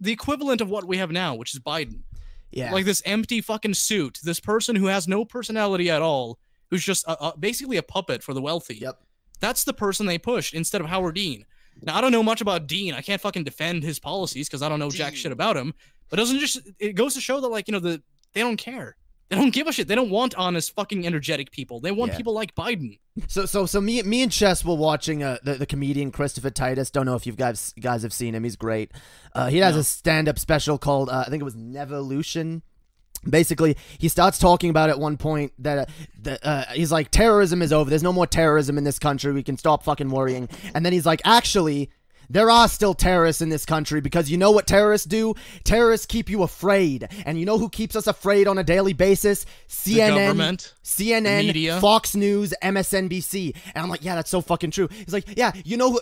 the 0.00 0.12
equivalent 0.12 0.60
of 0.60 0.70
what 0.70 0.86
we 0.86 0.96
have 0.96 1.12
now, 1.12 1.34
which 1.34 1.54
is 1.54 1.60
Biden. 1.60 2.00
Yeah. 2.50 2.70
like 2.70 2.84
this 2.84 3.02
empty 3.06 3.40
fucking 3.40 3.74
suit, 3.74 4.18
this 4.22 4.38
person 4.38 4.76
who 4.76 4.86
has 4.86 5.08
no 5.08 5.24
personality 5.24 5.90
at 5.90 6.02
all, 6.02 6.38
who's 6.70 6.84
just 6.84 7.06
a, 7.06 7.28
a, 7.28 7.38
basically 7.38 7.78
a 7.78 7.82
puppet 7.82 8.22
for 8.22 8.34
the 8.34 8.42
wealthy. 8.42 8.76
Yep. 8.76 9.00
That's 9.40 9.64
the 9.64 9.72
person 9.72 10.04
they 10.04 10.18
pushed 10.18 10.52
instead 10.52 10.82
of 10.82 10.88
Howard 10.88 11.14
Dean. 11.14 11.46
Now 11.80 11.96
I 11.96 12.00
don't 12.00 12.12
know 12.12 12.22
much 12.22 12.40
about 12.40 12.66
Dean. 12.66 12.92
I 12.94 13.00
can't 13.00 13.20
fucking 13.20 13.44
defend 13.44 13.82
his 13.82 13.98
policies 13.98 14.48
because 14.48 14.62
I 14.62 14.68
don't 14.68 14.78
know 14.78 14.90
jack 14.90 15.14
shit 15.14 15.32
about 15.32 15.56
him. 15.56 15.72
But 16.10 16.16
doesn't 16.16 16.38
just 16.40 16.60
it 16.78 16.92
goes 16.92 17.14
to 17.14 17.20
show 17.20 17.40
that 17.40 17.48
like 17.48 17.68
you 17.68 17.72
know 17.72 17.80
the 17.80 18.02
they 18.34 18.40
don't 18.40 18.56
care. 18.56 18.96
They 19.32 19.38
don't 19.38 19.50
give 19.54 19.66
a 19.66 19.72
shit. 19.72 19.88
They 19.88 19.94
don't 19.94 20.10
want 20.10 20.34
honest 20.34 20.74
fucking 20.74 21.06
energetic 21.06 21.50
people. 21.52 21.80
They 21.80 21.90
want 21.90 22.12
Yeah. 22.12 22.18
people 22.18 22.34
like 22.34 22.54
Biden. 22.54 22.98
So 23.28 23.46
so 23.46 23.64
so 23.64 23.80
me 23.80 24.02
me 24.02 24.22
and 24.22 24.30
Chess 24.30 24.62
were 24.62 24.74
watching 24.74 25.22
uh, 25.22 25.38
the 25.42 25.54
the 25.54 25.64
comedian 25.66 26.10
Christopher 26.12 26.50
Titus. 26.50 26.90
Don't 26.90 27.06
know 27.06 27.14
if 27.14 27.26
you 27.26 27.32
guys 27.32 27.72
guys 27.80 28.02
have 28.02 28.12
seen 28.12 28.34
him. 28.34 28.44
He's 28.44 28.56
great. 28.56 28.92
Uh, 29.34 29.48
he 29.48 29.56
has 29.58 29.74
No. 29.74 29.80
a 29.80 29.84
stand 29.84 30.28
up 30.28 30.38
special 30.38 30.76
called 30.76 31.08
uh, 31.08 31.24
I 31.26 31.30
think 31.30 31.40
it 31.40 31.44
was 31.44 31.56
Neverlution. 31.56 32.60
Basically, 33.28 33.76
he 33.98 34.08
starts 34.08 34.36
talking 34.38 34.68
about 34.68 34.90
at 34.90 34.98
one 34.98 35.16
point 35.16 35.52
that, 35.60 35.78
uh, 35.78 35.92
that 36.22 36.40
uh, 36.44 36.64
he's 36.72 36.90
like, 36.90 37.08
terrorism 37.12 37.62
is 37.62 37.72
over. 37.72 37.88
There's 37.88 38.02
no 38.02 38.12
more 38.12 38.26
terrorism 38.26 38.76
in 38.78 38.82
this 38.82 38.98
country. 38.98 39.32
We 39.32 39.44
can 39.44 39.56
stop 39.56 39.84
fucking 39.84 40.10
worrying. 40.10 40.48
And 40.74 40.84
then 40.84 40.92
he's 40.92 41.06
like, 41.06 41.20
actually, 41.24 41.90
there 42.32 42.50
are 42.50 42.66
still 42.66 42.94
terrorists 42.94 43.42
in 43.42 43.50
this 43.50 43.66
country 43.66 44.00
because 44.00 44.30
you 44.30 44.38
know 44.38 44.50
what 44.50 44.66
terrorists 44.66 45.06
do? 45.06 45.34
Terrorists 45.64 46.06
keep 46.06 46.30
you 46.30 46.42
afraid. 46.42 47.06
And 47.26 47.38
you 47.38 47.44
know 47.44 47.58
who 47.58 47.68
keeps 47.68 47.94
us 47.94 48.06
afraid 48.06 48.48
on 48.48 48.56
a 48.56 48.64
daily 48.64 48.94
basis? 48.94 49.44
CNN, 49.68 50.08
government, 50.16 50.74
CNN, 50.82 51.46
media. 51.46 51.78
Fox 51.80 52.14
News, 52.16 52.54
MSNBC. 52.62 53.54
And 53.74 53.82
I'm 53.84 53.88
like, 53.90 54.02
yeah, 54.04 54.14
that's 54.14 54.30
so 54.30 54.40
fucking 54.40 54.70
true. 54.70 54.88
He's 54.90 55.12
like, 55.12 55.36
yeah, 55.36 55.52
you 55.64 55.76
know, 55.76 55.92
who- 55.92 56.00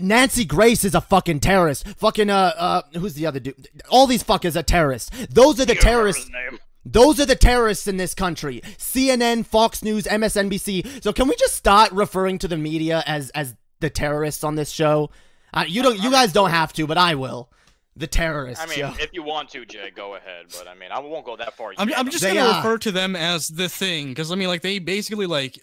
Nancy 0.00 0.44
Grace 0.44 0.84
is 0.84 0.94
a 0.94 1.00
fucking 1.00 1.40
terrorist. 1.40 1.86
Fucking, 1.96 2.28
uh, 2.30 2.52
uh, 2.56 2.82
who's 2.98 3.14
the 3.14 3.26
other 3.26 3.40
dude? 3.40 3.68
All 3.88 4.06
these 4.06 4.22
fuckers 4.22 4.56
are 4.56 4.62
terrorists. 4.62 5.10
Those 5.30 5.60
are 5.60 5.64
the 5.64 5.72
You 5.74 5.80
don't 5.80 5.90
terrorists. 5.90 6.22
his 6.24 6.30
name. 6.30 6.58
Those 6.84 7.20
are 7.20 7.26
the 7.26 7.36
terrorists 7.36 7.86
in 7.86 7.96
this 7.96 8.14
country. 8.14 8.62
CNN, 8.78 9.44
Fox 9.46 9.82
News, 9.82 10.04
MSNBC. 10.04 11.02
So 11.02 11.12
can 11.12 11.28
we 11.28 11.36
just 11.36 11.54
start 11.54 11.92
referring 11.92 12.38
to 12.38 12.48
the 12.48 12.56
media 12.56 13.02
as 13.06 13.30
as 13.30 13.54
the 13.80 13.90
terrorists 13.90 14.44
on 14.44 14.54
this 14.56 14.70
show? 14.70 15.10
Uh, 15.52 15.64
you 15.66 15.82
don't. 15.82 15.98
You 16.00 16.10
guys 16.10 16.32
don't 16.32 16.50
have 16.50 16.72
to, 16.74 16.86
but 16.86 16.98
I 16.98 17.14
will. 17.14 17.50
The 17.96 18.06
terrorists. 18.06 18.64
I 18.64 18.68
mean, 18.68 18.78
yo. 18.78 18.92
if 18.98 19.12
you 19.12 19.22
want 19.22 19.50
to, 19.50 19.66
Jay, 19.66 19.90
go 19.94 20.14
ahead. 20.14 20.46
But 20.56 20.68
I 20.68 20.74
mean, 20.74 20.90
I 20.92 21.00
won't 21.00 21.26
go 21.26 21.36
that 21.36 21.54
far. 21.56 21.72
I'm. 21.76 21.92
I'm 21.94 22.08
just 22.10 22.22
They 22.22 22.34
gonna 22.34 22.50
are. 22.50 22.56
refer 22.58 22.78
to 22.78 22.92
them 22.92 23.16
as 23.16 23.48
the 23.48 23.68
thing 23.68 24.08
because 24.08 24.30
I 24.30 24.36
mean, 24.36 24.48
like 24.48 24.62
they 24.62 24.78
basically 24.78 25.26
like 25.26 25.58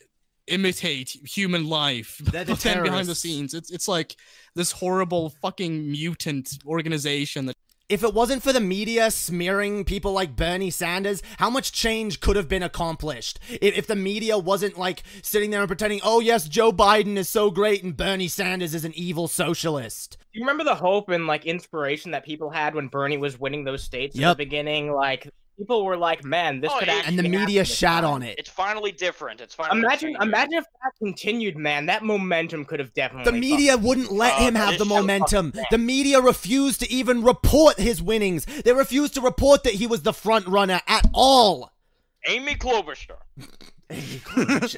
imitate 0.48 1.10
human 1.10 1.68
life, 1.68 2.18
They're 2.24 2.44
the 2.44 2.54
but 2.54 2.62
then 2.62 2.84
behind 2.84 3.08
the 3.08 3.16
scenes, 3.16 3.54
it's 3.54 3.72
it's 3.72 3.88
like 3.88 4.16
this 4.56 4.72
horrible 4.72 5.30
fucking 5.42 5.90
mutant 5.92 6.58
organization 6.66 7.46
that 7.48 7.56
if 7.90 8.04
it 8.04 8.14
wasn't 8.14 8.44
for 8.44 8.52
the 8.52 8.60
media 8.60 9.10
smearing 9.10 9.86
people 9.86 10.12
like 10.12 10.36
Bernie 10.36 10.70
Sanders, 10.70 11.22
how 11.38 11.50
much 11.50 11.72
change 11.72 12.20
could 12.20 12.36
have 12.36 12.50
been 12.50 12.64
accomplished? 12.64 13.40
If, 13.50 13.78
if 13.78 13.88
the 13.88 13.96
media 13.96 14.38
wasn't 14.38 14.78
like 14.78 15.04
sitting 15.22 15.52
there 15.52 15.62
and 15.62 15.70
pretending, 15.70 16.02
oh 16.04 16.20
yes, 16.20 16.48
Joe 16.50 16.72
Biden 16.74 17.16
is 17.16 17.30
so 17.30 17.50
great 17.50 17.84
and 17.84 17.96
Bernie 17.96 18.28
Sanders 18.28 18.76
is 18.76 18.84
an 18.84 18.94
evil 18.96 19.28
socialist. 19.28 20.18
Do 20.34 20.40
you 20.40 20.44
remember 20.46 20.66
the 20.66 20.76
hope 20.76 21.10
and 21.10 21.28
like 21.28 21.46
inspiration 21.46 22.12
that 22.12 22.26
people 22.26 22.50
had 22.50 22.76
when 22.76 22.88
Bernie 22.90 23.18
was 23.18 23.40
winning 23.40 23.64
those 23.64 23.84
states 23.84 24.16
in 24.16 24.22
Yep. 24.22 24.38
the 24.38 24.44
beginning? 24.44 24.92
Like 24.92 25.30
people 25.58 25.84
were 25.86 25.98
like, 25.98 26.24
"Man, 26.24 26.62
this 26.62 26.72
Oh, 26.74 26.80
could 26.80 26.88
yeah, 26.88 26.96
actually." 26.96 27.18
and 27.18 27.20
the 27.20 27.30
media 27.30 27.62
this 27.62 27.76
shat 27.76 28.04
on 28.04 28.24
it. 28.24 28.38
It's 28.38 28.50
finally 28.50 28.92
different. 28.92 29.42
It's 29.42 29.54
finally 29.56 29.80
Imagine, 29.80 30.10
changing. 30.10 30.22
imagine 30.22 30.54
if 30.56 30.64
that 30.66 30.92
continued, 31.00 31.58
man. 31.58 31.86
That 31.88 32.04
momentum 32.04 32.66
could 32.66 32.80
have 32.80 32.94
definitely. 32.94 33.32
The 33.32 33.38
media 33.38 33.78
wouldn't 33.78 34.12
let 34.12 34.34
Uh, 34.36 34.38
him 34.46 34.56
have 34.56 34.78
the 34.78 34.86
momentum. 34.86 35.54
The 35.72 35.78
media 35.78 36.22
refused 36.22 36.80
to 36.82 36.92
even 36.92 37.24
report 37.24 37.78
his 37.80 38.02
winnings. 38.02 38.46
They 38.46 38.74
refused 38.74 39.14
to 39.16 39.22
report 39.22 39.64
that 39.64 39.74
he 39.74 39.88
was 39.88 40.04
the 40.04 40.14
front 40.14 40.48
runner 40.48 40.82
at 40.88 41.06
all. 41.14 41.72
Amy 42.28 42.56
Klobuchar. 42.56 43.18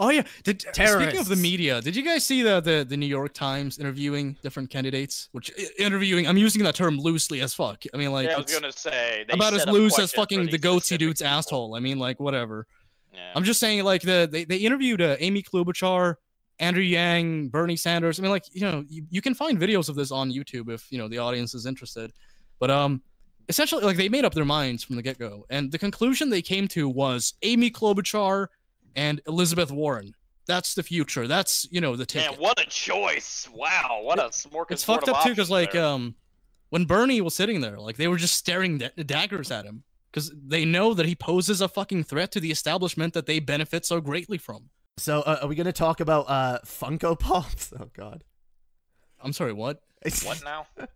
Oh 0.00 0.10
yeah. 0.10 0.22
Did, 0.42 0.62
speaking 0.62 1.18
of 1.18 1.28
the 1.28 1.36
media, 1.36 1.80
did 1.80 1.96
you 1.96 2.02
guys 2.02 2.24
see 2.24 2.42
the, 2.42 2.60
the 2.60 2.84
the 2.88 2.96
New 2.96 3.06
York 3.06 3.34
Times 3.34 3.78
interviewing 3.78 4.36
different 4.42 4.70
candidates? 4.70 5.28
Which 5.32 5.50
interviewing, 5.78 6.26
I'm 6.26 6.36
using 6.36 6.62
that 6.64 6.74
term 6.74 6.98
loosely 6.98 7.40
as 7.40 7.54
fuck. 7.54 7.84
I 7.92 7.96
mean, 7.96 8.12
like 8.12 8.28
yeah, 8.28 8.36
I 8.36 8.38
was 8.38 8.52
gonna 8.52 8.72
say 8.72 9.24
they 9.28 9.34
about 9.34 9.54
as 9.54 9.66
loose 9.66 9.98
as 9.98 10.12
fucking 10.12 10.46
the 10.46 10.58
goatse 10.58 10.84
specific 10.84 11.00
dude's 11.00 11.20
people. 11.22 11.32
asshole. 11.32 11.74
I 11.76 11.80
mean, 11.80 11.98
like 11.98 12.20
whatever. 12.20 12.66
Yeah. 13.12 13.32
I'm 13.34 13.44
just 13.44 13.60
saying, 13.60 13.84
like 13.84 14.02
the 14.02 14.28
they, 14.30 14.44
they 14.44 14.56
interviewed 14.56 15.00
uh, 15.00 15.16
Amy 15.20 15.42
Klobuchar, 15.42 16.16
Andrew 16.58 16.82
Yang, 16.82 17.48
Bernie 17.48 17.76
Sanders. 17.76 18.18
I 18.18 18.22
mean, 18.22 18.30
like 18.30 18.44
you 18.52 18.62
know, 18.62 18.84
you, 18.88 19.04
you 19.10 19.22
can 19.22 19.34
find 19.34 19.58
videos 19.58 19.88
of 19.88 19.94
this 19.94 20.10
on 20.10 20.30
YouTube 20.30 20.70
if 20.70 20.90
you 20.90 20.98
know 20.98 21.08
the 21.08 21.18
audience 21.18 21.54
is 21.54 21.66
interested. 21.66 22.12
But 22.58 22.70
um, 22.70 23.02
essentially, 23.48 23.84
like 23.84 23.96
they 23.96 24.08
made 24.08 24.24
up 24.24 24.34
their 24.34 24.44
minds 24.44 24.84
from 24.84 24.96
the 24.96 25.02
get 25.02 25.18
go, 25.18 25.46
and 25.50 25.70
the 25.72 25.78
conclusion 25.78 26.30
they 26.30 26.42
came 26.42 26.68
to 26.68 26.88
was 26.88 27.34
Amy 27.42 27.70
Klobuchar 27.70 28.48
and 28.94 29.20
Elizabeth 29.26 29.70
Warren. 29.70 30.14
That's 30.46 30.74
the 30.74 30.82
future. 30.82 31.28
That's 31.28 31.66
you 31.70 31.80
know 31.80 31.92
the 31.92 32.06
Man, 32.14 32.24
ticket. 32.30 32.40
what 32.40 32.60
a 32.60 32.66
choice! 32.66 33.48
Wow, 33.54 34.00
what 34.02 34.18
a 34.18 34.30
more 34.52 34.66
it's 34.70 34.84
fucked 34.84 35.08
up 35.08 35.22
too, 35.22 35.30
because 35.30 35.50
like 35.50 35.74
um, 35.74 36.14
when 36.70 36.84
Bernie 36.84 37.20
was 37.20 37.34
sitting 37.34 37.60
there, 37.60 37.78
like 37.78 37.96
they 37.96 38.08
were 38.08 38.16
just 38.16 38.34
staring 38.34 38.78
da- 38.78 38.90
daggers 39.04 39.50
at 39.50 39.64
him 39.64 39.84
because 40.10 40.32
they 40.46 40.64
know 40.64 40.94
that 40.94 41.06
he 41.06 41.14
poses 41.14 41.60
a 41.60 41.68
fucking 41.68 42.04
threat 42.04 42.32
to 42.32 42.40
the 42.40 42.50
establishment 42.50 43.14
that 43.14 43.26
they 43.26 43.38
benefit 43.38 43.86
so 43.86 44.00
greatly 44.00 44.36
from. 44.38 44.70
So, 44.98 45.20
uh, 45.20 45.38
are 45.42 45.48
we 45.48 45.54
gonna 45.54 45.72
talk 45.72 46.00
about 46.00 46.28
uh, 46.28 46.58
Funko 46.66 47.18
Pops? 47.18 47.72
Oh 47.80 47.88
God. 47.94 48.24
I'm 49.24 49.32
sorry, 49.32 49.52
what? 49.52 49.80
what 50.24 50.42
now? 50.44 50.66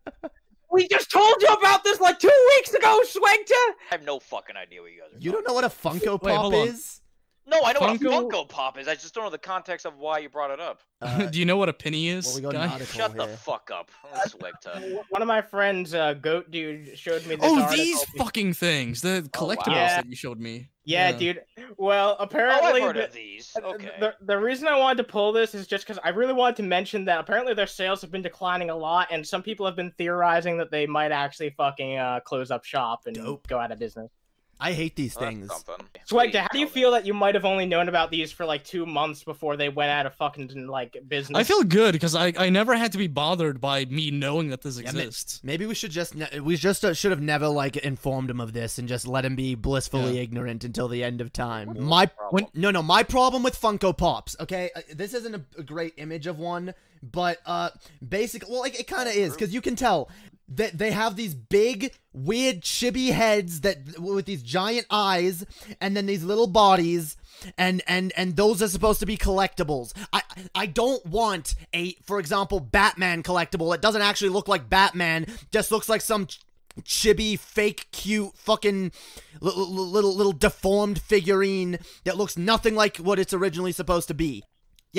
We 0.76 0.86
just 0.88 1.10
told 1.10 1.36
you 1.40 1.48
about 1.48 1.84
this 1.84 2.00
like 2.00 2.18
two 2.18 2.28
weeks 2.56 2.74
ago, 2.74 3.00
Swagta. 3.06 3.50
I 3.50 3.74
have 3.92 4.02
no 4.04 4.18
fucking 4.18 4.56
idea 4.56 4.82
what 4.82 4.92
you 4.92 5.00
guys 5.00 5.16
are. 5.16 5.18
You 5.24 5.32
don't 5.32 5.48
know 5.48 5.54
what 5.54 5.64
a 5.64 5.70
Funko 5.70 6.20
Wait, 6.20 6.34
Pop 6.34 6.52
on. 6.52 6.68
is? 6.68 7.00
No, 7.48 7.60
I 7.64 7.72
know 7.74 7.80
what 7.80 7.90
a 7.90 7.98
Funko- 7.98 8.30
Funko 8.30 8.48
Pop 8.48 8.76
is. 8.76 8.88
I 8.88 8.94
just 8.94 9.14
don't 9.14 9.22
know 9.22 9.30
the 9.30 9.38
context 9.38 9.86
of 9.86 9.96
why 9.98 10.18
you 10.18 10.28
brought 10.28 10.50
it 10.50 10.58
up. 10.60 10.80
Uh, 11.00 11.26
Do 11.30 11.38
you 11.38 11.44
know 11.44 11.56
what 11.56 11.68
a 11.68 11.72
penny 11.72 12.08
is? 12.08 12.26
well, 12.26 12.34
we 12.36 12.40
got 12.42 12.54
an 12.56 12.60
guy? 12.66 12.72
article 12.72 12.94
Shut 12.94 13.16
the 13.16 13.28
fuck 13.28 13.70
up. 13.72 13.90
One 15.10 15.22
of 15.22 15.28
my 15.28 15.40
friends, 15.42 15.94
uh, 15.94 16.14
Goat 16.14 16.50
Dude, 16.50 16.98
showed 16.98 17.24
me 17.26 17.36
this 17.36 17.44
Oh, 17.44 17.60
article. 17.60 17.76
these 17.84 18.02
fucking 18.18 18.54
things, 18.54 19.00
the 19.00 19.28
collectibles 19.32 19.66
Yeah. 19.68 19.96
that 19.96 20.06
you 20.06 20.16
showed 20.16 20.40
me. 20.40 20.70
Yeah, 20.84 21.10
Yeah. 21.10 21.16
dude. 21.18 21.42
Well, 21.76 22.16
Oh, 22.18 22.22
apparently, 22.24 22.80
I've 22.80 22.86
heard 22.86 22.96
the- 22.96 23.04
of 23.06 23.12
these. 23.12 23.56
Uh, 23.56 23.66
Okay. 23.74 23.90
The, 24.00 24.14
the 24.22 24.38
reason 24.38 24.66
I 24.68 24.78
wanted 24.78 24.98
to 24.98 25.04
pull 25.04 25.32
this 25.32 25.54
is 25.54 25.66
just 25.66 25.84
because 25.86 26.00
I 26.04 26.10
really 26.10 26.32
wanted 26.32 26.56
to 26.56 26.62
mention 26.62 27.04
that 27.06 27.18
apparently 27.20 27.54
their 27.54 27.66
sales 27.66 28.00
have 28.02 28.10
been 28.10 28.22
declining 28.22 28.70
a 28.70 28.76
lot, 28.76 29.08
and 29.10 29.26
some 29.26 29.42
people 29.42 29.66
have 29.66 29.76
been 29.76 29.92
theorizing 29.98 30.56
that 30.58 30.70
they 30.70 30.86
might 30.86 31.12
actually 31.12 31.50
fucking 31.50 31.96
uh, 31.98 32.20
close 32.20 32.50
up 32.50 32.64
shop 32.64 33.02
and 33.06 33.16
Dope. 33.16 33.46
go 33.48 33.58
out 33.58 33.70
of 33.72 33.78
business. 33.78 34.10
I 34.58 34.72
hate 34.72 34.96
these 34.96 35.14
Well, 35.16 35.28
things. 35.28 35.48
something. 35.48 35.86
Swagda, 36.08 36.40
how 36.40 36.48
do 36.50 36.58
you 36.58 36.66
feel 36.66 36.92
that 36.92 37.04
you 37.04 37.12
might 37.12 37.34
have 37.34 37.44
only 37.44 37.66
known 37.66 37.88
about 37.88 38.10
these 38.10 38.32
for 38.32 38.46
like 38.46 38.64
two 38.64 38.86
months 38.86 39.22
before 39.22 39.56
they 39.56 39.68
went 39.68 39.90
out 39.90 40.06
of 40.06 40.14
fucking 40.14 40.66
like 40.66 40.96
business? 41.08 41.38
I 41.38 41.44
feel 41.44 41.62
good 41.62 41.92
because 41.92 42.14
I, 42.14 42.32
I 42.38 42.48
never 42.48 42.74
had 42.74 42.92
to 42.92 42.98
be 42.98 43.06
bothered 43.06 43.60
by 43.60 43.84
me 43.84 44.10
knowing 44.10 44.48
that 44.50 44.62
this 44.62 44.80
Yeah, 44.80 44.88
exists. 44.88 45.40
Maybe 45.44 45.66
we 45.66 45.74
should 45.74 45.90
just 45.90 46.14
ne- 46.14 46.40
we 46.40 46.56
just 46.56 46.84
uh, 46.84 46.94
should 46.94 47.10
have 47.10 47.20
never 47.20 47.48
like 47.48 47.76
informed 47.76 48.30
him 48.30 48.40
of 48.40 48.54
this 48.54 48.78
and 48.78 48.88
just 48.88 49.06
let 49.06 49.24
him 49.26 49.36
be 49.36 49.54
blissfully 49.54 50.18
ignorant 50.18 50.64
until 50.64 50.88
the 50.88 51.04
end 51.04 51.20
of 51.20 51.32
time. 51.32 51.68
What's 51.68 51.80
My 51.80 52.04
the 52.06 52.12
problem? 52.12 52.46
no 52.54 52.70
no 52.70 52.82
my 52.82 53.02
problem 53.02 53.42
with 53.42 53.60
Funko 53.60 53.96
Pops. 53.96 54.36
Okay, 54.40 54.70
uh, 54.74 54.80
this 54.94 55.12
isn't 55.12 55.34
a, 55.34 55.42
a 55.58 55.62
great 55.62 55.94
image 55.98 56.26
of 56.26 56.38
one, 56.38 56.72
but 57.02 57.38
uh, 57.44 57.70
basically, 58.08 58.50
well, 58.50 58.60
like, 58.62 58.78
it 58.80 58.86
kind 58.86 59.06
of 59.08 59.14
is 59.14 59.34
because 59.34 59.52
you 59.52 59.60
can 59.60 59.76
tell 59.76 60.08
that 60.48 60.78
they 60.78 60.90
have 60.92 61.16
these 61.16 61.34
big 61.34 61.92
weird 62.12 62.62
chibi 62.62 63.10
heads 63.12 63.60
that 63.62 63.98
with 63.98 64.26
these 64.26 64.42
giant 64.42 64.86
eyes 64.90 65.44
and 65.80 65.96
then 65.96 66.06
these 66.06 66.24
little 66.24 66.46
bodies 66.46 67.16
and 67.58 67.82
and 67.86 68.12
and 68.16 68.36
those 68.36 68.62
are 68.62 68.68
supposed 68.68 69.00
to 69.00 69.06
be 69.06 69.16
collectibles. 69.16 69.92
I 70.12 70.22
i 70.54 70.66
don't 70.66 71.04
want 71.06 71.54
a 71.74 71.92
for 72.04 72.18
example 72.18 72.60
batman 72.60 73.22
collectible. 73.22 73.74
It 73.74 73.82
doesn't 73.82 74.02
actually 74.02 74.30
look 74.30 74.48
like 74.48 74.68
batman. 74.68 75.26
Just 75.50 75.70
looks 75.70 75.88
like 75.88 76.00
some 76.00 76.26
ch- 76.26 76.40
chibi 76.82 77.38
fake 77.38 77.88
cute 77.92 78.36
fucking 78.36 78.92
li- 79.40 79.52
li- 79.56 79.66
little 79.66 80.14
little 80.14 80.32
deformed 80.32 81.00
figurine 81.00 81.78
that 82.04 82.16
looks 82.16 82.36
nothing 82.36 82.74
like 82.74 82.98
what 82.98 83.18
it's 83.18 83.32
originally 83.34 83.72
supposed 83.72 84.08
to 84.08 84.14
be 84.14 84.44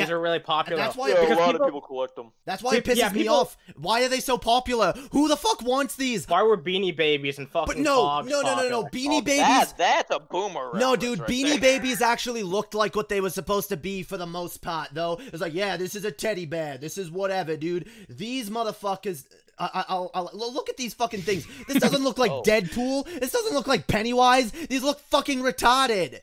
these 0.03 0.09
are 0.11 0.19
really 0.19 0.39
popular. 0.39 0.77
that's 0.81 0.95
why- 0.95 1.09
Yeah, 1.09 1.15
a 1.15 1.35
lot 1.35 1.51
people- 1.51 1.55
of 1.55 1.67
people 1.67 1.81
collect 1.81 2.15
them. 2.15 2.31
that's 2.45 2.63
why 2.63 2.75
it 2.75 2.85
pisses 2.85 2.95
yeah, 2.97 3.09
me 3.11 3.27
off 3.27 3.57
why 3.75 4.03
are 4.03 4.09
they 4.09 4.19
so 4.19 4.37
popular 4.37 4.93
who 5.11 5.27
the 5.27 5.37
fuck 5.37 5.61
wants 5.61 5.95
these 5.95 6.27
Why 6.27 6.43
were 6.43 6.57
Beanie 6.57 6.95
Babies 6.95 7.37
and 7.37 7.49
fucking 7.49 7.67
but 7.75 7.77
no 7.81 8.03
Pogs 8.03 8.29
no 8.29 8.41
no 8.41 8.55
no 8.55 8.69
no 8.69 8.83
popular? 8.83 8.89
beanie 8.89 9.17
Oh, 9.19 9.21
babies 9.21 9.37
That, 9.73 9.73
that's 9.77 10.11
a 10.11 10.19
boomer. 10.19 10.71
No, 10.75 10.95
dude, 10.95 11.19
right 11.19 11.29
Beanie 11.29 11.59
there. 11.59 11.79
Babies 11.79 12.01
actually 12.01 12.43
looked 12.43 12.73
like 12.73 12.95
what 12.95 13.09
they 13.09 13.21
were 13.21 13.29
supposed 13.29 13.69
to 13.69 13.77
be 13.77 14.03
for 14.03 14.17
the 14.17 14.25
most 14.25 14.61
part, 14.61 14.89
though. 14.93 15.19
It's 15.19 15.41
like, 15.41 15.53
yeah, 15.53 15.77
this 15.77 15.95
is 15.95 16.05
a 16.05 16.11
teddy 16.11 16.45
bear. 16.45 16.77
This 16.77 16.97
is 16.97 17.09
whatever, 17.11 17.57
dude. 17.57 17.89
These 18.09 18.49
motherfuckers. 18.49 19.25
I, 19.59 19.69
I, 19.73 19.85
I'll, 19.89 20.11
I'll 20.13 20.53
look 20.53 20.69
at 20.69 20.77
these 20.77 20.93
fucking 20.93 21.21
things. 21.23 21.47
This 21.67 21.77
doesn't 21.79 22.03
look 22.03 22.17
like 22.19 22.31
Oh. 22.37 22.43
Deadpool. 22.43 23.05
This 23.19 23.31
doesn't 23.31 23.53
look 23.55 23.65
like 23.67 23.87
Pennywise. 23.87 24.51
These 24.51 24.83
look 24.83 24.99
fucking 24.99 25.39
retarded. 25.41 26.19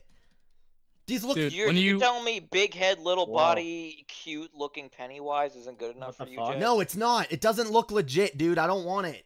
These 1.07 1.23
look. 1.23 1.35
Dude, 1.35 1.53
You're, 1.53 1.67
when 1.67 1.75
you're 1.75 1.93
you- 1.95 1.99
telling 1.99 2.25
me 2.25 2.39
big 2.39 2.73
head, 2.73 2.99
little 2.99 3.27
Whoa. 3.27 3.35
body, 3.35 4.05
cute 4.07 4.51
looking 4.55 4.89
Pennywise 4.89 5.55
isn't 5.55 5.77
good 5.77 5.95
enough 5.95 6.19
What 6.19 6.27
for 6.27 6.31
you, 6.33 6.39
fuck? 6.39 6.53
Jay? 6.53 6.59
No, 6.59 6.79
it's 6.79 6.95
not. 6.95 7.31
It 7.31 7.41
doesn't 7.41 7.71
look 7.71 7.91
legit, 7.91 8.37
dude. 8.37 8.57
I 8.57 8.65
don't 8.67 8.85
want 8.85 9.07
it. 9.07 9.23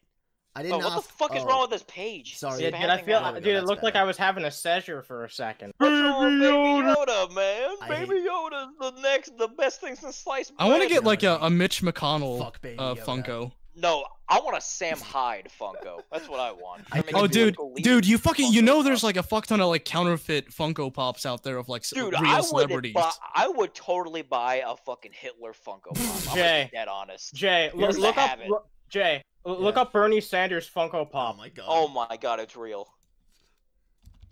I 0.55 0.61
Oh, 0.61 0.63
didn't. 0.63 0.77
what 0.83 0.95
the 0.95 1.01
fuck 1.13 1.35
is 1.37 1.43
oh. 1.43 1.45
wrong 1.45 1.61
with 1.61 1.69
this 1.69 1.83
page? 1.87 2.35
Sorry. 2.37 2.63
Yeah, 2.63 2.69
It's 2.69 2.79
dude, 2.79 2.89
I 2.89 3.01
feel, 3.01 3.17
out. 3.19 3.23
There 3.23 3.33
we 3.35 3.39
go, 3.39 3.43
dude, 3.45 3.47
it 3.53 3.53
that's 3.59 3.67
looked 3.67 3.83
like. 3.83 3.95
I 3.95 4.03
was 4.03 4.17
having 4.17 4.43
a 4.43 4.51
seizure 4.51 5.03
for 5.03 5.23
a 5.23 5.29
second. 5.29 5.73
What's 5.77 5.91
wrong 5.91 6.39
Baby 6.39 6.51
Yoda. 6.51 6.95
Yoda, 6.95 7.35
man? 7.35 7.69
I 7.81 7.87
Baby 7.87 8.15
hate- 8.21 8.27
Yoda's 8.27 8.67
the 8.79 8.91
next, 9.01 9.37
the 9.37 9.47
best 9.47 9.79
thing 9.79 9.95
since 9.95 10.17
sliced 10.17 10.51
I 10.57 10.67
want 10.67 10.81
to 10.83 10.89
get 10.89 11.03
like 11.05 11.23
a, 11.23 11.37
a 11.41 11.49
Mitch 11.49 11.81
McConnell 11.81 12.39
Fuck 12.39 12.61
Baby 12.61 12.77
uh, 12.79 12.95
Yoda. 12.95 13.05
Funko. 13.05 13.51
No, 13.81 14.05
I 14.27 14.39
want 14.41 14.57
a 14.57 14.61
Sam 14.61 14.99
Hyde 14.99 15.47
Funko. 15.59 16.01
That's 16.11 16.27
what 16.27 16.39
I 16.39 16.51
want. 16.51 16.83
I 16.91 16.99
Or 16.99 17.03
maybe 17.03 17.13
Oh, 17.15 17.27
dude, 17.27 17.55
dude, 17.77 18.05
you 18.05 18.17
fucking, 18.17 18.51
you 18.51 18.61
know, 18.61 18.83
there's 18.83 19.03
like 19.03 19.15
a 19.17 19.23
fuck 19.23 19.47
ton 19.47 19.61
of 19.61 19.67
like 19.69 19.85
counterfeit 19.85 20.49
Funko 20.51 20.93
Pops 20.93 21.25
out 21.25 21.43
there 21.43 21.57
of 21.57 21.69
like 21.69 21.81
s- 21.83 21.91
Dude, 21.91 22.13
real 22.13 22.25
I 22.29 22.35
would 22.37 22.45
celebrities. 22.45 22.93
buy, 22.93 23.11
I 23.35 23.47
would 23.47 23.73
totally 23.73 24.21
buy 24.21 24.63
a 24.67 24.75
fucking 24.75 25.11
Hitler 25.13 25.53
Funko 25.53 25.95
Pop. 25.95 26.31
I'm 26.31 26.35
Jay. 26.35 26.69
dead 26.73 26.87
honest. 26.87 27.33
Jay, 27.33 27.71
look, 27.73 27.97
look 27.97 28.17
up, 28.17 28.39
look, 28.47 28.67
Jay, 28.89 29.23
look 29.45 29.75
Yeah. 29.75 29.81
up 29.83 29.93
Bernie 29.93 30.21
Sanders 30.21 30.69
Funko 30.69 30.95
oh 30.95 31.05
Pop. 31.05 31.35
Oh 31.35 31.37
my 31.37 31.49
god. 31.49 31.65
Oh 31.67 31.87
my 31.87 32.17
god, 32.17 32.39
it's 32.39 32.55
real. 32.57 32.87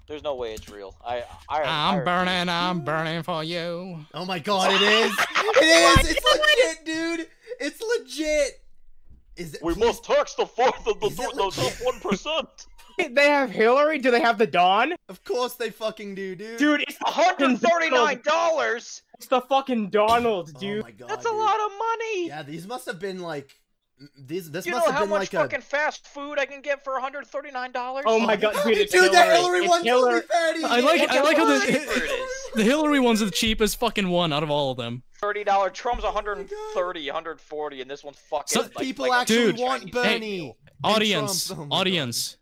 There's 0.07 0.23
no 0.23 0.36
way 0.36 0.53
it's 0.53 0.69
real. 0.69 0.95
I, 1.05 1.23
I, 1.49 1.62
I 1.62 1.63
I'm 1.63 1.95
refuse. 1.99 2.05
burning, 2.05 2.49
I'm 2.49 2.79
burning 2.81 3.23
for 3.23 3.43
you. 3.43 4.05
Oh 4.13 4.25
my 4.25 4.39
god, 4.39 4.71
it 4.73 4.81
is. 4.81 5.17
It 5.60 6.05
is. 6.05 6.12
It's 6.12 6.23
legit, 6.23 6.86
dude. 6.86 7.27
It's 7.60 7.81
legit. 7.81 8.62
Is 9.38 9.54
it? 9.56 9.63
We 9.63 9.73
please- 9.73 9.86
must 9.86 10.04
tax 10.04 10.34
the 10.36 10.45
fourth 10.45 10.86
of 10.88 11.00
the, 11.00 11.08
Is 11.08 11.19
it 11.19 11.36
the 11.36 11.52
top 11.52 11.73
one 11.84 12.00
percent. 12.00 12.47
They 13.12 13.30
have 13.30 13.52
Hillary. 13.52 14.00
Do 14.00 14.10
they 14.10 14.21
have 14.21 14.39
the 14.39 14.47
Don? 14.47 14.95
Of 15.08 15.23
course 15.23 15.54
they 15.54 15.69
fucking 15.69 16.15
do, 16.15 16.36
dude. 16.36 16.58
Dude, 16.58 16.82
it's 16.82 16.97
the 16.97 17.04
One 17.06 17.13
hundred 17.13 17.60
fucking 17.60 17.69
thirty-nine 17.69 18.21
Donald. 18.23 18.23
dollars. 18.23 19.04
It's 19.19 19.28
the 19.28 19.39
fucking 19.41 19.91
Donald, 19.91 20.47
dude. 20.47 20.56
Oh 20.56 20.60
dude. 20.60 20.84
my 20.84 20.91
god. 20.91 21.10
That's 21.12 21.26
a 21.26 21.30
dude. 21.30 21.38
lot 21.38 21.60
of 21.60 21.71
money. 21.78 22.28
Yeah, 22.28 22.41
these 22.41 22.65
must 22.65 22.88
have 22.88 23.00
been 23.00 23.19
like 23.19 23.54
these. 24.17 24.49
This 24.51 24.65
you 24.65 24.71
must 24.73 24.86
know 24.86 24.91
have 24.91 24.99
how 24.99 25.05
been 25.05 25.10
much 25.10 25.19
like 25.33 25.43
fucking 25.51 25.62
fast 25.62 26.05
food 26.07 26.38
I 26.39 26.45
can 26.45 26.62
get 26.62 26.83
for 26.83 26.93
one 26.93 27.01
hundred 27.01 27.25
thirty-nine 27.27 27.71
dollars? 27.71 28.03
Oh 28.07 28.19
my 28.19 28.36
god, 28.36 28.55
dude, 28.63 28.77
it's 28.77 28.91
dude, 28.91 29.12
the 29.12 29.17
Hillary. 29.17 29.36
Hillary 29.38 29.60
It's 29.60 29.69
one's 29.69 29.83
Hillary. 29.86 30.10
only 30.13 30.21
thirty. 30.21 30.63
I 30.63 30.79
like, 30.79 31.01
Look 31.01 31.10
I 31.12 31.21
like 31.23 31.38
how 31.38 31.45
much 31.45 31.65
the, 31.65 32.27
the 32.55 32.63
Hillary 32.63 32.99
one's 32.99 33.19
the 33.19 33.31
cheapest 33.31 33.79
fucking 33.79 34.10
one 34.10 34.31
out 34.33 34.43
of 34.43 34.49
all 34.51 34.71
of 34.71 34.77
them. 34.77 35.03
Thirty 35.19 35.43
dollar. 35.43 35.69
Trump's 35.69 36.03
130, 36.03 37.05
140, 37.07 37.81
and 37.81 37.89
this 37.89 38.03
one's 38.03 38.17
fucking. 38.19 38.45
Some 38.47 38.63
like, 38.63 38.77
people 38.77 39.07
like 39.10 39.21
actually 39.21 39.38
Dude. 39.53 39.60
want 39.60 39.81
Chinese 39.81 39.93
Bernie. 39.93 40.38
deal. 40.38 40.57
and 40.83 40.93
Audience, 40.95 41.51
Oh 41.51 41.55
my 41.55 41.63
God. 41.63 41.71
audience, 41.71 42.38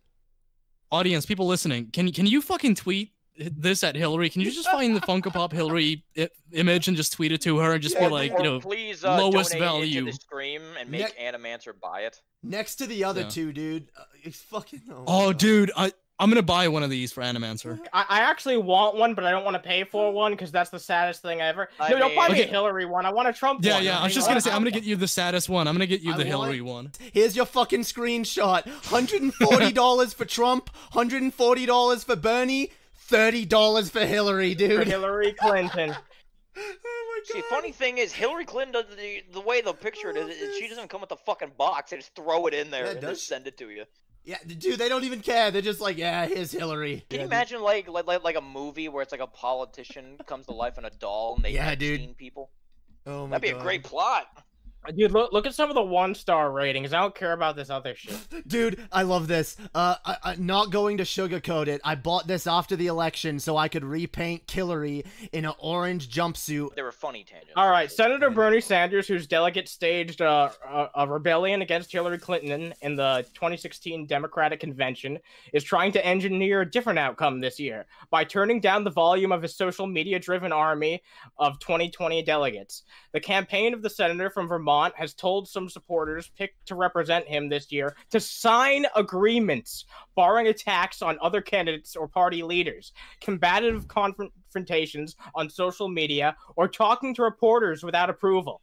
audience, 0.91 1.25
people 1.25 1.47
listening. 1.47 1.89
Can 1.91 2.11
can 2.11 2.25
you 2.25 2.41
fucking 2.41 2.75
tweet 2.75 3.13
this 3.37 3.83
at 3.83 3.95
Hillary? 3.95 4.29
Can 4.29 4.41
you 4.41 4.51
just 4.51 4.69
find 4.69 4.95
the 4.95 5.01
Funko 5.01 5.31
Pop 5.33 5.51
Hillary 5.51 6.03
i- 6.17 6.29
image 6.53 6.87
and 6.87 6.95
just 6.95 7.13
tweet 7.13 7.31
it 7.31 7.41
to 7.41 7.57
her 7.59 7.73
and 7.73 7.81
just 7.83 7.97
be 7.99 8.07
like, 8.07 8.31
you 8.31 8.43
know, 8.43 8.59
please 8.59 9.03
uh, 9.03 9.17
lowest 9.17 9.51
donate 9.51 9.63
into 9.63 9.65
value. 10.01 10.05
the 10.05 10.11
stream 10.13 10.61
and 10.79 10.89
make 10.89 11.13
Ne- 11.19 11.25
Animancer 11.31 11.73
buy 11.79 12.01
it. 12.01 12.21
Next 12.43 12.75
to 12.77 12.87
the 12.87 13.03
other 13.03 13.21
Yeah. 13.21 13.29
two, 13.29 13.53
dude. 13.53 13.89
Uh, 13.97 14.03
it's 14.23 14.39
fucking. 14.41 14.81
Oh, 14.91 15.03
oh 15.07 15.33
dude, 15.33 15.71
I 15.75 15.91
I'm 16.17 16.29
gonna 16.29 16.41
buy 16.41 16.69
one 16.69 16.81
of 16.81 16.89
these 16.89 17.11
for 17.11 17.21
Animancer. 17.21 17.77
I, 17.91 18.05
I 18.07 18.19
actually 18.21 18.55
want 18.55 18.95
one, 18.95 19.15
but 19.15 19.25
I 19.25 19.31
don't 19.31 19.43
want 19.43 19.55
to 19.55 19.59
pay 19.61 19.83
for 19.83 20.13
one 20.13 20.31
because 20.31 20.49
that's 20.49 20.69
the 20.69 20.79
saddest 20.79 21.21
thing 21.21 21.41
ever. 21.41 21.67
I 21.77 21.89
no, 21.89 21.99
don't 21.99 22.15
buy 22.15 22.29
mean- 22.29 22.37
me 22.37 22.43
a 22.43 22.47
Hillary 22.47 22.85
one. 22.85 23.05
I 23.05 23.11
want 23.11 23.27
a 23.27 23.33
Trump 23.33 23.59
Yeah, 23.65 23.73
one. 23.73 23.83
yeah. 23.83 23.91
yeah. 23.91 23.99
I 23.99 24.03
was 24.05 24.13
just 24.13 24.25
gonna 24.29 24.39
say 24.39 24.49
I'm 24.51 24.59
gonna 24.61 24.71
get 24.71 24.83
you 24.83 24.95
the 24.95 25.09
saddest 25.09 25.49
one. 25.49 25.67
I'm 25.67 25.73
gonna 25.75 25.87
get 25.87 25.99
you 25.99 26.11
I 26.13 26.17
the 26.17 26.19
want- 26.19 26.29
Hillary 26.29 26.61
one. 26.61 26.93
Here's 27.11 27.35
your 27.35 27.45
fucking 27.45 27.81
screenshot. 27.81 28.63
$140 28.83 30.13
for 30.15 30.23
Trump, 30.25 30.69
$140 30.93 32.05
for 32.05 32.15
Bernie, 32.15 32.71
$30 33.09 33.89
for 33.91 34.05
Hillary, 34.05 34.53
for 34.53 34.57
dude. 34.59 34.87
Hillary 34.87 35.33
Clinton. 35.33 35.95
Oh 36.57 37.21
my 37.21 37.21
See, 37.25 37.41
funny 37.49 37.71
thing 37.73 37.97
is, 37.97 38.13
Hillary 38.13 38.45
Clinton, 38.45 38.71
does 38.73 38.95
the, 38.95 39.23
the 39.33 39.41
way 39.41 39.59
the 39.61 39.73
picture 39.73 40.09
it 40.09 40.15
is, 40.15 40.29
is 40.37 40.55
she 40.57 40.69
doesn't 40.69 40.89
come 40.89 41.01
with 41.01 41.09
the 41.09 41.17
fucking 41.17 41.51
box. 41.57 41.91
They 41.91 41.97
just 41.97 42.15
throw 42.15 42.45
it 42.47 42.53
in 42.53 42.71
there 42.71 42.85
Yeah, 42.85 42.91
and 42.91 43.01
just 43.01 43.21
she? 43.21 43.27
send 43.27 43.45
it 43.47 43.57
to 43.57 43.69
you. 43.69 43.83
Yeah, 44.23 44.37
dude, 44.47 44.79
they 44.79 44.87
don't 44.87 45.03
even 45.03 45.19
care. 45.19 45.51
They're 45.51 45.61
just 45.61 45.81
like, 45.81 45.97
yeah, 45.97 46.25
here's 46.27 46.51
Hillary. 46.51 47.05
Can 47.09 47.19
Yeah, 47.19 47.21
you 47.23 47.27
imagine 47.27 47.61
like, 47.61 47.87
like 47.89 48.05
like 48.07 48.23
like 48.23 48.35
a 48.37 48.41
movie 48.41 48.87
where 48.89 49.01
it's 49.03 49.11
like 49.11 49.21
a 49.21 49.27
politician 49.27 50.17
comes 50.25 50.45
to 50.45 50.53
life 50.53 50.77
in 50.77 50.85
a 50.85 50.89
doll 50.89 51.35
and 51.35 51.43
they 51.43 51.51
Yeah, 51.51 51.65
have 51.65 51.77
dude. 51.79 52.17
people? 52.17 52.51
Oh 53.05 53.27
my 53.27 53.37
That'd 53.37 53.41
be 53.41 53.51
god. 53.51 53.59
a 53.59 53.63
great 53.63 53.83
plot. 53.83 54.27
Dude, 54.93 55.11
look 55.11 55.33
look 55.33 55.45
at 55.45 55.55
some 55.55 55.69
of 55.69 55.75
the 55.75 55.81
one 55.81 56.13
star 56.13 56.51
ratings. 56.51 56.93
I 56.93 57.01
don't 57.01 57.15
care 57.15 57.33
about 57.33 57.55
this 57.55 57.69
other 57.69 57.95
shit. 57.95 58.17
Dude, 58.47 58.87
I 58.91 59.03
love 59.03 59.27
this. 59.27 59.57
Uh, 59.73 59.95
I, 60.05 60.17
I, 60.23 60.35
not 60.35 60.71
going 60.71 60.97
to 60.97 61.03
sugarcoat 61.03 61.67
it. 61.67 61.81
I 61.83 61.95
bought 61.95 62.27
this 62.27 62.45
after 62.47 62.75
the 62.75 62.87
election 62.87 63.39
so 63.39 63.57
I 63.57 63.67
could 63.67 63.83
repaint 63.83 64.49
Hillary 64.49 65.03
in 65.31 65.45
an 65.45 65.53
orange 65.59 66.09
jumpsuit. 66.09 66.75
They 66.75 66.81
were 66.81 66.91
funny 66.91 67.23
tangents. 67.23 67.53
All 67.55 67.69
right, 67.69 67.91
Senator 67.91 68.29
Bernie 68.29 68.61
Sanders, 68.61 69.07
whose 69.07 69.27
delegate 69.27 69.67
staged 69.67 70.21
uh, 70.21 70.49
a, 70.67 70.89
a 70.95 71.07
rebellion 71.07 71.61
against 71.61 71.91
Hillary 71.91 72.19
Clinton 72.19 72.73
in 72.81 72.95
the 72.95 73.25
2016 73.33 74.05
Democratic 74.05 74.59
Convention, 74.59 75.17
is 75.53 75.63
trying 75.63 75.91
to 75.93 76.05
engineer 76.05 76.61
a 76.61 76.69
different 76.69 76.99
outcome 76.99 77.41
this 77.41 77.59
year 77.59 77.85
by 78.11 78.23
turning 78.23 78.59
down 78.59 78.83
the 78.83 78.91
volume 78.91 79.31
of 79.31 79.41
his 79.41 79.55
social 79.55 79.87
media 79.87 80.19
driven 80.19 80.51
army 80.51 81.01
of 81.37 81.59
2020 81.59 82.21
delegates. 82.23 82.83
The 83.13 83.19
campaign 83.19 83.73
of 83.73 83.81
the 83.81 83.89
senator 83.89 84.29
from 84.29 84.47
Vermont 84.47 84.74
has 84.95 85.13
told 85.13 85.47
some 85.47 85.69
supporters 85.69 86.31
picked 86.37 86.65
to 86.67 86.75
represent 86.75 87.27
him 87.27 87.49
this 87.49 87.71
year 87.71 87.95
to 88.11 88.19
sign 88.19 88.85
agreements 88.95 89.85
barring 90.15 90.47
attacks 90.47 91.01
on 91.01 91.17
other 91.21 91.41
candidates 91.41 91.95
or 91.95 92.07
party 92.07 92.43
leaders, 92.43 92.93
combative 93.21 93.87
confrontations 93.87 95.15
on 95.33 95.49
social 95.49 95.87
media, 95.87 96.35
or 96.55 96.67
talking 96.67 97.13
to 97.13 97.21
reporters 97.21 97.83
without 97.83 98.09
approval. 98.09 98.61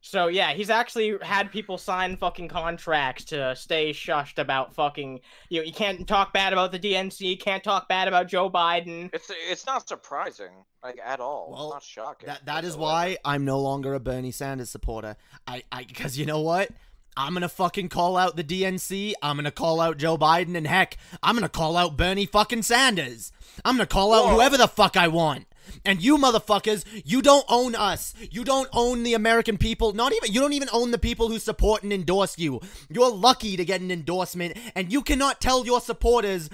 So 0.00 0.28
yeah, 0.28 0.52
he's 0.52 0.70
actually 0.70 1.16
had 1.22 1.50
people 1.52 1.76
sign 1.76 2.16
fucking 2.16 2.48
contracts 2.48 3.24
to 3.26 3.54
stay 3.54 3.90
shushed 3.92 4.38
about 4.38 4.74
fucking 4.74 5.20
you 5.50 5.60
know, 5.60 5.64
you 5.64 5.72
can't 5.72 6.06
talk 6.06 6.32
bad 6.32 6.52
about 6.52 6.72
the 6.72 6.78
DNC, 6.78 7.38
can't 7.40 7.62
talk 7.62 7.88
bad 7.88 8.08
about 8.08 8.26
Joe 8.28 8.50
Biden. 8.50 9.10
It's 9.12 9.30
it's 9.50 9.66
not 9.66 9.86
surprising 9.86 10.64
like 10.82 10.98
at 11.04 11.20
all. 11.20 11.50
Well, 11.52 11.66
it's 11.66 11.74
not 11.74 11.82
shocking. 11.82 12.26
That 12.28 12.46
that 12.46 12.64
is 12.64 12.76
why 12.76 13.18
I'm 13.24 13.44
no 13.44 13.60
longer 13.60 13.94
a 13.94 14.00
Bernie 14.00 14.30
Sanders 14.30 14.70
supporter. 14.70 15.16
I 15.46 15.62
I 15.70 15.84
because 15.84 16.18
you 16.18 16.24
know 16.24 16.40
what? 16.40 16.70
I'm 17.16 17.34
gonna 17.34 17.48
fucking 17.48 17.88
call 17.90 18.16
out 18.16 18.36
the 18.36 18.44
DNC. 18.44 19.14
I'm 19.20 19.36
gonna 19.36 19.50
call 19.50 19.80
out 19.80 19.98
Joe 19.98 20.16
Biden, 20.16 20.56
and 20.56 20.66
heck, 20.66 20.96
I'm 21.22 21.34
gonna 21.34 21.48
call 21.48 21.76
out 21.76 21.96
Bernie 21.96 22.26
fucking 22.26 22.62
Sanders. 22.62 23.32
I'm 23.64 23.76
gonna 23.76 23.86
call 23.86 24.14
out 24.14 24.26
Whoa. 24.26 24.34
whoever 24.36 24.56
the 24.56 24.68
fuck 24.68 24.96
I 24.96 25.08
want. 25.08 25.46
And 25.84 26.02
you 26.02 26.18
motherfuckers, 26.18 26.84
you 27.04 27.22
don't 27.22 27.44
own 27.48 27.74
us. 27.74 28.14
You 28.30 28.44
don't 28.44 28.68
own 28.72 29.02
the 29.02 29.14
American 29.14 29.58
people. 29.58 29.92
Not 29.92 30.12
even 30.12 30.32
you 30.32 30.40
don't 30.40 30.52
even 30.52 30.68
own 30.72 30.90
the 30.90 30.98
people 30.98 31.28
who 31.28 31.38
support 31.38 31.82
and 31.82 31.92
endorse 31.92 32.38
you. 32.38 32.60
You're 32.88 33.10
lucky 33.10 33.56
to 33.56 33.64
get 33.64 33.80
an 33.80 33.90
endorsement, 33.90 34.56
and 34.74 34.92
you 34.92 35.02
cannot 35.02 35.40
tell 35.40 35.64
your 35.64 35.80
supporters 35.80 36.50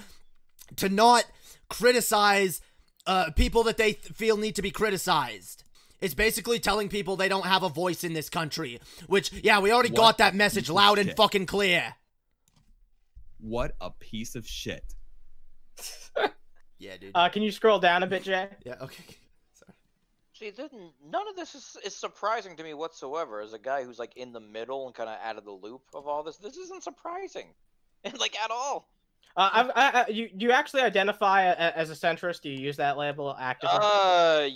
to 0.76 0.88
not 0.88 1.24
criticize 1.68 2.60
uh, 3.06 3.30
people 3.32 3.62
that 3.64 3.76
they 3.76 3.92
th- 3.92 4.14
feel 4.14 4.36
need 4.36 4.56
to 4.56 4.62
be 4.62 4.70
criticized. 4.70 5.64
It's 6.00 6.14
basically 6.14 6.58
telling 6.58 6.88
people 6.88 7.16
they 7.16 7.28
don't 7.28 7.46
have 7.46 7.62
a 7.62 7.68
voice 7.68 8.04
in 8.04 8.12
this 8.12 8.28
country. 8.28 8.80
Which, 9.06 9.32
yeah, 9.32 9.60
we 9.60 9.72
already 9.72 9.88
got 9.88 10.18
that 10.18 10.34
message 10.34 10.68
loud 10.68 10.98
and 10.98 11.14
fucking 11.16 11.46
clear. 11.46 11.94
What 13.38 13.74
a 13.80 13.90
piece 13.90 14.34
of 14.34 14.46
shit. 14.46 14.84
Yeah, 16.78 16.96
dude. 16.96 17.12
Uh, 17.14 17.28
can 17.28 17.42
you 17.42 17.50
scroll 17.50 17.78
down 17.78 18.02
a 18.02 18.06
bit, 18.06 18.22
Jay? 18.24 18.48
yeah, 18.64 18.74
okay. 18.82 19.04
Sorry. 19.54 19.72
See, 20.34 20.50
this, 20.50 20.70
none 21.04 21.28
of 21.28 21.36
this 21.36 21.54
is, 21.54 21.76
is 21.84 21.96
surprising 21.96 22.56
to 22.56 22.62
me 22.62 22.74
whatsoever. 22.74 23.40
As 23.40 23.52
a 23.54 23.58
guy 23.58 23.84
who's 23.84 23.98
like 23.98 24.16
in 24.16 24.32
the 24.32 24.40
middle 24.40 24.86
and 24.86 24.94
kind 24.94 25.08
of 25.08 25.16
out 25.22 25.36
of 25.38 25.44
the 25.44 25.52
loop 25.52 25.82
of 25.94 26.06
all 26.06 26.22
this, 26.22 26.36
this 26.36 26.56
isn't 26.56 26.82
surprising, 26.82 27.54
like 28.20 28.36
at 28.38 28.50
all. 28.50 28.88
Uh, 29.36 29.50
I've, 29.52 29.70
I, 29.70 30.04
I, 30.06 30.10
you 30.10 30.30
you 30.38 30.50
actually 30.50 30.82
identify 30.82 31.42
a, 31.42 31.52
a- 31.52 31.76
as 31.78 31.90
a 31.90 31.94
centrist? 31.94 32.40
Do 32.40 32.48
you 32.48 32.58
use 32.58 32.76
that 32.78 32.96
label 32.96 33.36
actively? 33.38 33.78
Uh, 33.80 34.48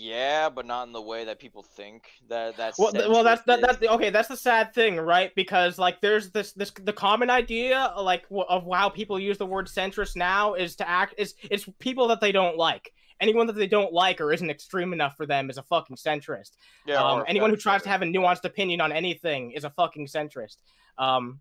yeah, 0.00 0.48
but 0.48 0.64
not 0.64 0.86
in 0.86 0.94
the 0.94 1.02
way 1.02 1.26
that 1.26 1.38
people 1.38 1.62
think. 1.62 2.10
That 2.30 2.56
that's 2.56 2.78
well, 2.78 2.90
th- 2.90 3.06
well, 3.06 3.22
that's 3.22 3.42
that, 3.42 3.60
that's 3.60 3.82
is. 3.82 3.88
okay. 3.88 4.08
That's 4.08 4.28
the 4.28 4.36
sad 4.36 4.72
thing, 4.72 4.96
right? 4.96 5.30
Because 5.34 5.78
like, 5.78 6.00
there's 6.00 6.30
this 6.30 6.52
this 6.52 6.70
the 6.70 6.92
common 6.92 7.28
idea 7.28 7.92
like 7.98 8.22
w- 8.30 8.46
of 8.48 8.66
how 8.72 8.88
people 8.88 9.20
use 9.20 9.36
the 9.36 9.44
word 9.44 9.66
centrist 9.66 10.16
now 10.16 10.54
is 10.54 10.76
to 10.76 10.88
act 10.88 11.16
is 11.18 11.34
it's 11.50 11.68
people 11.80 12.08
that 12.08 12.20
they 12.20 12.32
don't 12.32 12.56
like. 12.56 12.94
Anyone 13.20 13.46
that 13.48 13.56
they 13.56 13.66
don't 13.66 13.92
like 13.92 14.22
or 14.22 14.32
isn't 14.32 14.48
extreme 14.48 14.94
enough 14.94 15.18
for 15.18 15.26
them 15.26 15.50
is 15.50 15.58
a 15.58 15.62
fucking 15.62 15.96
centrist. 15.96 16.52
Yeah, 16.86 17.04
um, 17.04 17.24
anyone 17.28 17.50
who 17.50 17.56
tries 17.56 17.82
to 17.82 17.90
have 17.90 18.00
a 18.00 18.06
nuanced 18.06 18.44
opinion 18.44 18.80
on 18.80 18.92
anything 18.92 19.50
is 19.50 19.64
a 19.64 19.70
fucking 19.70 20.06
centrist. 20.06 20.56
Um, 20.96 21.40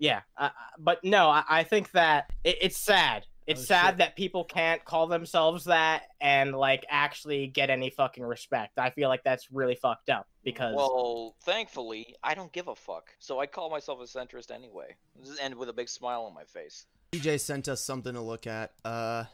yeah, 0.00 0.22
uh, 0.36 0.50
but 0.80 1.04
no, 1.04 1.28
I, 1.28 1.44
I 1.48 1.62
think 1.62 1.92
that 1.92 2.32
it, 2.42 2.58
it's 2.60 2.76
sad. 2.76 3.26
It's 3.46 3.60
Oh, 3.62 3.64
sad 3.64 3.88
shit. 3.90 3.98
that 3.98 4.16
people 4.16 4.44
can't 4.44 4.82
call 4.84 5.06
themselves 5.06 5.64
that 5.64 6.04
and 6.20 6.54
like 6.54 6.86
actually 6.88 7.46
get 7.46 7.68
any 7.68 7.90
fucking 7.90 8.24
respect. 8.24 8.78
I 8.78 8.90
feel 8.90 9.08
like 9.10 9.22
that's 9.22 9.50
really 9.52 9.74
fucked 9.74 10.08
up 10.08 10.26
because 10.44 10.74
Well, 10.74 11.36
thankfully, 11.44 12.16
I 12.22 12.34
don't 12.34 12.52
give 12.52 12.68
a 12.68 12.74
fuck. 12.74 13.10
So 13.18 13.40
I 13.40 13.46
call 13.46 13.70
myself 13.70 14.00
a 14.00 14.04
centrist 14.04 14.50
anyway, 14.50 14.96
and 15.42 15.54
with 15.56 15.68
a 15.68 15.72
big 15.74 15.88
smile 15.88 16.22
on 16.24 16.32
my 16.34 16.44
face. 16.44 16.86
DJ 17.12 17.38
sent 17.38 17.68
us 17.68 17.82
something 17.82 18.14
to 18.14 18.20
look 18.20 18.46
at. 18.46 18.72
Uh, 18.84 19.24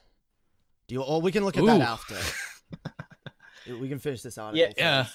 do 0.88 0.94
you? 0.96 1.04
Oh, 1.04 1.18
we 1.20 1.30
can 1.32 1.44
look 1.44 1.56
at 1.56 1.64
that 1.64 1.80
after. 1.80 2.16
we 3.80 3.88
can 3.88 3.98
finish 4.00 4.22
this 4.22 4.36
article. 4.38 4.58
Yeah, 4.60 4.72
yeah. 4.76 5.06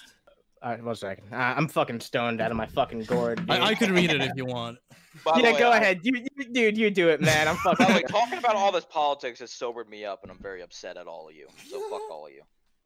First. 0.62 0.64
All 0.64 0.72
right, 0.72 0.84
one 0.84 0.96
second. 0.96 1.26
Uh, 1.34 1.36
I'm 1.58 1.68
fucking 1.68 2.00
stoned 2.00 2.42
out 2.42 2.52
of 2.52 2.58
my 2.58 2.66
fucking 2.68 3.04
gourd. 3.04 3.46
I, 3.50 3.60
I 3.62 3.76
could 3.76 3.92
read 3.92 4.12
it 4.12 4.22
if 4.22 4.32
you 4.36 4.46
want. 4.46 4.78
By 5.24 5.40
yeah, 5.40 5.54
way, 5.54 5.60
go 5.60 5.70
I- 5.72 5.78
ahead, 5.78 6.00
you, 6.04 6.14
you, 6.38 6.46
dude. 6.52 6.78
You 6.78 6.90
do 6.92 7.10
it, 7.10 7.22
man. 7.22 7.48
I'm 7.48 7.56
By 7.64 7.74
fucking. 7.76 7.88
the 7.88 7.94
way, 7.94 8.02
talking 8.04 8.38
about 8.38 8.56
all 8.56 8.72
this 8.72 8.86
politics 8.86 9.40
has 9.40 9.52
sobered 9.52 9.90
me 9.90 10.04
up, 10.06 10.20
and 10.24 10.32
I'm 10.32 10.40
very 10.42 10.62
upset 10.62 10.98
at 10.98 11.08
all 11.08 11.30
of 11.30 11.36
you. 11.36 11.48
So 11.70 11.80
fuck 11.90 12.02
all 12.12 12.26
of 12.28 12.34
you. 12.34 12.42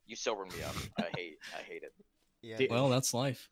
You 0.06 0.16
sobered 0.16 0.48
me 0.50 0.62
up. 0.64 0.76
I 1.00 1.06
hate. 1.16 1.38
I 1.58 1.62
hate 1.64 1.84
it. 1.84 1.94
Yeah. 2.42 2.58
Dude, 2.58 2.72
Well, 2.72 2.88
that's 2.90 3.14
life. 3.14 3.50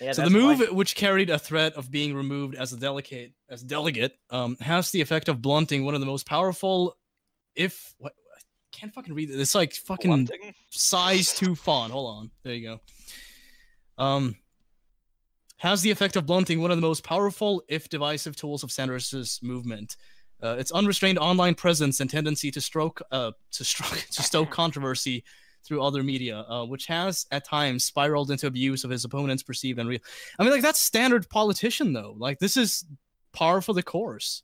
Yeah, 0.00 0.12
so 0.12 0.24
the 0.24 0.30
move, 0.30 0.58
why- 0.60 0.66
which 0.66 0.94
carried 0.94 1.30
a 1.30 1.38
threat 1.38 1.72
of 1.74 1.90
being 1.90 2.14
removed 2.14 2.54
as 2.54 2.72
a 2.72 2.76
delegate, 2.76 3.32
as 3.48 3.62
delegate, 3.62 4.14
um, 4.30 4.56
has 4.60 4.90
the 4.90 5.00
effect 5.00 5.28
of 5.28 5.40
blunting 5.40 5.84
one 5.84 5.94
of 5.94 6.00
the 6.00 6.06
most 6.06 6.26
powerful, 6.26 6.96
if 7.54 7.94
what, 7.98 8.12
I 8.36 8.40
can't 8.72 8.92
fucking 8.92 9.14
read 9.14 9.30
it. 9.30 9.40
It's 9.40 9.54
like 9.54 9.72
fucking 9.72 10.10
Blunting? 10.10 10.54
size 10.70 11.32
two 11.34 11.54
font. 11.54 11.92
Hold 11.92 12.14
on, 12.18 12.30
there 12.42 12.52
you 12.54 12.68
go. 12.68 12.80
Um, 13.98 14.36
has 15.58 15.82
the 15.82 15.90
effect 15.90 16.16
of 16.16 16.26
blunting 16.26 16.60
one 16.60 16.70
of 16.70 16.76
the 16.76 16.86
most 16.86 17.02
powerful, 17.02 17.62
if 17.68 17.88
divisive, 17.88 18.36
tools 18.36 18.62
of 18.62 18.70
Sanders' 18.70 19.40
movement. 19.42 19.96
Uh, 20.42 20.56
its 20.58 20.70
unrestrained 20.70 21.18
online 21.18 21.54
presence 21.54 22.00
and 22.00 22.10
tendency 22.10 22.50
to 22.50 22.60
stroke, 22.60 23.00
uh, 23.10 23.32
to 23.52 23.64
stroke, 23.64 24.04
to 24.10 24.22
stoke 24.22 24.50
controversy 24.50 25.24
through 25.64 25.82
other 25.82 26.02
media, 26.02 26.44
uh, 26.48 26.64
which 26.64 26.86
has 26.86 27.26
at 27.30 27.44
times 27.44 27.84
spiraled 27.84 28.30
into 28.30 28.46
abuse 28.46 28.84
of 28.84 28.90
his 28.90 29.04
opponent's 29.04 29.42
perceived 29.42 29.78
and 29.78 29.88
real. 29.88 29.98
I 30.38 30.42
mean, 30.42 30.52
like 30.52 30.62
that's 30.62 30.80
standard 30.80 31.28
politician 31.30 31.92
though. 31.92 32.14
Like 32.18 32.38
this 32.38 32.56
is 32.56 32.84
par 33.32 33.60
for 33.62 33.72
the 33.72 33.82
course. 33.82 34.42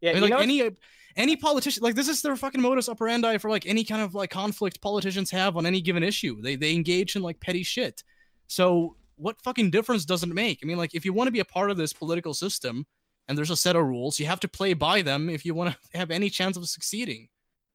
yeah, 0.00 0.10
I 0.10 0.14
mean, 0.14 0.22
like 0.22 0.30
know, 0.30 0.38
any 0.38 0.70
any 1.16 1.36
politician, 1.36 1.82
like 1.82 1.94
this 1.94 2.08
is 2.08 2.22
their 2.22 2.36
fucking 2.36 2.60
modus 2.60 2.88
operandi 2.88 3.38
for 3.38 3.50
like 3.50 3.66
any 3.66 3.82
kind 3.82 4.02
of 4.02 4.14
like 4.14 4.30
conflict 4.30 4.80
politicians 4.80 5.30
have 5.30 5.56
on 5.56 5.66
any 5.66 5.80
given 5.80 6.02
issue. 6.02 6.40
They 6.40 6.54
they 6.54 6.74
engage 6.74 7.16
in 7.16 7.22
like 7.22 7.40
petty 7.40 7.62
shit. 7.62 8.04
So 8.50 8.96
what 9.14 9.40
fucking 9.42 9.70
difference 9.70 10.04
does 10.04 10.24
it 10.24 10.28
make? 10.28 10.58
I 10.62 10.66
mean, 10.66 10.76
like 10.76 10.94
if 10.94 11.04
you 11.04 11.12
want 11.12 11.28
to 11.28 11.32
be 11.32 11.38
a 11.38 11.44
part 11.44 11.70
of 11.70 11.76
this 11.76 11.92
political 11.92 12.34
system 12.34 12.84
and 13.28 13.38
there's 13.38 13.50
a 13.50 13.56
set 13.56 13.76
of 13.76 13.86
rules, 13.86 14.18
you 14.18 14.26
have 14.26 14.40
to 14.40 14.48
play 14.48 14.74
by 14.74 15.02
them 15.02 15.30
if 15.30 15.44
you 15.46 15.54
want 15.54 15.72
to 15.72 15.78
have 15.98 16.10
any 16.10 16.28
chance 16.28 16.56
of 16.56 16.68
succeeding. 16.68 17.28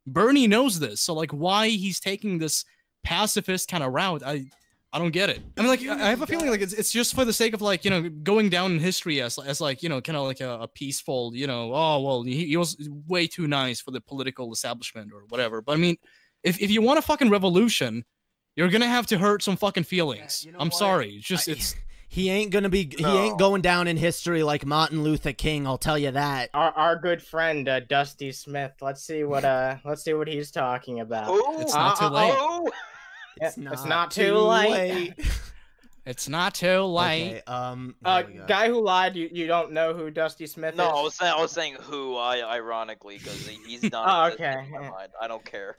Bernie 0.05 0.47
knows 0.47 0.79
this, 0.79 1.01
so 1.01 1.13
like 1.13 1.31
why 1.31 1.69
he's 1.69 1.99
taking 1.99 2.38
this 2.38 2.65
pacifist 3.03 3.69
kind 3.69 3.83
of 3.83 3.93
route, 3.93 4.21
I 4.23 4.45
I 4.91 4.99
don't 4.99 5.11
get 5.11 5.29
it. 5.29 5.41
I 5.57 5.61
mean, 5.61 5.69
like 5.69 5.81
I 5.88 6.09
have 6.09 6.21
a 6.21 6.27
feeling 6.27 6.49
like 6.49 6.61
it's, 6.61 6.73
it's 6.73 6.91
just 6.91 7.15
for 7.15 7.25
the 7.25 7.33
sake 7.33 7.53
of 7.53 7.61
like 7.61 7.85
you 7.85 7.89
know 7.89 8.09
going 8.09 8.49
down 8.49 8.73
in 8.73 8.79
history 8.79 9.21
as 9.21 9.39
as 9.39 9.59
like 9.59 9.81
you 9.81 9.89
know 9.89 10.01
kind 10.01 10.17
of 10.17 10.25
like 10.25 10.41
a, 10.41 10.59
a 10.61 10.67
peaceful 10.67 11.31
you 11.33 11.47
know 11.47 11.73
oh 11.73 12.01
well 12.01 12.23
he, 12.23 12.45
he 12.45 12.57
was 12.57 12.77
way 13.07 13.27
too 13.27 13.47
nice 13.47 13.81
for 13.81 13.91
the 13.91 14.01
political 14.01 14.51
establishment 14.51 15.11
or 15.13 15.23
whatever. 15.29 15.61
But 15.61 15.73
I 15.73 15.77
mean, 15.77 15.95
if 16.43 16.61
if 16.61 16.69
you 16.69 16.81
want 16.81 16.99
a 16.99 17.01
fucking 17.01 17.29
revolution, 17.29 18.05
you're 18.55 18.69
gonna 18.69 18.87
have 18.87 19.07
to 19.07 19.17
hurt 19.17 19.43
some 19.43 19.57
fucking 19.57 19.83
feelings. 19.83 20.43
you 20.45 20.51
know 20.51 20.59
I'm 20.59 20.67
what? 20.67 20.75
sorry, 20.77 21.15
it's 21.15 21.27
just 21.27 21.47
I- 21.49 21.53
it's 21.53 21.75
He 22.07 22.29
ain't 22.29 22.51
gonna 22.51 22.69
be. 22.69 22.89
He 22.97 23.03
ain't 23.05 23.37
going 23.37 23.61
down 23.61 23.87
in 23.89 23.97
history 23.97 24.41
like 24.41 24.65
Martin 24.65 25.03
Luther 25.03 25.33
King. 25.33 25.67
I'll 25.67 25.77
tell 25.77 25.97
you 25.97 26.11
that. 26.11 26.49
Our 26.53 26.71
our 26.71 26.95
good 26.95 27.21
friend 27.21 27.67
uh, 27.67 27.81
Dusty 27.81 28.31
Smith. 28.31 28.71
Let's 28.79 29.03
see 29.03 29.25
what 29.25 29.43
uh 29.43 29.77
let's 29.83 30.03
see 30.03 30.13
what 30.13 30.29
he's 30.29 30.49
talking 30.49 31.01
about. 31.01 31.29
Ooh, 31.31 31.58
It's 31.60 31.73
not 31.73 31.97
too 31.97 32.06
Uh, 32.06 32.08
uh, 32.08 32.12
late. 32.12 32.33
ooh. 32.39 32.71
It's 33.41 33.85
not 33.85 34.12
too 34.12 34.37
late. 34.37 35.13
It's 36.06 36.29
not 36.29 36.53
too 36.53 36.81
late. 36.83 37.27
Okay, 37.29 37.41
um. 37.47 37.95
Uh, 38.06 38.21
there 38.21 38.27
we 38.31 38.33
go. 38.37 38.45
guy 38.45 38.67
who 38.69 38.81
lied. 38.81 39.15
You, 39.15 39.27
you 39.33 39.47
don't 39.47 39.71
know 39.71 39.93
who 39.95 40.12
Dusty 40.12 40.45
Smith 40.45 40.75
No, 40.75 40.85
I 40.85 40.99
is? 40.99 41.03
was 41.03 41.15
saying, 41.15 41.33
I 41.35 41.41
was 41.41 41.51
saying 41.51 41.77
who, 41.81 42.15
I 42.15 42.41
ironically, 42.43 43.17
because 43.17 43.45
he, 43.47 43.58
he's 43.67 43.91
not. 43.91 44.31
Oh, 44.31 44.33
okay. 44.35 44.56
I 45.19 45.27
don't 45.27 45.43
care. 45.43 45.77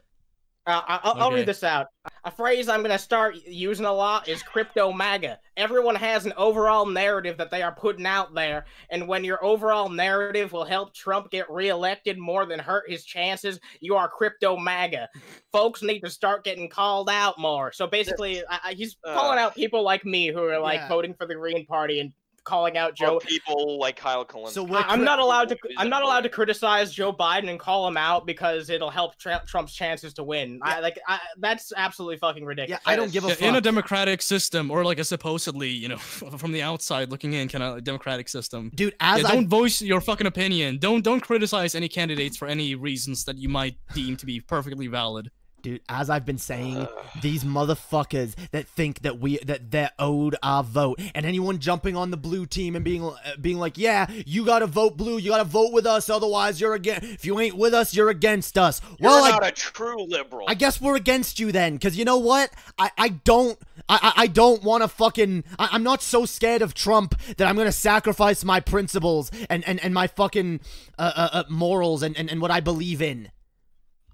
Uh, 0.67 0.83
I- 0.87 1.01
I'll, 1.05 1.13
I'll 1.21 1.27
Okay. 1.29 1.37
read 1.37 1.47
this 1.47 1.63
out. 1.63 1.87
A 2.25 2.31
phrase 2.31 2.69
I'm 2.69 2.83
gonna 2.83 2.99
start 2.99 3.37
using 3.47 3.87
a 3.87 3.93
lot 3.93 4.29
is 4.29 4.43
crypto 4.43 4.93
MAGA. 4.93 5.39
Everyone 5.57 5.95
has 5.95 6.27
an 6.27 6.33
overall 6.37 6.85
narrative 6.87 7.37
that 7.39 7.51
they 7.53 7.63
are 7.63 7.73
putting 7.73 8.05
out 8.07 8.35
there, 8.35 8.67
and 8.91 9.07
when 9.07 9.23
your 9.23 9.43
overall 9.45 9.89
narrative 9.89 10.53
will 10.53 10.65
help 10.65 10.93
Trump 10.93 11.31
get 11.31 11.49
reelected 11.51 12.19
more 12.19 12.47
than 12.47 12.59
hurt 12.59 12.91
his 12.91 13.05
chances, 13.05 13.61
you 13.81 13.95
are 13.95 14.09
crypto 14.09 14.57
MAGA. 14.57 15.09
Folks 15.53 15.83
need 15.83 16.01
to 16.01 16.11
start 16.11 16.43
getting 16.45 16.69
called 16.69 17.09
out 17.11 17.39
more. 17.39 17.71
So 17.71 17.87
basically, 17.87 18.43
I, 18.51 18.59
I, 18.65 18.73
he's 18.75 18.97
Uh. 19.05 19.15
calling 19.15 19.39
out 19.39 19.55
people 19.55 19.83
like 19.85 20.05
me 20.05 20.29
who 20.29 20.43
are 20.43 20.59
like 20.59 20.81
Yeah. 20.81 20.89
voting 20.89 21.15
for 21.15 21.27
the 21.27 21.35
Green 21.37 21.65
Party 21.65 22.01
and 22.01 22.13
calling 22.47 22.79
out 22.79 22.95
Joe, 22.95 23.19
Joe. 23.19 23.27
people 23.27 23.79
like 23.79 23.97
Kyle 23.97 24.25
Kulinski. 24.25 24.51
So 24.53 24.65
we're 24.65 24.79
I- 24.79 24.85
I'm 24.89 25.05
not 25.05 25.19
allowed 25.19 25.51
to. 25.51 25.59
I'm 25.77 25.91
not 25.91 26.03
allowed 26.03 26.23
to 26.23 26.31
criticize 26.31 26.91
Joe 26.93 27.13
Biden 27.13 27.51
and 27.51 27.61
call 27.61 27.87
him 27.87 27.99
out 27.99 28.25
because 28.25 28.71
it'll 28.71 28.89
help 28.89 29.19
Tra- 29.19 29.43
Trump's 29.47 29.75
chances 29.75 30.15
to 30.15 30.25
win. 30.25 30.61
I 30.63 30.81
like. 30.81 30.99
I, 31.07 31.19
that's 31.39 31.73
absolutely 31.77 32.17
fucking 32.17 32.45
ridiculous. 32.47 32.81
Yeah. 32.87 32.91
I 32.91 32.97
don't 32.97 33.13
give 33.13 33.25
a 33.25 33.29
Yeah, 33.29 33.35
fuck. 33.35 33.43
in 33.49 33.55
a 33.57 33.61
democratic 33.61 34.23
system, 34.23 34.71
or 34.71 34.83
like 34.85 34.99
a 34.99 35.05
supposedly, 35.05 35.69
you 35.69 35.89
know, 35.89 35.99
from 35.99 36.53
the 36.53 36.63
outside 36.63 37.11
looking 37.11 37.35
in, 37.35 37.49
kind 37.49 37.63
of 37.65 37.85
democratic 37.85 38.29
system. 38.29 38.71
Dude, 38.75 38.95
as 39.01 39.21
Yeah, 39.23 39.29
I 39.29 39.35
don't 39.35 39.49
voice 39.49 39.83
your 39.83 40.01
fucking 40.01 40.27
opinion. 40.27 40.79
Don't 40.79 41.03
don't 41.03 41.21
criticize 41.21 41.75
any 41.75 41.89
candidates 41.89 42.37
for 42.37 42.47
any 42.49 42.75
reasons 42.77 43.25
that 43.25 43.37
you 43.37 43.49
might 43.49 43.77
deem 43.93 44.17
to 44.19 44.25
be 44.27 44.41
perfectly 44.41 44.87
valid. 44.87 45.31
Dude, 45.67 45.81
as 45.89 46.09
I've 46.09 46.25
been 46.25 46.39
saying, 46.39 46.77
Ugh. 46.77 46.89
these 47.23 47.43
motherfuckers 47.43 48.35
that 48.53 48.69
think 48.69 49.01
that 49.01 49.19
we 49.19 49.39
that 49.39 49.71
they're 49.73 49.91
owed 49.99 50.37
our 50.43 50.63
vote, 50.63 51.01
and 51.15 51.27
anyone 51.27 51.59
jumping 51.59 51.97
on 51.97 52.11
the 52.11 52.17
blue 52.17 52.47
team 52.47 52.77
and 52.77 52.85
being 52.85 53.03
uh, 53.03 53.17
being 53.41 53.59
like, 53.59 53.77
yeah, 53.77 54.07
you 54.25 54.45
gotta 54.45 54.67
vote 54.67 54.97
blue, 54.97 55.19
you 55.19 55.31
gotta 55.31 55.45
vote 55.45 55.73
with 55.73 55.87
us, 55.87 56.09
otherwise 56.09 56.61
you're 56.61 56.75
again. 56.75 57.01
If 57.03 57.25
you 57.25 57.41
ain't 57.41 57.57
with 57.57 57.75
us, 57.75 57.95
you're 57.95 58.11
against 58.11 58.57
us. 58.57 58.81
You're 58.99 59.11
well, 59.11 59.25
I 59.25 59.31
not 59.31 59.47
a 59.47 59.51
true 59.51 60.05
liberal. 60.05 60.47
I 60.49 60.55
guess 60.55 60.81
we're 60.81 60.97
against 60.97 61.41
you 61.41 61.51
then, 61.51 61.75
because 61.75 61.97
you 61.97 62.05
know 62.05 62.19
what? 62.19 62.51
I, 62.79 62.91
I 62.97 63.09
don't 63.09 63.59
I, 63.89 63.99
I 64.17 64.23
I 64.23 64.27
don't 64.29 64.63
want 64.63 64.83
to 64.83 64.89
fucking 64.89 65.45
I, 65.59 65.71
I'm 65.73 65.83
not 65.83 66.01
so 66.01 66.27
scared 66.27 66.63
of 66.63 66.75
Trump 66.75 67.19
that 67.39 67.49
I'm 67.49 67.57
gonna 67.57 67.73
sacrifice 67.73 68.45
my 68.45 68.61
principles 68.61 69.33
and 69.51 69.67
and, 69.67 69.83
and 69.83 69.93
my 69.93 70.07
fucking 70.07 70.61
uh, 70.99 71.13
uh, 71.17 71.29
uh, 71.33 71.45
morals 71.49 72.05
and, 72.05 72.17
and 72.17 72.31
and 72.31 72.41
what 72.41 72.53
I 72.53 72.61
believe 72.61 73.03
in. 73.03 73.31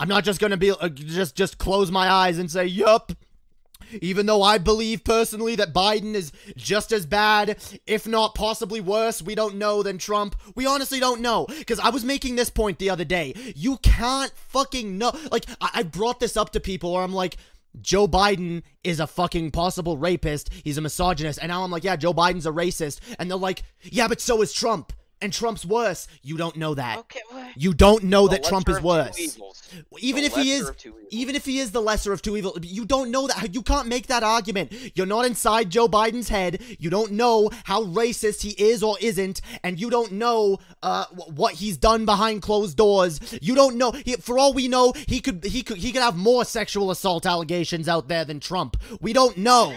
I'm 0.02 0.08
not 0.08 0.24
just 0.24 0.40
gonna 0.40 0.56
be 0.56 0.72
uh, 0.72 0.88
just 0.88 1.36
just 1.36 1.58
close 1.58 1.92
my 1.92 2.10
eyes 2.10 2.36
and 2.38 2.50
say 2.50 2.66
yup. 2.66 3.12
Even 4.00 4.26
though 4.26 4.42
I 4.42 4.58
believe 4.58 5.04
personally 5.04 5.54
that 5.54 5.72
Biden 5.72 6.14
is 6.14 6.32
just 6.56 6.90
as 6.90 7.06
bad, 7.06 7.62
if 7.86 8.04
not 8.04 8.34
possibly 8.34 8.80
worse, 8.80 9.22
we 9.22 9.36
don't 9.36 9.58
know 9.58 9.84
than 9.84 9.98
Trump. 9.98 10.34
We 10.56 10.66
honestly 10.66 10.98
don't 10.98 11.20
know. 11.20 11.46
Because 11.46 11.78
I 11.78 11.90
was 11.90 12.04
making 12.04 12.34
this 12.34 12.50
point 12.50 12.78
the 12.78 12.90
other 12.90 13.04
day. 13.04 13.34
You 13.54 13.76
can't 13.76 14.32
fucking 14.34 14.98
know. 14.98 15.12
Like, 15.30 15.46
I, 15.60 15.70
I 15.74 15.82
brought 15.84 16.18
this 16.18 16.36
up 16.36 16.50
to 16.52 16.60
people 16.60 16.94
where 16.94 17.02
I'm 17.02 17.12
like, 17.12 17.36
Joe 17.80 18.08
Biden 18.08 18.62
is 18.82 18.98
a 18.98 19.06
fucking 19.06 19.50
possible 19.50 19.98
rapist. 19.98 20.50
He's 20.64 20.78
a 20.78 20.80
misogynist. 20.80 21.38
And 21.40 21.50
now 21.50 21.62
I'm 21.62 21.70
like, 21.70 21.84
yeah, 21.84 21.96
Joe 21.96 22.14
Biden's 22.14 22.46
a 22.46 22.50
racist. 22.50 22.98
And 23.18 23.30
they're 23.30 23.38
like, 23.38 23.62
yeah, 23.82 24.08
but 24.08 24.20
so 24.22 24.40
is 24.40 24.52
Trump. 24.54 24.92
And 25.22 25.32
Trump's 25.32 25.64
worse. 25.64 26.08
You 26.22 26.36
don't 26.36 26.56
know 26.56 26.74
that. 26.74 26.98
okay, 26.98 27.20
what? 27.30 27.56
You 27.56 27.72
don't 27.72 28.04
know 28.04 28.26
The 28.28 28.36
that 28.36 28.44
Trump 28.44 28.68
is 28.68 28.80
worse. 28.80 29.38
Even 30.00 30.20
The 30.22 30.26
if 30.26 30.34
he 30.34 30.52
is 30.52 30.68
of 30.68 30.76
two 30.76 30.88
evils. 30.90 31.08
even 31.12 31.34
if 31.36 31.44
he 31.44 31.58
is 31.58 31.70
the 31.70 31.80
lesser 31.80 32.12
of 32.12 32.20
two 32.20 32.36
evils, 32.36 32.58
you 32.62 32.84
don't 32.84 33.10
know 33.10 33.26
that. 33.28 33.54
You 33.54 33.62
can't 33.62 33.86
make 33.88 34.08
that 34.08 34.22
argument. 34.22 34.72
You're 34.94 35.06
not 35.06 35.24
inside 35.24 35.70
Joe 35.70 35.88
Biden's 35.88 36.28
head. 36.28 36.60
You 36.78 36.90
don't 36.90 37.12
know 37.12 37.50
how 37.64 37.84
racist 37.84 38.42
he 38.42 38.50
is 38.50 38.82
or 38.82 38.96
isn't, 39.00 39.40
and 39.62 39.80
you 39.80 39.88
don't 39.90 40.12
know 40.12 40.58
uh, 40.82 41.06
what 41.34 41.54
he's 41.54 41.76
done 41.76 42.04
behind 42.04 42.42
closed 42.42 42.76
doors. 42.76 43.20
You 43.40 43.54
don't 43.54 43.76
know. 43.76 43.92
He, 43.92 44.16
for 44.16 44.38
all 44.38 44.52
we 44.52 44.68
know, 44.68 44.92
he 45.06 45.20
could 45.20 45.44
he 45.44 45.62
could 45.62 45.76
he 45.78 45.92
could 45.92 46.02
have 46.02 46.16
more 46.16 46.44
sexual 46.44 46.90
assault 46.90 47.24
allegations 47.26 47.88
out 47.88 48.08
there 48.08 48.24
than 48.24 48.40
Trump. 48.40 48.76
We 49.00 49.12
don't 49.12 49.36
know. 49.36 49.72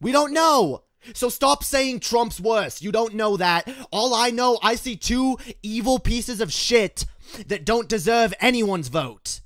We 0.00 0.10
don't 0.12 0.32
know. 0.32 0.82
So 1.14 1.28
stop 1.28 1.64
saying 1.64 2.00
Trump's 2.00 2.40
worse. 2.40 2.82
You 2.82 2.92
don't 2.92 3.14
know 3.14 3.36
that. 3.36 3.68
All 3.90 4.14
I 4.14 4.30
know, 4.30 4.58
I 4.62 4.74
see 4.74 4.96
two 4.96 5.38
evil 5.62 5.98
pieces 5.98 6.40
of 6.40 6.52
shit 6.52 7.04
that 7.46 7.64
don't 7.64 7.88
deserve 7.88 8.34
anyone's 8.40 8.88
vote. 8.88 9.40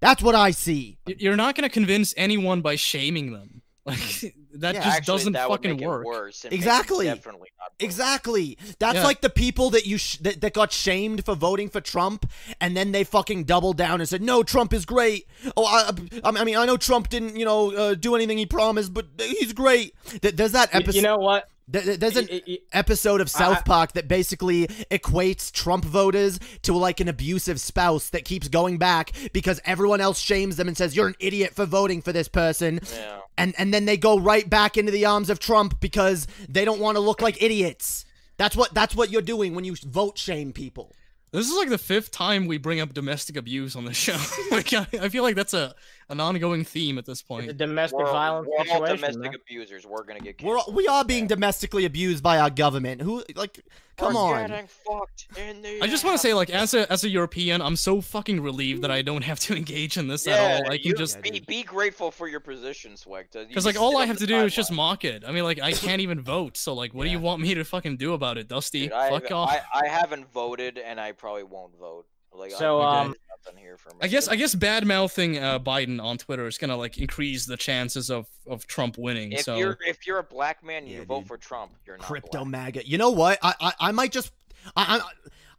That's 0.00 0.22
what 0.22 0.34
I 0.34 0.50
see. 0.50 0.98
You're 1.06 1.36
not 1.36 1.54
gonna 1.54 1.68
convince 1.68 2.14
anyone 2.16 2.60
by 2.60 2.76
shaming 2.76 3.32
them. 3.32 3.62
Like 3.86 4.34
that 4.60 4.74
Yeah, 4.74 4.84
just 4.84 4.96
Actually, 4.96 5.12
doesn't 5.16 5.32
that 5.34 5.50
would 5.50 5.56
fucking 5.58 5.70
make 5.72 5.82
it 5.82 5.86
work. 5.86 6.04
worse 6.04 6.44
and 6.44 6.50
make 6.52 6.58
it 6.60 6.62
Exactly. 6.62 7.06
Definitely 7.06 7.48
not 7.58 7.70
vote. 7.78 7.84
Exactly. 7.84 8.58
That's 8.78 8.96
Yeah. 8.96 9.04
like 9.04 9.20
the 9.20 9.30
people 9.30 9.70
that 9.70 9.86
you 9.86 9.98
sh- 9.98 10.18
that, 10.18 10.40
that 10.40 10.52
got 10.54 10.72
shamed 10.72 11.24
for 11.24 11.34
voting 11.34 11.68
for 11.68 11.80
Trump, 11.80 12.26
and 12.60 12.76
then 12.76 12.92
they 12.92 13.04
fucking 13.04 13.44
doubled 13.44 13.76
down 13.76 14.00
and 14.00 14.08
said, 14.08 14.22
"No, 14.22 14.42
Trump 14.42 14.72
is 14.72 14.84
great." 14.84 15.26
Oh, 15.56 15.64
I, 15.64 15.90
I, 16.24 16.40
I 16.40 16.44
mean, 16.44 16.56
I 16.56 16.64
know 16.66 16.76
Trump 16.76 17.08
didn't, 17.08 17.36
you 17.36 17.44
know, 17.44 17.72
uh, 17.74 17.94
do 17.94 18.14
anything 18.14 18.38
he 18.38 18.46
promised, 18.46 18.92
but 18.94 19.06
he's 19.18 19.52
great. 19.52 19.94
Th- 20.22 20.34
There's 20.34 20.52
that 20.52 20.74
episode. 20.74 20.94
You 20.96 21.02
know 21.02 21.16
what? 21.18 21.48
th- 21.72 21.84
th- 21.84 21.98
there's 21.98 22.16
an 22.18 22.28
Y- 22.30 22.42
y- 22.46 22.58
episode 22.74 23.20
of 23.22 23.30
South 23.30 23.64
Park 23.64 23.92
that 23.94 24.06
basically 24.06 24.66
equates 24.90 25.50
Trump 25.50 25.82
voters 25.84 26.38
to 26.62 26.74
like 26.76 27.00
an 27.00 27.08
abusive 27.08 27.58
spouse 27.58 28.10
that 28.10 28.24
keeps 28.26 28.48
going 28.48 28.76
back 28.76 29.12
because 29.32 29.60
everyone 29.64 30.00
else 30.02 30.18
shames 30.18 30.56
them 30.56 30.68
and 30.68 30.76
says 30.76 30.94
you're 30.94 31.06
an 31.06 31.14
idiot 31.20 31.54
for 31.54 31.64
voting 31.64 32.02
for 32.02 32.12
this 32.12 32.28
person. 32.28 32.80
Yeah. 32.94 33.20
And 33.36 33.54
and 33.58 33.74
then 33.74 33.84
they 33.84 33.96
go 33.96 34.18
right 34.18 34.48
back 34.48 34.76
into 34.76 34.92
the 34.92 35.06
arms 35.06 35.30
of 35.30 35.38
Trump 35.38 35.80
because 35.80 36.26
they 36.48 36.64
don't 36.64 36.80
want 36.80 36.96
to 36.96 37.00
look 37.00 37.20
like 37.20 37.42
idiots. 37.42 38.04
That's 38.36 38.56
what 38.56 38.72
that's 38.74 38.94
what 38.94 39.10
you're 39.10 39.22
doing 39.22 39.54
when 39.54 39.64
you 39.64 39.76
vote 39.84 40.18
shame 40.18 40.52
people. 40.52 40.92
This 41.34 41.50
is 41.50 41.56
like 41.56 41.68
the 41.68 41.78
fifth 41.78 42.12
time 42.12 42.46
we 42.46 42.58
bring 42.58 42.78
up 42.78 42.94
domestic 42.94 43.36
abuse 43.36 43.74
on 43.74 43.84
the 43.84 43.92
show. 43.92 44.16
like, 44.52 44.72
I, 44.72 44.86
I 45.00 45.08
feel 45.08 45.24
like 45.24 45.34
that's 45.34 45.52
a 45.52 45.74
an 46.08 46.20
ongoing 46.20 46.64
theme 46.64 46.98
at 46.98 47.06
this 47.06 47.22
The 47.22 47.26
point. 47.26 47.56
domestic 47.56 47.98
We're, 47.98 48.06
violence 48.06 48.48
we're 48.48 48.74
all 48.74 48.86
domestic 48.86 49.22
man. 49.22 49.34
abusers. 49.34 49.86
We're 49.86 50.04
gonna 50.04 50.20
get 50.20 50.42
We're 50.42 50.56
canceled. 50.56 50.76
we 50.76 50.86
are 50.88 51.04
being 51.04 51.26
domestically 51.26 51.84
abused 51.84 52.22
by 52.22 52.38
our 52.38 52.50
government. 52.50 53.02
Who 53.02 53.24
like 53.34 53.60
come 53.96 54.14
We're 54.14 54.20
on. 54.20 54.48
getting 54.50 54.66
fucked 54.66 55.26
in 55.38 55.62
the 55.62 55.80
I 55.80 55.86
just 55.86 56.04
want 56.04 56.14
to 56.14 56.18
say, 56.18 56.34
like, 56.34 56.50
as 56.50 56.74
a 56.74 56.90
as 56.92 57.04
a 57.04 57.08
European, 57.08 57.62
I'm 57.62 57.76
so 57.76 58.00
fucking 58.00 58.40
relieved 58.42 58.82
that 58.82 58.90
I 58.90 59.02
don't 59.02 59.22
have 59.22 59.38
to 59.40 59.56
engage 59.56 59.96
in 59.96 60.08
this 60.08 60.26
yeah, 60.26 60.34
at 60.34 60.40
all. 60.66 60.72
I 60.72 60.78
can 60.78 60.86
you 60.88 60.94
just 60.94 61.22
be, 61.22 61.40
be 61.46 61.62
grateful 61.62 62.10
for 62.10 62.28
your 62.28 62.40
position, 62.40 62.92
Swegta. 62.94 63.46
because 63.48 63.64
like 63.64 63.80
all 63.80 63.96
I 63.96 64.06
have 64.06 64.18
to 64.18 64.26
do 64.26 64.36
is 64.44 64.54
just 64.54 64.72
mock 64.72 65.04
it. 65.04 65.24
I 65.26 65.32
mean, 65.32 65.44
like, 65.44 65.60
I 65.60 65.72
can't 65.86 66.00
even 66.00 66.20
vote. 66.20 66.56
So 66.56 66.74
like, 66.74 66.92
what 66.92 67.04
do 67.04 67.10
you 67.10 67.20
want 67.20 67.40
me 67.40 67.54
to 67.54 67.64
fucking 67.64 67.96
do 67.96 68.14
about 68.14 68.36
it, 68.38 68.48
Dusty? 68.48 68.82
Dude, 68.84 68.92
I, 68.92 69.10
Fuck 69.10 69.30
off. 69.30 69.50
I, 69.50 69.84
I 69.84 69.88
haven't 69.88 70.30
voted, 70.32 70.78
and 70.78 71.00
I 71.00 71.12
probably 71.12 71.44
won't 71.44 71.78
vote. 71.78 72.06
Like, 72.34 72.50
So, 72.52 72.80
I, 72.80 73.02
um, 73.02 73.14
here 73.58 73.76
for. 73.76 73.92
I 74.00 74.08
guess 74.08 74.28
I 74.28 74.36
guess 74.36 74.54
bad 74.54 74.86
mouthing 74.86 75.38
uh, 75.38 75.58
Biden 75.58 76.02
on 76.02 76.18
Twitter 76.18 76.46
is 76.46 76.58
gonna 76.58 76.76
like 76.76 76.98
increase 76.98 77.46
the 77.46 77.56
chances 77.56 78.10
of 78.10 78.26
of 78.46 78.66
Trump 78.66 78.98
winning. 78.98 79.32
if 79.32 79.42
so 79.42 79.56
you're 79.56 79.78
if 79.86 80.06
you're 80.06 80.18
a 80.18 80.22
black 80.24 80.64
man 80.64 80.82
and 80.84 80.88
Yeah, 80.88 80.98
you 81.00 81.04
vote 81.04 81.20
dude. 81.20 81.28
for 81.28 81.36
Trump, 81.38 81.72
you're 81.86 81.96
not 81.96 82.06
Crypto 82.06 82.38
black. 82.44 82.46
MAGA. 82.48 82.88
You 82.88 82.98
know 82.98 83.10
what? 83.10 83.38
I 83.42 83.54
I, 83.60 83.72
I 83.80 83.92
might 83.92 84.12
just 84.12 84.32
I, 84.76 85.00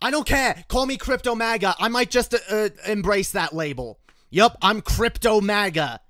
I 0.02 0.08
I 0.08 0.12
don't 0.12 0.26
care. 0.28 0.64
Call 0.68 0.86
me 0.86 0.98
Crypto 0.98 1.36
MAGA. 1.36 1.76
I 1.80 1.88
might 1.88 2.10
just 2.10 2.34
uh, 2.34 2.38
uh, 2.50 2.70
embrace 2.88 3.32
that 3.32 3.54
label. 3.54 4.00
Yup, 4.30 4.58
I'm 4.62 4.82
Crypto 4.82 5.40
MAGA. 5.42 6.02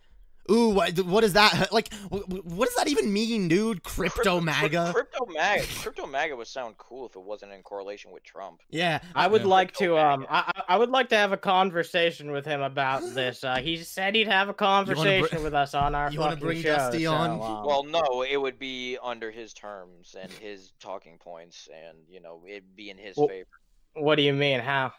Ooh, 0.52 0.70
what, 0.70 0.98
what 1.00 1.24
is 1.24 1.34
that? 1.34 1.70
Like, 1.72 1.92
wh- 2.12 2.20
wh- 2.20 2.46
what 2.46 2.68
does 2.68 2.76
that 2.76 2.88
even 2.88 3.12
mean, 3.12 3.48
dude? 3.48 3.84
Crypto 3.84 4.40
MAGA. 4.40 4.92
Crypto 4.94 5.26
MAGA. 5.26 5.64
Crypto 5.82 6.06
MAGA 6.06 6.36
would 6.36 6.48
sound 6.48 6.78
cool 6.78 7.08
if 7.08 7.16
it 7.16 7.22
wasn't 7.22 7.52
in 7.52 7.62
correlation 7.64 8.12
with 8.12 8.24
Trump. 8.24 8.62
Yeah, 8.70 9.00
I 9.16 9.28
would 9.28 9.42
Yeah. 9.42 9.48
like 9.48 9.74
Crypto 9.74 9.96
to 9.96 10.02
um 10.02 10.20
MAGA. 10.22 10.32
I 10.32 10.52
I 10.56 10.76
I 10.76 10.78
would 10.78 10.90
like 10.92 11.10
to 11.10 11.18
have 11.18 11.32
a 11.32 11.38
conversation 11.38 12.32
with 12.32 12.46
him 12.46 12.62
about 12.62 13.02
this. 13.14 13.44
Uh, 13.44 13.58
he 13.58 13.78
said 13.78 14.14
he'd 14.16 14.28
have 14.28 14.50
a 14.50 14.54
conversation 14.54 15.42
with 15.44 15.54
us 15.54 15.74
on 15.74 15.96
our 15.96 16.12
you 16.12 16.20
wanna 16.20 16.34
fucking 16.34 16.46
bring 16.48 16.62
show. 16.62 16.76
Dusty 16.76 17.04
so, 17.06 17.14
on? 17.14 17.32
um, 17.32 17.40
Well, 17.66 17.84
no, 17.84 18.22
it 18.24 18.38
would 18.38 18.60
be 18.60 18.98
under 19.02 19.32
his 19.32 19.54
terms 19.54 20.16
and 20.20 20.32
his 20.32 20.74
talking 20.80 21.18
points, 21.18 21.68
and 21.74 21.98
you 22.08 22.22
know, 22.22 22.44
it'd 22.48 22.76
be 22.76 22.90
in 22.90 22.98
his 22.98 23.18
Well- 23.18 23.28
favor. 23.30 23.48
what 23.96 24.16
do 24.16 24.22
you 24.22 24.34
mean? 24.34 24.60
How? 24.60 24.92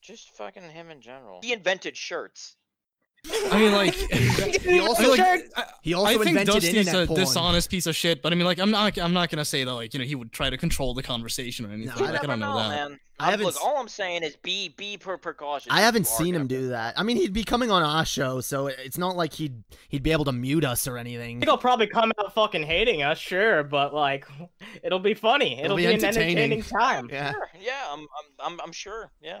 Just 0.00 0.30
fucking 0.36 0.62
him 0.62 0.90
in 0.90 1.02
general. 1.02 1.40
He 1.42 1.52
invented 1.52 1.94
shirts. 1.96 2.56
I 3.52 3.58
mean, 3.58 3.72
like, 3.72 3.94
He 4.60 4.80
also, 4.80 5.02
I 5.02 5.16
mean, 5.16 5.18
like, 5.18 5.50
he 5.82 5.94
also 5.94 6.06
I 6.08 6.12
think 6.24 6.28
invented 6.38 6.54
Dusty's 6.54 6.74
internet 6.74 7.04
a 7.04 7.06
porn. 7.06 7.20
dishonest 7.20 7.70
piece 7.70 7.86
of 7.86 7.94
shit, 7.96 8.22
but 8.22 8.32
I 8.32 8.36
mean, 8.36 8.44
like, 8.46 8.58
I'm 8.58 8.70
not, 8.70 8.96
I'm 8.98 9.12
not 9.12 9.28
gonna 9.30 9.44
say 9.44 9.64
that, 9.64 9.72
like, 9.74 9.92
you 9.92 10.00
know, 10.00 10.06
he 10.06 10.14
would 10.14 10.32
try 10.32 10.48
to 10.50 10.56
control 10.56 10.94
the 10.94 11.02
conversation 11.02 11.66
or 11.66 11.70
anything. 11.72 11.90
I 11.90 12.00
like, 12.00 12.08
I 12.08 12.12
never 12.12 12.26
don't 12.28 12.40
know, 12.40 12.56
that. 12.56 12.68
man. 12.68 13.00
I 13.18 13.30
haven't 13.32 13.44
look, 13.46 13.54
s- 13.56 13.60
all 13.62 13.76
I'm 13.76 13.88
saying 13.88 14.22
is 14.22 14.36
be 14.36 14.70
be 14.70 14.96
per 14.96 15.18
precaution. 15.18 15.70
I 15.72 15.80
haven't 15.82 16.06
seen 16.06 16.34
him 16.34 16.46
do 16.46 16.68
that. 16.70 16.98
I 16.98 17.02
mean, 17.02 17.18
he'd 17.18 17.34
be 17.34 17.44
coming 17.44 17.70
on 17.70 17.82
our 17.82 18.06
show, 18.06 18.40
so 18.40 18.68
it's 18.68 18.96
not 18.96 19.14
like 19.16 19.34
he'd 19.34 19.62
he'd 19.90 20.02
be 20.02 20.12
able 20.12 20.24
to 20.24 20.32
mute 20.32 20.64
us 20.64 20.88
or 20.88 20.96
I 20.96 21.00
anything. 21.00 21.38
think 21.40 21.44
he'll 21.44 21.58
probably 21.58 21.86
come 21.88 22.12
out 22.18 22.34
fucking 22.34 22.62
hating 22.62 23.02
us, 23.02 23.18
sure, 23.18 23.62
but 23.64 23.92
like, 23.92 24.26
it'll 24.82 24.98
be 25.00 25.12
funny. 25.12 25.60
It'll, 25.60 25.76
be 25.76 25.82
be, 25.82 25.86
an 25.92 26.02
entertaining. 26.02 26.38
entertaining 26.38 26.62
time. 26.62 27.10
Yeah. 27.12 27.32
Sure, 27.32 27.48
yeah, 27.60 27.84
I'm, 27.90 28.00
I'm, 28.00 28.52
I'm, 28.52 28.60
I'm 28.64 28.72
sure. 28.72 29.10
Yeah. 29.20 29.40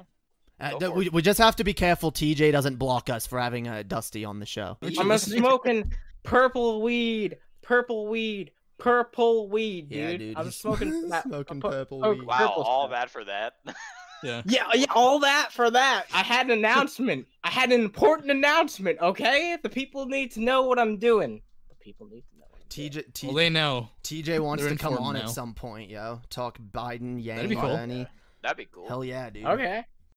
Uh, 0.60 0.78
th- 0.78 0.92
we, 0.92 1.08
we 1.08 1.22
just 1.22 1.38
have 1.38 1.56
to 1.56 1.64
be 1.64 1.72
careful 1.72 2.12
TJ 2.12 2.52
doesn't 2.52 2.76
block 2.76 3.08
us 3.08 3.26
for 3.26 3.40
having 3.40 3.66
uh, 3.66 3.82
Dusty 3.86 4.24
on 4.24 4.40
the 4.40 4.46
show. 4.46 4.76
I'm 4.98 5.10
a 5.10 5.18
smoking 5.18 5.92
purple 6.22 6.82
weed, 6.82 7.38
purple 7.62 8.06
weed, 8.08 8.50
purple 8.78 9.48
weed, 9.48 9.88
dude. 9.88 9.98
Yeah, 9.98 10.16
dude, 10.16 10.36
I'm 10.36 10.50
smoking 10.50 11.08
that 11.08 11.24
smoking 11.24 11.60
pu- 11.60 11.70
purple 11.70 12.00
pu- 12.02 12.10
weed. 12.10 12.22
Wow, 12.22 12.38
purple 12.38 12.62
all 12.62 12.82
stuff. 12.88 12.90
that 12.92 13.10
for 13.10 13.24
that. 13.24 13.54
Yeah. 14.22 14.42
Yeah, 14.44 14.64
yeah, 14.74 14.84
all 14.94 15.20
that 15.20 15.50
for 15.50 15.70
that. 15.70 16.04
I 16.12 16.22
had 16.22 16.44
an 16.44 16.52
announcement. 16.52 17.26
I 17.42 17.48
had 17.48 17.72
an 17.72 17.80
important 17.80 18.30
announcement. 18.30 19.00
Okay, 19.00 19.56
the 19.62 19.70
people 19.70 20.04
need 20.04 20.32
to 20.32 20.40
know 20.40 20.64
what 20.64 20.78
I'm 20.78 20.98
doing. 20.98 21.40
The 21.70 21.74
people 21.76 22.06
need 22.06 22.24
to 22.30 22.38
know. 22.38 22.44
What 22.50 22.60
I'm 22.60 22.68
doing. 22.68 22.90
TJ 22.90 23.14
T- 23.14 23.26
Well, 23.28 23.36
they 23.36 23.48
know. 23.48 23.88
TJ 24.04 24.40
wants 24.40 24.62
they're 24.62 24.72
to 24.72 24.78
come 24.78 24.98
on 24.98 25.14
now. 25.14 25.20
at 25.20 25.30
some 25.30 25.54
point, 25.54 25.88
yo. 25.88 26.20
Talk 26.28 26.58
Biden, 26.58 27.24
Yang, 27.24 27.48
be 27.48 27.54
cool. 27.54 27.62
Bernie. 27.62 28.06
That'd 28.42 28.58
be 28.58 28.66
cool. 28.66 28.86
Hell 28.86 29.02
yeah, 29.02 29.30
dude. 29.30 29.46
Okay. 29.46 29.86